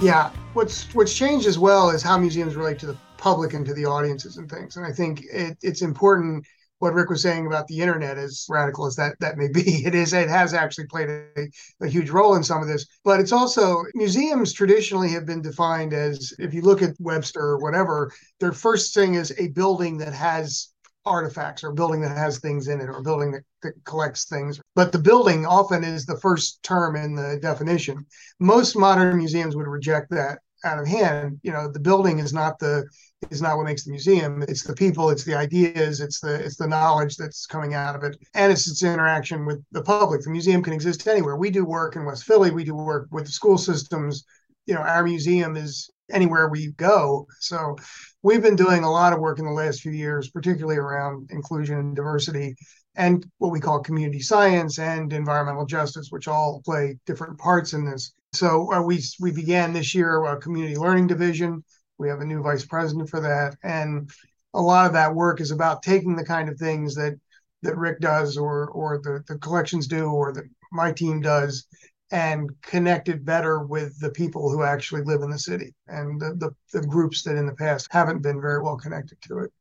Yeah, 0.00 0.30
what's 0.54 0.94
what's 0.94 1.14
changed 1.14 1.46
as 1.46 1.58
well 1.58 1.90
is 1.90 2.02
how 2.02 2.16
museums 2.16 2.56
relate 2.56 2.78
to 2.78 2.86
the 2.86 2.96
public 3.18 3.52
and 3.52 3.66
to 3.66 3.74
the 3.74 3.84
audiences 3.84 4.38
and 4.38 4.50
things. 4.50 4.78
And 4.78 4.86
I 4.86 4.92
think 4.92 5.22
it, 5.30 5.58
it's 5.60 5.82
important 5.82 6.46
what 6.78 6.94
Rick 6.94 7.10
was 7.10 7.20
saying 7.20 7.46
about 7.46 7.66
the 7.66 7.80
internet, 7.80 8.16
as 8.16 8.46
radical 8.48 8.86
as 8.86 8.96
that 8.96 9.16
that 9.20 9.36
may 9.36 9.48
be, 9.48 9.60
it 9.84 9.94
is 9.94 10.14
it 10.14 10.30
has 10.30 10.54
actually 10.54 10.86
played 10.86 11.10
a, 11.10 11.48
a, 11.82 11.86
huge 11.86 12.08
role 12.08 12.34
in 12.36 12.42
some 12.42 12.62
of 12.62 12.68
this. 12.68 12.86
But 13.04 13.20
it's 13.20 13.32
also 13.32 13.84
museums 13.92 14.54
traditionally 14.54 15.10
have 15.10 15.26
been 15.26 15.42
defined 15.42 15.92
as 15.92 16.32
if 16.38 16.54
you 16.54 16.62
look 16.62 16.80
at 16.80 16.96
Webster 16.98 17.42
or 17.42 17.58
whatever, 17.58 18.10
their 18.40 18.52
first 18.52 18.94
thing 18.94 19.16
is 19.16 19.34
a 19.38 19.48
building 19.48 19.98
that 19.98 20.14
has 20.14 20.68
artifacts 21.04 21.62
or 21.62 21.68
a 21.68 21.74
building 21.74 22.00
that 22.00 22.16
has 22.16 22.38
things 22.38 22.68
in 22.68 22.80
it 22.80 22.88
or 22.88 22.98
a 22.98 23.02
building 23.02 23.32
that, 23.32 23.42
that 23.62 23.74
collects 23.84 24.26
things. 24.26 24.60
But 24.74 24.92
the 24.92 24.98
building 24.98 25.46
often 25.46 25.84
is 25.84 26.06
the 26.06 26.18
first 26.18 26.62
term 26.62 26.96
in 26.96 27.14
the 27.14 27.38
definition. 27.40 28.06
Most 28.38 28.76
modern 28.76 29.16
museums 29.16 29.56
would 29.56 29.66
reject 29.66 30.10
that 30.10 30.38
out 30.64 30.78
of 30.78 30.86
hand. 30.86 31.40
You 31.42 31.52
know, 31.52 31.70
the 31.70 31.80
building 31.80 32.18
is 32.18 32.32
not 32.32 32.58
the 32.58 32.84
is 33.30 33.42
not 33.42 33.56
what 33.56 33.66
makes 33.66 33.84
the 33.84 33.90
museum. 33.90 34.42
It's 34.42 34.64
the 34.64 34.74
people, 34.74 35.10
it's 35.10 35.24
the 35.24 35.34
ideas, 35.34 36.00
it's 36.00 36.20
the 36.20 36.34
it's 36.34 36.56
the 36.56 36.66
knowledge 36.66 37.16
that's 37.16 37.46
coming 37.46 37.74
out 37.74 37.96
of 37.96 38.02
it, 38.02 38.16
and 38.34 38.52
it's 38.52 38.68
its 38.68 38.82
interaction 38.82 39.46
with 39.46 39.62
the 39.72 39.82
public. 39.82 40.22
The 40.22 40.30
museum 40.30 40.62
can 40.62 40.72
exist 40.72 41.06
anywhere. 41.06 41.36
We 41.36 41.50
do 41.50 41.64
work 41.64 41.96
in 41.96 42.04
West 42.04 42.24
Philly. 42.24 42.50
We 42.50 42.64
do 42.64 42.74
work 42.74 43.08
with 43.10 43.26
the 43.26 43.32
school 43.32 43.58
systems. 43.58 44.24
You 44.66 44.74
know, 44.74 44.80
our 44.80 45.02
museum 45.02 45.56
is 45.56 45.90
anywhere 46.12 46.48
we 46.48 46.72
go. 46.72 47.26
So 47.40 47.76
we've 48.22 48.42
been 48.42 48.56
doing 48.56 48.84
a 48.84 48.90
lot 48.90 49.12
of 49.12 49.20
work 49.20 49.38
in 49.38 49.44
the 49.44 49.52
last 49.52 49.80
few 49.80 49.92
years, 49.92 50.30
particularly 50.30 50.76
around 50.76 51.30
inclusion 51.30 51.78
and 51.78 51.96
diversity 51.96 52.56
and 52.96 53.24
what 53.38 53.52
we 53.52 53.60
call 53.60 53.80
community 53.80 54.20
science 54.20 54.78
and 54.78 55.12
environmental 55.12 55.66
justice, 55.66 56.08
which 56.10 56.28
all 56.28 56.60
play 56.64 56.98
different 57.06 57.38
parts 57.38 57.72
in 57.72 57.84
this. 57.84 58.12
So 58.32 58.72
uh, 58.72 58.82
we 58.82 59.02
we 59.20 59.32
began 59.32 59.72
this 59.72 59.94
year 59.94 60.24
a 60.24 60.38
community 60.38 60.76
learning 60.76 61.06
division. 61.06 61.64
We 61.98 62.08
have 62.08 62.20
a 62.20 62.24
new 62.24 62.42
vice 62.42 62.64
president 62.64 63.10
for 63.10 63.20
that, 63.20 63.56
and 63.62 64.10
a 64.54 64.60
lot 64.60 64.86
of 64.86 64.92
that 64.94 65.14
work 65.14 65.40
is 65.40 65.50
about 65.50 65.82
taking 65.82 66.16
the 66.16 66.24
kind 66.24 66.48
of 66.48 66.58
things 66.58 66.94
that 66.94 67.18
that 67.62 67.76
Rick 67.76 68.00
does, 68.00 68.36
or 68.36 68.68
or 68.68 68.98
the 68.98 69.22
the 69.28 69.38
collections 69.38 69.86
do, 69.86 70.06
or 70.10 70.32
that 70.32 70.44
my 70.72 70.92
team 70.92 71.20
does, 71.20 71.66
and 72.10 72.50
connected 72.62 73.24
better 73.24 73.60
with 73.60 73.98
the 74.00 74.10
people 74.10 74.50
who 74.50 74.62
actually 74.62 75.02
live 75.02 75.22
in 75.22 75.30
the 75.30 75.38
city 75.38 75.74
and 75.86 76.20
the, 76.20 76.34
the, 76.34 76.78
the, 76.80 76.86
groups 76.86 77.22
that 77.22 77.36
in 77.36 77.46
the 77.46 77.54
past 77.54 77.86
haven't 77.90 78.22
been 78.22 78.40
very 78.40 78.60
well 78.62 78.76
connected 78.76 79.20
to 79.22 79.38
it. 79.38 79.52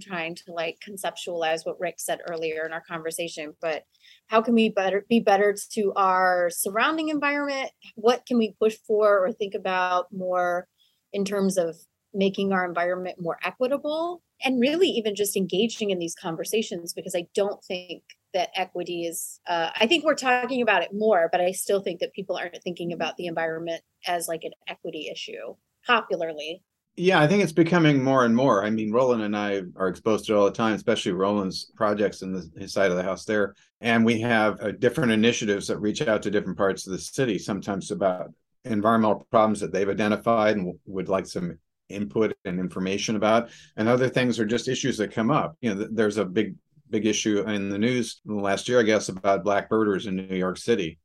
Trying 0.00 0.34
to 0.36 0.52
like 0.52 0.78
conceptualize 0.86 1.64
what 1.64 1.80
Rick 1.80 1.96
said 1.98 2.20
earlier 2.28 2.64
in 2.66 2.72
our 2.72 2.82
conversation, 2.82 3.54
but 3.60 3.84
how 4.26 4.42
can 4.42 4.54
we 4.54 4.68
better 4.68 5.04
be 5.08 5.20
better 5.20 5.54
to 5.72 5.92
our 5.94 6.50
surrounding 6.50 7.08
environment? 7.08 7.70
What 7.94 8.26
can 8.26 8.38
we 8.38 8.54
push 8.60 8.76
for 8.86 9.24
or 9.24 9.32
think 9.32 9.54
about 9.54 10.06
more 10.12 10.68
in 11.12 11.24
terms 11.24 11.56
of 11.56 11.76
making 12.12 12.52
our 12.52 12.64
environment 12.64 13.20
more 13.20 13.38
equitable 13.44 14.22
and 14.44 14.60
really 14.60 14.88
even 14.88 15.14
just 15.14 15.36
engaging 15.36 15.90
in 15.90 15.98
these 15.98 16.14
conversations 16.14 16.92
because 16.92 17.14
I 17.14 17.26
don't 17.34 17.62
think 17.64 18.02
that 18.36 18.50
equity 18.54 19.06
is 19.06 19.40
uh, 19.48 19.70
i 19.80 19.86
think 19.86 20.04
we're 20.04 20.14
talking 20.14 20.60
about 20.60 20.82
it 20.82 20.90
more 20.92 21.28
but 21.32 21.40
i 21.40 21.50
still 21.52 21.80
think 21.80 22.00
that 22.00 22.12
people 22.12 22.36
aren't 22.36 22.62
thinking 22.62 22.92
about 22.92 23.16
the 23.16 23.26
environment 23.26 23.82
as 24.06 24.28
like 24.28 24.44
an 24.44 24.52
equity 24.68 25.08
issue 25.10 25.54
popularly 25.86 26.62
yeah, 26.96 27.20
I 27.20 27.26
think 27.26 27.42
it's 27.42 27.52
becoming 27.52 28.02
more 28.02 28.24
and 28.24 28.34
more. 28.34 28.64
I 28.64 28.70
mean, 28.70 28.90
Roland 28.90 29.22
and 29.22 29.36
I 29.36 29.62
are 29.76 29.88
exposed 29.88 30.24
to 30.26 30.32
it 30.32 30.36
all 30.36 30.46
the 30.46 30.50
time, 30.50 30.74
especially 30.74 31.12
Roland's 31.12 31.70
projects 31.76 32.22
in 32.22 32.32
the, 32.32 32.50
his 32.56 32.72
side 32.72 32.90
of 32.90 32.96
the 32.96 33.02
house 33.02 33.26
there. 33.26 33.54
And 33.82 34.04
we 34.04 34.20
have 34.22 34.60
uh, 34.62 34.72
different 34.72 35.12
initiatives 35.12 35.66
that 35.68 35.78
reach 35.78 36.00
out 36.00 36.22
to 36.22 36.30
different 36.30 36.56
parts 36.56 36.86
of 36.86 36.92
the 36.92 36.98
city, 36.98 37.38
sometimes 37.38 37.90
about 37.90 38.32
environmental 38.64 39.26
problems 39.30 39.60
that 39.60 39.72
they've 39.72 39.88
identified 39.88 40.56
and 40.56 40.64
w- 40.64 40.78
would 40.86 41.10
like 41.10 41.26
some 41.26 41.58
input 41.90 42.34
and 42.46 42.58
information 42.58 43.16
about. 43.16 43.50
And 43.76 43.88
other 43.88 44.08
things 44.08 44.40
are 44.40 44.46
just 44.46 44.66
issues 44.66 44.96
that 44.96 45.12
come 45.12 45.30
up. 45.30 45.56
You 45.60 45.74
know, 45.74 45.80
th- 45.80 45.90
there's 45.92 46.16
a 46.16 46.24
big, 46.24 46.54
big 46.88 47.04
issue 47.04 47.42
in 47.42 47.68
the 47.68 47.78
news 47.78 48.22
last 48.24 48.70
year, 48.70 48.80
I 48.80 48.84
guess, 48.84 49.10
about 49.10 49.44
black 49.44 49.68
birders 49.68 50.06
in 50.06 50.16
New 50.16 50.36
York 50.36 50.56
City 50.56 50.98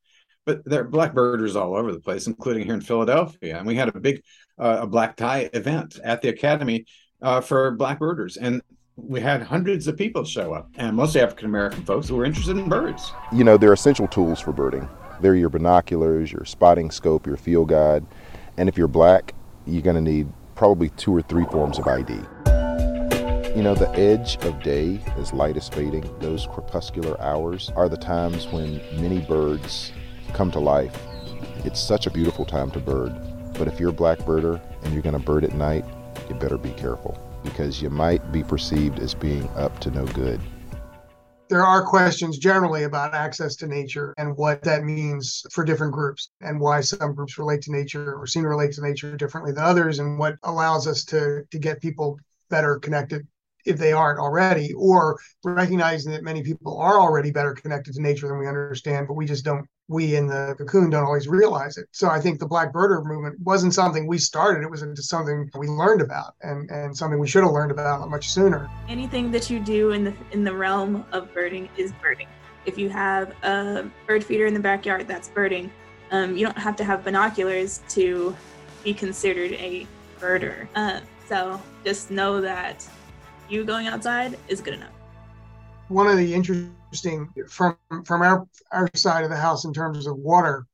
but 0.46 0.64
there 0.66 0.82
are 0.82 0.88
black 0.88 1.14
birders 1.14 1.56
all 1.56 1.76
over 1.76 1.92
the 1.92 2.00
place, 2.00 2.28
including 2.28 2.66
here 2.66 2.74
in 2.74 2.82
Philadelphia. 2.82 3.58
And 3.58 3.68
we 3.68 3.76
had 3.76 3.90
a 3.90 4.00
big 4.00 4.24
uh, 4.58 4.80
a 4.82 4.88
black 4.88 5.16
tie 5.16 5.50
event 5.54 6.00
at 6.04 6.22
the 6.22 6.30
academy 6.30 6.86
uh, 7.22 7.42
for 7.42 7.72
black 7.72 8.00
birders, 8.00 8.38
and 8.38 8.62
we 8.96 9.20
had 9.20 9.42
hundreds 9.42 9.88
of 9.88 9.98
people 9.98 10.24
show 10.24 10.54
up, 10.54 10.70
and 10.76 10.96
mostly 10.96 11.22
African 11.22 11.48
American 11.48 11.84
folks 11.84 12.08
who 12.08 12.16
were 12.16 12.26
interested 12.26 12.58
in 12.58 12.70
birds. 12.70 13.12
You 13.32 13.44
know, 13.44 13.58
they're 13.58 13.74
essential 13.74 14.08
tools 14.08 14.40
for 14.40 14.52
birding. 14.52 14.88
They're 15.22 15.36
your 15.36 15.50
binoculars, 15.50 16.32
your 16.32 16.46
spotting 16.46 16.92
scope, 16.92 17.28
your 17.28 17.38
field 17.38 17.70
guide, 17.70 18.06
and 18.58 18.68
if 18.68 18.78
you're 18.78 18.88
black, 18.88 19.34
you're 19.66 19.82
going 19.82 19.96
to 19.96 20.02
need 20.02 20.28
probably 20.56 20.90
two 20.90 21.16
or 21.16 21.22
three 21.22 21.46
forms 21.46 21.80
of 21.80 21.88
ID. 21.88 22.14
You 23.56 23.64
know, 23.64 23.76
the 23.76 23.92
edge 23.96 24.38
of 24.46 24.64
day 24.64 25.02
as 25.18 25.34
light 25.34 25.58
is 25.58 25.68
fading, 25.68 26.10
those 26.20 26.48
crepuscular 26.48 27.20
hours 27.22 27.70
are 27.76 27.90
the 27.90 27.98
times 27.98 28.48
when 28.48 28.80
many 29.02 29.20
birds 29.20 29.92
come 30.34 30.52
to 30.52 30.60
life. 30.60 30.98
It's 31.64 31.80
such 31.80 32.08
a 32.08 32.12
beautiful 32.12 32.46
time 32.46 32.72
to 32.72 32.80
bird. 32.80 33.14
But 33.54 33.68
if 33.68 33.80
you're 33.80 33.90
a 33.90 33.94
black 33.94 34.20
birder 34.20 34.62
and 34.84 34.94
you're 34.94 35.04
going 35.04 35.18
to 35.18 35.24
bird 35.24 35.44
at 35.44 35.54
night, 35.54 35.86
you 36.30 36.36
better 36.36 36.58
be 36.58 36.72
careful 36.72 37.18
because 37.44 37.82
you 37.82 37.90
might 37.90 38.32
be 38.32 38.44
perceived 38.44 39.00
as 39.00 39.14
being 39.14 39.48
up 39.50 39.80
to 39.82 39.92
no 39.92 40.06
good. 40.08 40.40
There 41.50 41.66
are 41.66 41.84
questions 41.84 42.38
generally 42.38 42.84
about 42.84 43.14
access 43.14 43.58
to 43.58 43.68
nature 43.68 44.14
and 44.18 44.38
what 44.38 44.64
that 44.64 44.86
means 44.86 45.46
for 45.52 45.66
different 45.66 45.92
groups 45.92 46.30
and 46.40 46.60
why 46.60 46.80
some 46.80 47.14
groups 47.14 47.38
relate 47.38 47.62
to 47.64 47.72
nature 47.72 48.16
or 48.16 48.26
seem 48.26 48.44
to 48.44 48.50
relate 48.50 48.72
to 48.74 48.82
nature 48.82 49.18
differently 49.18 49.52
than 49.52 49.64
others 49.64 50.00
and 50.00 50.18
what 50.18 50.36
allows 50.44 50.88
us 50.88 51.04
to, 51.06 51.44
to 51.52 51.60
get 51.60 51.82
people 51.82 52.18
better 52.50 52.80
connected 52.80 53.28
if 53.66 53.78
they 53.78 53.92
aren't 53.92 54.20
already, 54.20 54.74
or 54.74 55.20
recognizing 55.44 56.12
that 56.12 56.24
many 56.24 56.42
people 56.42 56.78
are 56.80 57.00
already 57.00 57.32
better 57.32 57.54
connected 57.54 57.94
to 57.94 58.02
nature 58.02 58.28
than 58.28 58.40
we 58.40 58.48
understand, 58.48 59.08
but 59.08 59.14
we 59.14 59.26
just 59.26 59.46
don't 59.46 59.68
we 59.88 60.16
in 60.16 60.28
the 60.28 60.56
cocoon 60.58 60.90
don't 60.90 61.04
always 61.04 61.28
realize 61.28 61.78
it. 61.78 61.88
So 61.92 62.10
I 62.10 62.20
think 62.20 62.40
the 62.40 62.48
Black 62.48 62.72
Birder 62.72 63.04
movement 63.06 63.40
wasn't 63.42 63.74
something 63.74 64.08
we 64.08 64.18
started; 64.18 64.64
it 64.64 64.72
was 64.72 64.84
something 65.08 65.50
we 65.58 65.68
learned 65.68 66.02
about, 66.02 66.36
and 66.42 66.70
and 66.70 66.96
something 66.96 67.20
we 67.20 67.28
should 67.28 67.44
have 67.44 67.52
learned 67.52 67.72
about 67.72 68.10
much 68.10 68.30
sooner. 68.30 68.70
Anything 68.88 69.32
that 69.32 69.50
you 69.50 69.60
do 69.60 69.92
in 69.92 70.04
the 70.04 70.14
in 70.32 70.44
the 70.44 70.56
realm 70.56 71.06
of 71.12 71.34
birding 71.34 71.70
is 71.78 71.92
birding. 72.02 72.28
If 72.66 72.78
you 72.78 72.90
have 72.90 73.32
a 73.44 73.90
bird 74.08 74.24
feeder 74.24 74.46
in 74.46 74.54
the 74.54 74.60
backyard, 74.60 75.08
that's 75.08 75.30
birding. 75.30 75.72
Um, 76.12 76.38
you 76.38 76.46
don't 76.46 76.58
have 76.58 76.76
to 76.78 76.84
have 76.84 77.04
binoculars 77.04 77.82
to 77.90 78.36
be 78.84 78.94
considered 78.94 79.54
a 79.54 79.88
birder. 80.20 80.68
Uh, 80.76 81.00
so 81.28 81.62
just 81.84 82.12
know 82.12 82.42
that 82.42 82.88
you 83.50 83.64
going 83.64 83.88
outside 83.88 84.38
is 84.48 84.62
good 84.62 84.76
enough. 84.76 85.01
One 85.92 86.08
of 86.08 86.16
the 86.16 86.34
interesting 86.34 87.28
from 87.50 87.76
from 88.06 88.22
our 88.22 88.48
our 88.72 88.90
side 88.96 89.26
of 89.26 89.30
the 89.30 89.36
house 89.36 89.66
in 89.66 89.74
terms 89.74 90.08
of 90.08 90.16
water. 90.16 90.66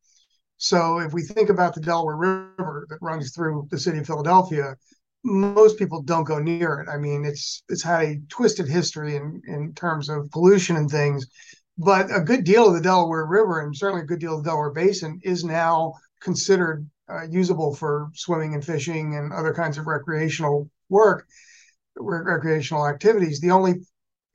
So 0.58 1.00
if 1.00 1.12
we 1.12 1.24
think 1.24 1.50
about 1.50 1.74
the 1.74 1.82
Delaware 1.82 2.16
River 2.16 2.86
that 2.88 3.00
runs 3.02 3.34
through 3.34 3.68
the 3.72 3.80
city 3.80 3.98
of 3.98 4.06
Philadelphia, 4.06 4.76
most 5.24 5.80
people 5.80 6.04
don't 6.04 6.24
go 6.24 6.38
near 6.38 6.82
it. 6.82 6.88
I 6.88 6.98
mean, 6.98 7.26
it's 7.26 7.64
it's 7.68 7.82
had 7.82 8.04
a 8.04 8.20
twisted 8.30 8.68
history 8.68 9.16
in 9.16 9.42
in 9.48 9.74
terms 9.74 10.08
of 10.08 10.30
pollution 10.30 10.76
and 10.76 10.88
things, 10.88 11.26
but 11.80 12.16
a 12.16 12.22
good 12.22 12.44
deal 12.44 12.68
of 12.68 12.76
the 12.76 12.82
Delaware 12.82 13.26
River 13.26 13.62
and 13.62 13.76
certainly 13.76 14.04
a 14.04 14.06
good 14.06 14.20
deal 14.20 14.38
of 14.38 14.44
the 14.44 14.52
Delaware 14.52 14.70
Basin 14.70 15.20
is 15.24 15.44
now 15.44 15.96
considered 16.22 16.88
uh, 17.10 17.24
usable 17.24 17.74
for 17.74 18.10
swimming 18.14 18.54
and 18.54 18.64
fishing 18.64 19.16
and 19.16 19.34
other 19.34 19.56
kinds 19.56 19.80
of 19.80 19.88
recreational 19.88 20.70
work, 20.90 21.28
recreational 21.96 22.86
activities. 22.86 23.40
The 23.40 23.50
only 23.50 23.82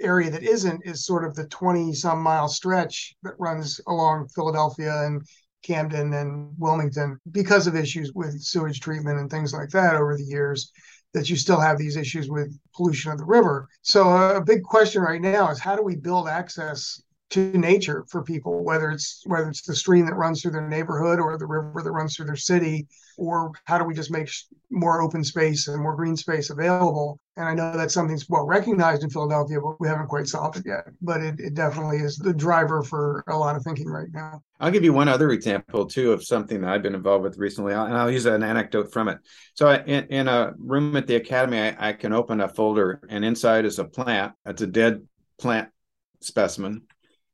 area 0.02 0.30
that 0.30 0.42
isn't 0.42 0.82
is 0.84 1.06
sort 1.06 1.24
of 1.24 1.34
the 1.34 1.46
20 1.46 1.92
some 1.94 2.22
mile 2.22 2.48
stretch 2.48 3.14
that 3.22 3.34
runs 3.38 3.80
along 3.86 4.28
Philadelphia 4.28 5.04
and 5.04 5.22
Camden 5.62 6.12
and 6.12 6.54
Wilmington 6.58 7.18
because 7.30 7.66
of 7.66 7.76
issues 7.76 8.12
with 8.14 8.40
sewage 8.42 8.80
treatment 8.80 9.18
and 9.18 9.30
things 9.30 9.52
like 9.52 9.70
that 9.70 9.94
over 9.94 10.16
the 10.16 10.24
years 10.24 10.72
that 11.14 11.28
you 11.28 11.36
still 11.36 11.60
have 11.60 11.78
these 11.78 11.96
issues 11.96 12.28
with 12.28 12.58
pollution 12.74 13.12
of 13.12 13.18
the 13.18 13.24
river. 13.24 13.68
So 13.82 14.08
uh, 14.08 14.34
a 14.34 14.44
big 14.44 14.62
question 14.62 15.02
right 15.02 15.20
now 15.20 15.50
is 15.50 15.60
how 15.60 15.76
do 15.76 15.82
we 15.82 15.96
build 15.96 16.26
access 16.26 17.00
to 17.32 17.52
nature 17.52 18.04
for 18.10 18.22
people, 18.22 18.62
whether 18.62 18.90
it's 18.90 19.22
whether 19.24 19.48
it's 19.48 19.62
the 19.62 19.74
stream 19.74 20.04
that 20.04 20.14
runs 20.14 20.42
through 20.42 20.50
their 20.50 20.68
neighborhood 20.68 21.18
or 21.18 21.38
the 21.38 21.46
river 21.46 21.80
that 21.82 21.90
runs 21.90 22.14
through 22.14 22.26
their 22.26 22.36
city, 22.36 22.86
or 23.16 23.52
how 23.64 23.78
do 23.78 23.84
we 23.84 23.94
just 23.94 24.10
make 24.10 24.30
more 24.70 25.00
open 25.00 25.24
space 25.24 25.66
and 25.68 25.82
more 25.82 25.96
green 25.96 26.14
space 26.14 26.50
available? 26.50 27.18
And 27.38 27.48
I 27.48 27.54
know 27.54 27.74
that 27.74 27.90
something's 27.90 28.28
well 28.28 28.44
recognized 28.44 29.02
in 29.02 29.08
Philadelphia, 29.08 29.58
but 29.62 29.80
we 29.80 29.88
haven't 29.88 30.08
quite 30.08 30.26
solved 30.26 30.58
it 30.58 30.66
yet. 30.66 30.84
But 31.00 31.22
it, 31.22 31.40
it 31.40 31.54
definitely 31.54 31.98
is 31.98 32.18
the 32.18 32.34
driver 32.34 32.82
for 32.82 33.24
a 33.26 33.36
lot 33.36 33.56
of 33.56 33.64
thinking 33.64 33.88
right 33.88 34.08
now. 34.12 34.42
I'll 34.60 34.70
give 34.70 34.84
you 34.84 34.92
one 34.92 35.08
other 35.08 35.30
example 35.30 35.86
too 35.86 36.12
of 36.12 36.22
something 36.22 36.60
that 36.60 36.70
I've 36.70 36.82
been 36.82 36.94
involved 36.94 37.24
with 37.24 37.38
recently, 37.38 37.72
and 37.72 37.96
I'll 37.96 38.10
use 38.10 38.26
an 38.26 38.42
anecdote 38.42 38.92
from 38.92 39.08
it. 39.08 39.18
So, 39.54 39.70
in, 39.70 40.04
in 40.08 40.28
a 40.28 40.52
room 40.58 40.96
at 40.96 41.06
the 41.06 41.14
academy, 41.14 41.58
I, 41.58 41.88
I 41.88 41.92
can 41.94 42.12
open 42.12 42.42
a 42.42 42.48
folder, 42.48 43.00
and 43.08 43.24
inside 43.24 43.64
is 43.64 43.78
a 43.78 43.84
plant. 43.84 44.34
It's 44.44 44.60
a 44.60 44.66
dead 44.66 45.06
plant 45.38 45.70
specimen 46.20 46.82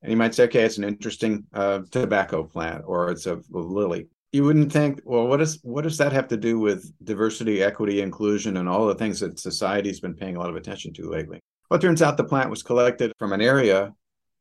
and 0.03 0.11
you 0.11 0.17
might 0.17 0.35
say, 0.35 0.45
okay, 0.45 0.63
it's 0.63 0.79
an 0.79 0.85
interesting 0.85 1.45
uh, 1.53 1.81
tobacco 1.91 2.45
plant 2.45 2.85
or 2.87 3.11
it's 3.11 3.27
a, 3.27 3.37
a, 3.37 3.59
lily. 3.59 4.07
You 4.33 4.45
wouldn't 4.45 4.73
think, 4.73 5.01
well, 5.05 5.27
what 5.27 5.39
does 5.39 5.59
what 5.63 5.83
does 5.83 5.99
that 5.99 6.13
have 6.13 6.29
to 6.29 6.37
do 6.37 6.59
with 6.59 6.93
diversity, 7.03 7.63
equity, 7.63 8.03
inclusion, 8.03 8.59
and 8.59 8.69
all 8.69 8.87
the 8.87 8.95
things 8.95 9.21
that 9.21 9.39
society's 9.39 10.01
been 10.01 10.15
paying 10.15 10.37
a 10.37 10.39
lot 10.39 10.51
of 10.51 10.57
attention 10.57 10.93
to 10.95 11.11
lately? 11.11 11.41
Well, 11.71 11.79
it 11.79 11.83
turns 11.83 12.03
out 12.03 12.17
the 12.17 12.25
plant 12.25 12.51
was 12.51 12.63
collected 12.63 13.13
from 13.19 13.33
an 13.33 13.41
area 13.41 13.93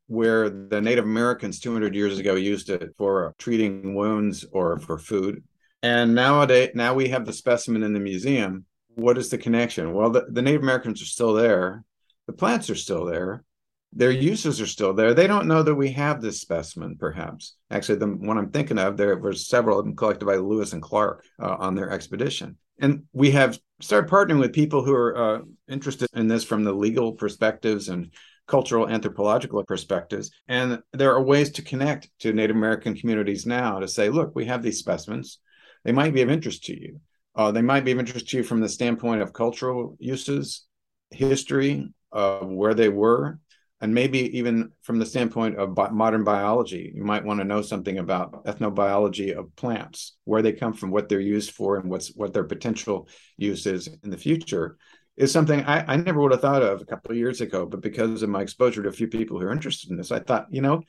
where 0.06 0.48
the 0.50 0.80
Native 0.80 1.04
Americans 1.04 1.58
200 1.60 1.94
years 1.94 2.18
ago 2.18 2.34
used 2.34 2.70
it 2.70 2.90
for 2.96 3.34
treating 3.38 3.94
wounds 3.94 4.44
or 4.52 4.78
for 4.78 4.98
food. 4.98 5.42
And 5.82 6.14
nowadays, 6.14 6.70
now 6.74 6.94
we 6.94 7.08
have 7.08 7.24
the 7.24 7.32
specimen 7.32 7.82
in 7.82 7.92
the 7.92 8.00
museum. 8.00 8.64
What 8.94 9.18
is 9.18 9.28
the 9.28 9.38
connection? 9.38 9.92
Well, 9.94 10.10
the, 10.10 10.26
the 10.30 10.42
Native 10.42 10.62
Americans 10.62 11.00
are 11.02 11.06
still 11.06 11.34
there. 11.34 11.84
The 12.26 12.32
plants 12.32 12.68
are 12.68 12.74
still 12.74 13.04
there 13.04 13.44
their 13.92 14.10
uses 14.10 14.60
are 14.60 14.66
still 14.66 14.92
there. 14.92 15.14
They 15.14 15.26
don't 15.26 15.46
know 15.46 15.62
that 15.62 15.74
we 15.74 15.92
have 15.92 16.20
this 16.20 16.40
specimen, 16.40 16.96
perhaps. 16.98 17.56
Actually, 17.70 17.98
the 17.98 18.06
one 18.06 18.36
I'm 18.36 18.50
thinking 18.50 18.78
of, 18.78 18.96
there 18.96 19.16
were 19.16 19.32
several 19.32 19.78
of 19.78 19.84
them 19.84 19.96
collected 19.96 20.26
by 20.26 20.36
Lewis 20.36 20.72
and 20.72 20.82
Clark 20.82 21.24
uh, 21.40 21.56
on 21.58 21.74
their 21.74 21.90
expedition. 21.90 22.56
And 22.80 23.04
we 23.12 23.30
have 23.32 23.58
started 23.80 24.10
partnering 24.10 24.40
with 24.40 24.52
people 24.52 24.84
who 24.84 24.94
are 24.94 25.16
uh, 25.16 25.40
interested 25.68 26.08
in 26.14 26.28
this 26.28 26.44
from 26.44 26.64
the 26.64 26.72
legal 26.72 27.12
perspectives 27.12 27.88
and 27.88 28.12
cultural 28.46 28.88
anthropological 28.88 29.64
perspectives. 29.64 30.30
And 30.48 30.82
there 30.92 31.12
are 31.12 31.22
ways 31.22 31.50
to 31.52 31.62
connect 31.62 32.08
to 32.20 32.32
Native 32.32 32.56
American 32.56 32.94
communities 32.94 33.46
now 33.46 33.78
to 33.80 33.88
say, 33.88 34.10
look, 34.10 34.34
we 34.34 34.46
have 34.46 34.62
these 34.62 34.78
specimens. 34.78 35.38
They 35.84 35.92
might 35.92 36.14
be 36.14 36.22
of 36.22 36.30
interest 36.30 36.64
to 36.64 36.80
you. 36.80 37.00
Uh, 37.34 37.52
they 37.52 37.62
might 37.62 37.84
be 37.84 37.92
of 37.92 37.98
interest 37.98 38.28
to 38.28 38.38
you 38.38 38.42
from 38.42 38.60
the 38.60 38.68
standpoint 38.68 39.22
of 39.22 39.32
cultural 39.32 39.96
uses, 39.98 40.66
history, 41.10 41.92
where 42.10 42.74
they 42.74 42.88
were, 42.88 43.38
and 43.80 43.94
maybe 43.94 44.36
even 44.36 44.72
from 44.82 44.98
the 44.98 45.06
standpoint 45.06 45.56
of 45.56 45.74
bi- 45.74 45.90
modern 45.90 46.24
biology, 46.24 46.92
you 46.94 47.04
might 47.04 47.24
want 47.24 47.40
to 47.40 47.44
know 47.44 47.62
something 47.62 47.98
about 47.98 48.44
ethnobiology 48.44 49.36
of 49.36 49.54
plants, 49.56 50.16
where 50.24 50.42
they 50.42 50.52
come 50.52 50.72
from, 50.72 50.90
what 50.90 51.08
they're 51.08 51.20
used 51.20 51.52
for, 51.52 51.76
and 51.76 51.88
what's 51.88 52.08
what 52.14 52.32
their 52.32 52.44
potential 52.44 53.08
use 53.36 53.66
is 53.66 53.88
in 54.02 54.10
the 54.10 54.16
future. 54.16 54.76
Is 55.16 55.32
something 55.32 55.64
I, 55.64 55.94
I 55.94 55.96
never 55.96 56.20
would 56.20 56.32
have 56.32 56.40
thought 56.40 56.62
of 56.62 56.80
a 56.80 56.86
couple 56.86 57.10
of 57.10 57.16
years 57.16 57.40
ago, 57.40 57.66
but 57.66 57.80
because 57.80 58.22
of 58.22 58.30
my 58.30 58.42
exposure 58.42 58.82
to 58.82 58.88
a 58.88 58.92
few 58.92 59.08
people 59.08 59.38
who 59.38 59.46
are 59.46 59.52
interested 59.52 59.90
in 59.90 59.96
this, 59.96 60.12
I 60.12 60.20
thought, 60.20 60.46
you 60.50 60.62
know, 60.62 60.82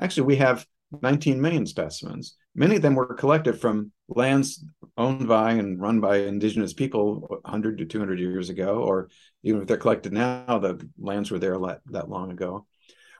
actually 0.00 0.26
we 0.26 0.36
have 0.36 0.66
19 1.02 1.40
million 1.40 1.66
specimens. 1.66 2.36
Many 2.54 2.76
of 2.76 2.82
them 2.82 2.94
were 2.94 3.14
collected 3.14 3.60
from 3.60 3.92
lands 4.08 4.64
owned 4.96 5.26
by 5.26 5.52
and 5.52 5.80
run 5.80 6.00
by 6.00 6.18
indigenous 6.18 6.72
people 6.72 7.40
100 7.42 7.78
to 7.78 7.84
200 7.84 8.18
years 8.18 8.48
ago, 8.48 8.82
or 8.82 9.08
even 9.44 9.62
if 9.62 9.68
they're 9.68 9.76
collected 9.76 10.12
now, 10.12 10.58
the 10.58 10.86
lands 10.98 11.30
were 11.30 11.38
there 11.38 11.56
that 11.90 12.10
long 12.10 12.32
ago. 12.32 12.66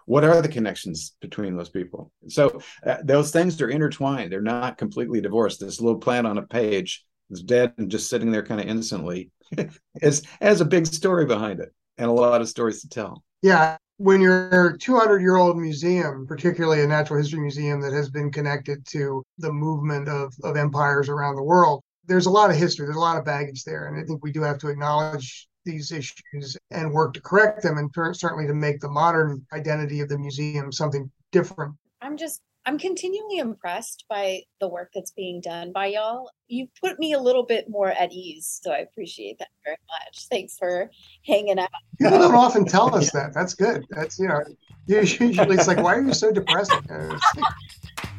What 0.06 0.24
are 0.24 0.42
the 0.42 0.48
connections 0.48 1.16
between 1.20 1.56
those 1.56 1.70
people? 1.70 2.12
So 2.28 2.60
uh, 2.84 2.96
those 3.02 3.30
things 3.30 3.60
are 3.62 3.70
intertwined. 3.70 4.32
They're 4.32 4.42
not 4.42 4.76
completely 4.76 5.20
divorced. 5.20 5.60
This 5.60 5.80
little 5.80 6.00
plant 6.00 6.26
on 6.26 6.36
a 6.36 6.42
page 6.42 7.04
is 7.30 7.42
dead 7.42 7.72
and 7.78 7.90
just 7.90 8.10
sitting 8.10 8.30
there 8.30 8.44
kind 8.44 8.60
of 8.60 8.66
innocently 8.66 9.30
is 10.02 10.22
has 10.40 10.60
a 10.60 10.66
big 10.66 10.86
story 10.86 11.24
behind 11.24 11.60
it 11.60 11.72
and 11.96 12.08
a 12.08 12.12
lot 12.12 12.40
of 12.40 12.48
stories 12.48 12.82
to 12.82 12.88
tell. 12.88 13.22
Yeah, 13.40 13.76
when 13.98 14.20
you're 14.20 14.70
a 14.70 14.78
200 14.78 15.20
year 15.20 15.36
old 15.36 15.56
museum, 15.56 16.26
particularly 16.26 16.82
a 16.82 16.86
natural 16.86 17.18
history 17.18 17.40
museum 17.40 17.80
that 17.80 17.92
has 17.92 18.10
been 18.10 18.30
connected 18.30 18.84
to 18.88 19.22
the 19.38 19.52
movement 19.52 20.08
of, 20.08 20.34
of 20.42 20.56
empires 20.56 21.08
around 21.08 21.36
the 21.36 21.42
world, 21.42 21.80
there's 22.06 22.26
a 22.26 22.30
lot 22.30 22.50
of 22.50 22.56
history, 22.56 22.86
there's 22.86 22.96
a 22.96 23.00
lot 23.00 23.16
of 23.16 23.24
baggage 23.24 23.64
there. 23.64 23.86
And 23.86 23.98
I 23.98 24.04
think 24.04 24.22
we 24.22 24.32
do 24.32 24.42
have 24.42 24.58
to 24.58 24.68
acknowledge 24.68 25.48
these 25.64 25.92
issues 25.92 26.56
and 26.70 26.92
work 26.92 27.14
to 27.14 27.20
correct 27.20 27.62
them 27.62 27.78
and 27.78 27.90
certainly 28.16 28.46
to 28.46 28.54
make 28.54 28.80
the 28.80 28.88
modern 28.88 29.44
identity 29.52 30.00
of 30.00 30.08
the 30.08 30.18
museum 30.18 30.72
something 30.72 31.10
different. 31.32 31.74
I'm 32.00 32.16
just 32.16 32.42
I'm 32.66 32.78
continually 32.78 33.38
impressed 33.38 34.06
by 34.08 34.40
the 34.58 34.68
work 34.68 34.90
that's 34.94 35.10
being 35.10 35.42
done 35.42 35.70
by 35.72 35.86
y'all. 35.86 36.30
You've 36.48 36.70
put 36.80 36.98
me 36.98 37.12
a 37.12 37.18
little 37.18 37.44
bit 37.44 37.68
more 37.68 37.90
at 37.90 38.10
ease, 38.12 38.60
so 38.62 38.72
I 38.72 38.78
appreciate 38.78 39.38
that 39.38 39.48
very 39.64 39.76
much. 39.88 40.26
Thanks 40.30 40.56
for 40.56 40.90
hanging 41.26 41.58
out. 41.58 41.68
People 42.00 42.18
don't 42.18 42.34
often 42.34 42.64
tell 42.64 42.94
us 42.94 43.10
that. 43.12 43.34
That's 43.34 43.54
good. 43.54 43.84
That's 43.90 44.18
you 44.18 44.28
know, 44.28 44.42
usually 44.86 45.56
it's 45.56 45.68
like, 45.68 45.78
why 45.78 45.96
are 45.96 46.02
you 46.02 46.14
so 46.14 46.32
depressing? 46.32 46.80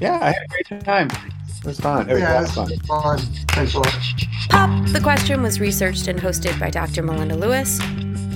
Yeah, 0.02 0.20
I 0.22 0.26
had 0.26 0.36
a 0.36 0.70
great 0.70 0.84
time. 0.84 1.10
It 1.66 1.70
was 1.70 1.80
fun. 1.80 2.07
It 2.07 2.13
was 2.13 2.22
yeah, 2.22 2.45
fun. 2.45 2.78
fun. 2.82 3.18
Thanks 3.49 3.74
a 3.74 3.80
lot. 3.80 3.97
Pop 4.49 4.88
the 4.89 4.99
Question 5.01 5.41
was 5.41 5.59
researched 5.59 6.07
and 6.07 6.20
hosted 6.20 6.59
by 6.59 6.70
Dr. 6.70 7.01
Melinda 7.01 7.36
Lewis. 7.36 7.80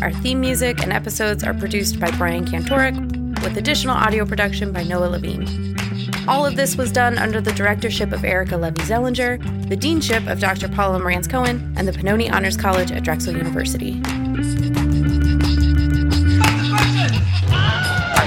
Our 0.02 0.12
theme 0.12 0.42
music 0.42 0.82
and 0.82 0.92
episodes 0.92 1.44
are 1.44 1.54
produced 1.54 2.00
by 2.00 2.10
Brian 2.18 2.44
Kantorek, 2.44 2.98
with 3.44 3.56
additional 3.56 3.96
audio 3.96 4.26
production 4.26 4.74
by 4.74 4.82
Noah 4.82 5.10
Levine. 5.10 5.78
All 6.28 6.44
of 6.44 6.56
this 6.56 6.76
was 6.76 6.92
done 6.92 7.20
under 7.20 7.40
the 7.40 7.52
directorship 7.52 8.12
of 8.14 8.26
Erica 8.26 8.58
Levy 8.58 8.82
Zellinger, 8.82 9.38
the 9.70 9.78
deanship 9.78 10.28
of 10.28 10.40
Dr. 10.40 10.68
Paula 10.68 11.00
Marantz 11.00 11.30
Cohen, 11.30 11.72
and 11.78 11.88
the 11.88 11.92
Pennoni 11.92 12.32
Honors 12.32 12.58
College 12.58 12.92
at 12.92 13.04
Drexel 13.04 13.38
University. 13.38 14.02
I 14.06 14.26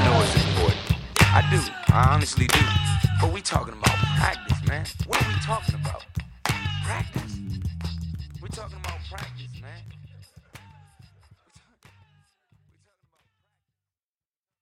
know 0.05 0.23
it's 0.23 0.37
important. 0.47 0.79
I 1.19 1.43
do. 1.51 1.93
I 1.93 2.15
honestly 2.15 2.47
do. 2.47 2.61
But 3.21 3.33
we 3.33 3.41
talking 3.41 3.75
about 3.75 4.03
practice, 4.23 4.52
man. 4.73 4.87
What 5.07 5.23
are 5.23 5.29
we 5.29 5.35
talking 5.41 5.75
about? 5.75 6.05
Practice. 6.85 7.12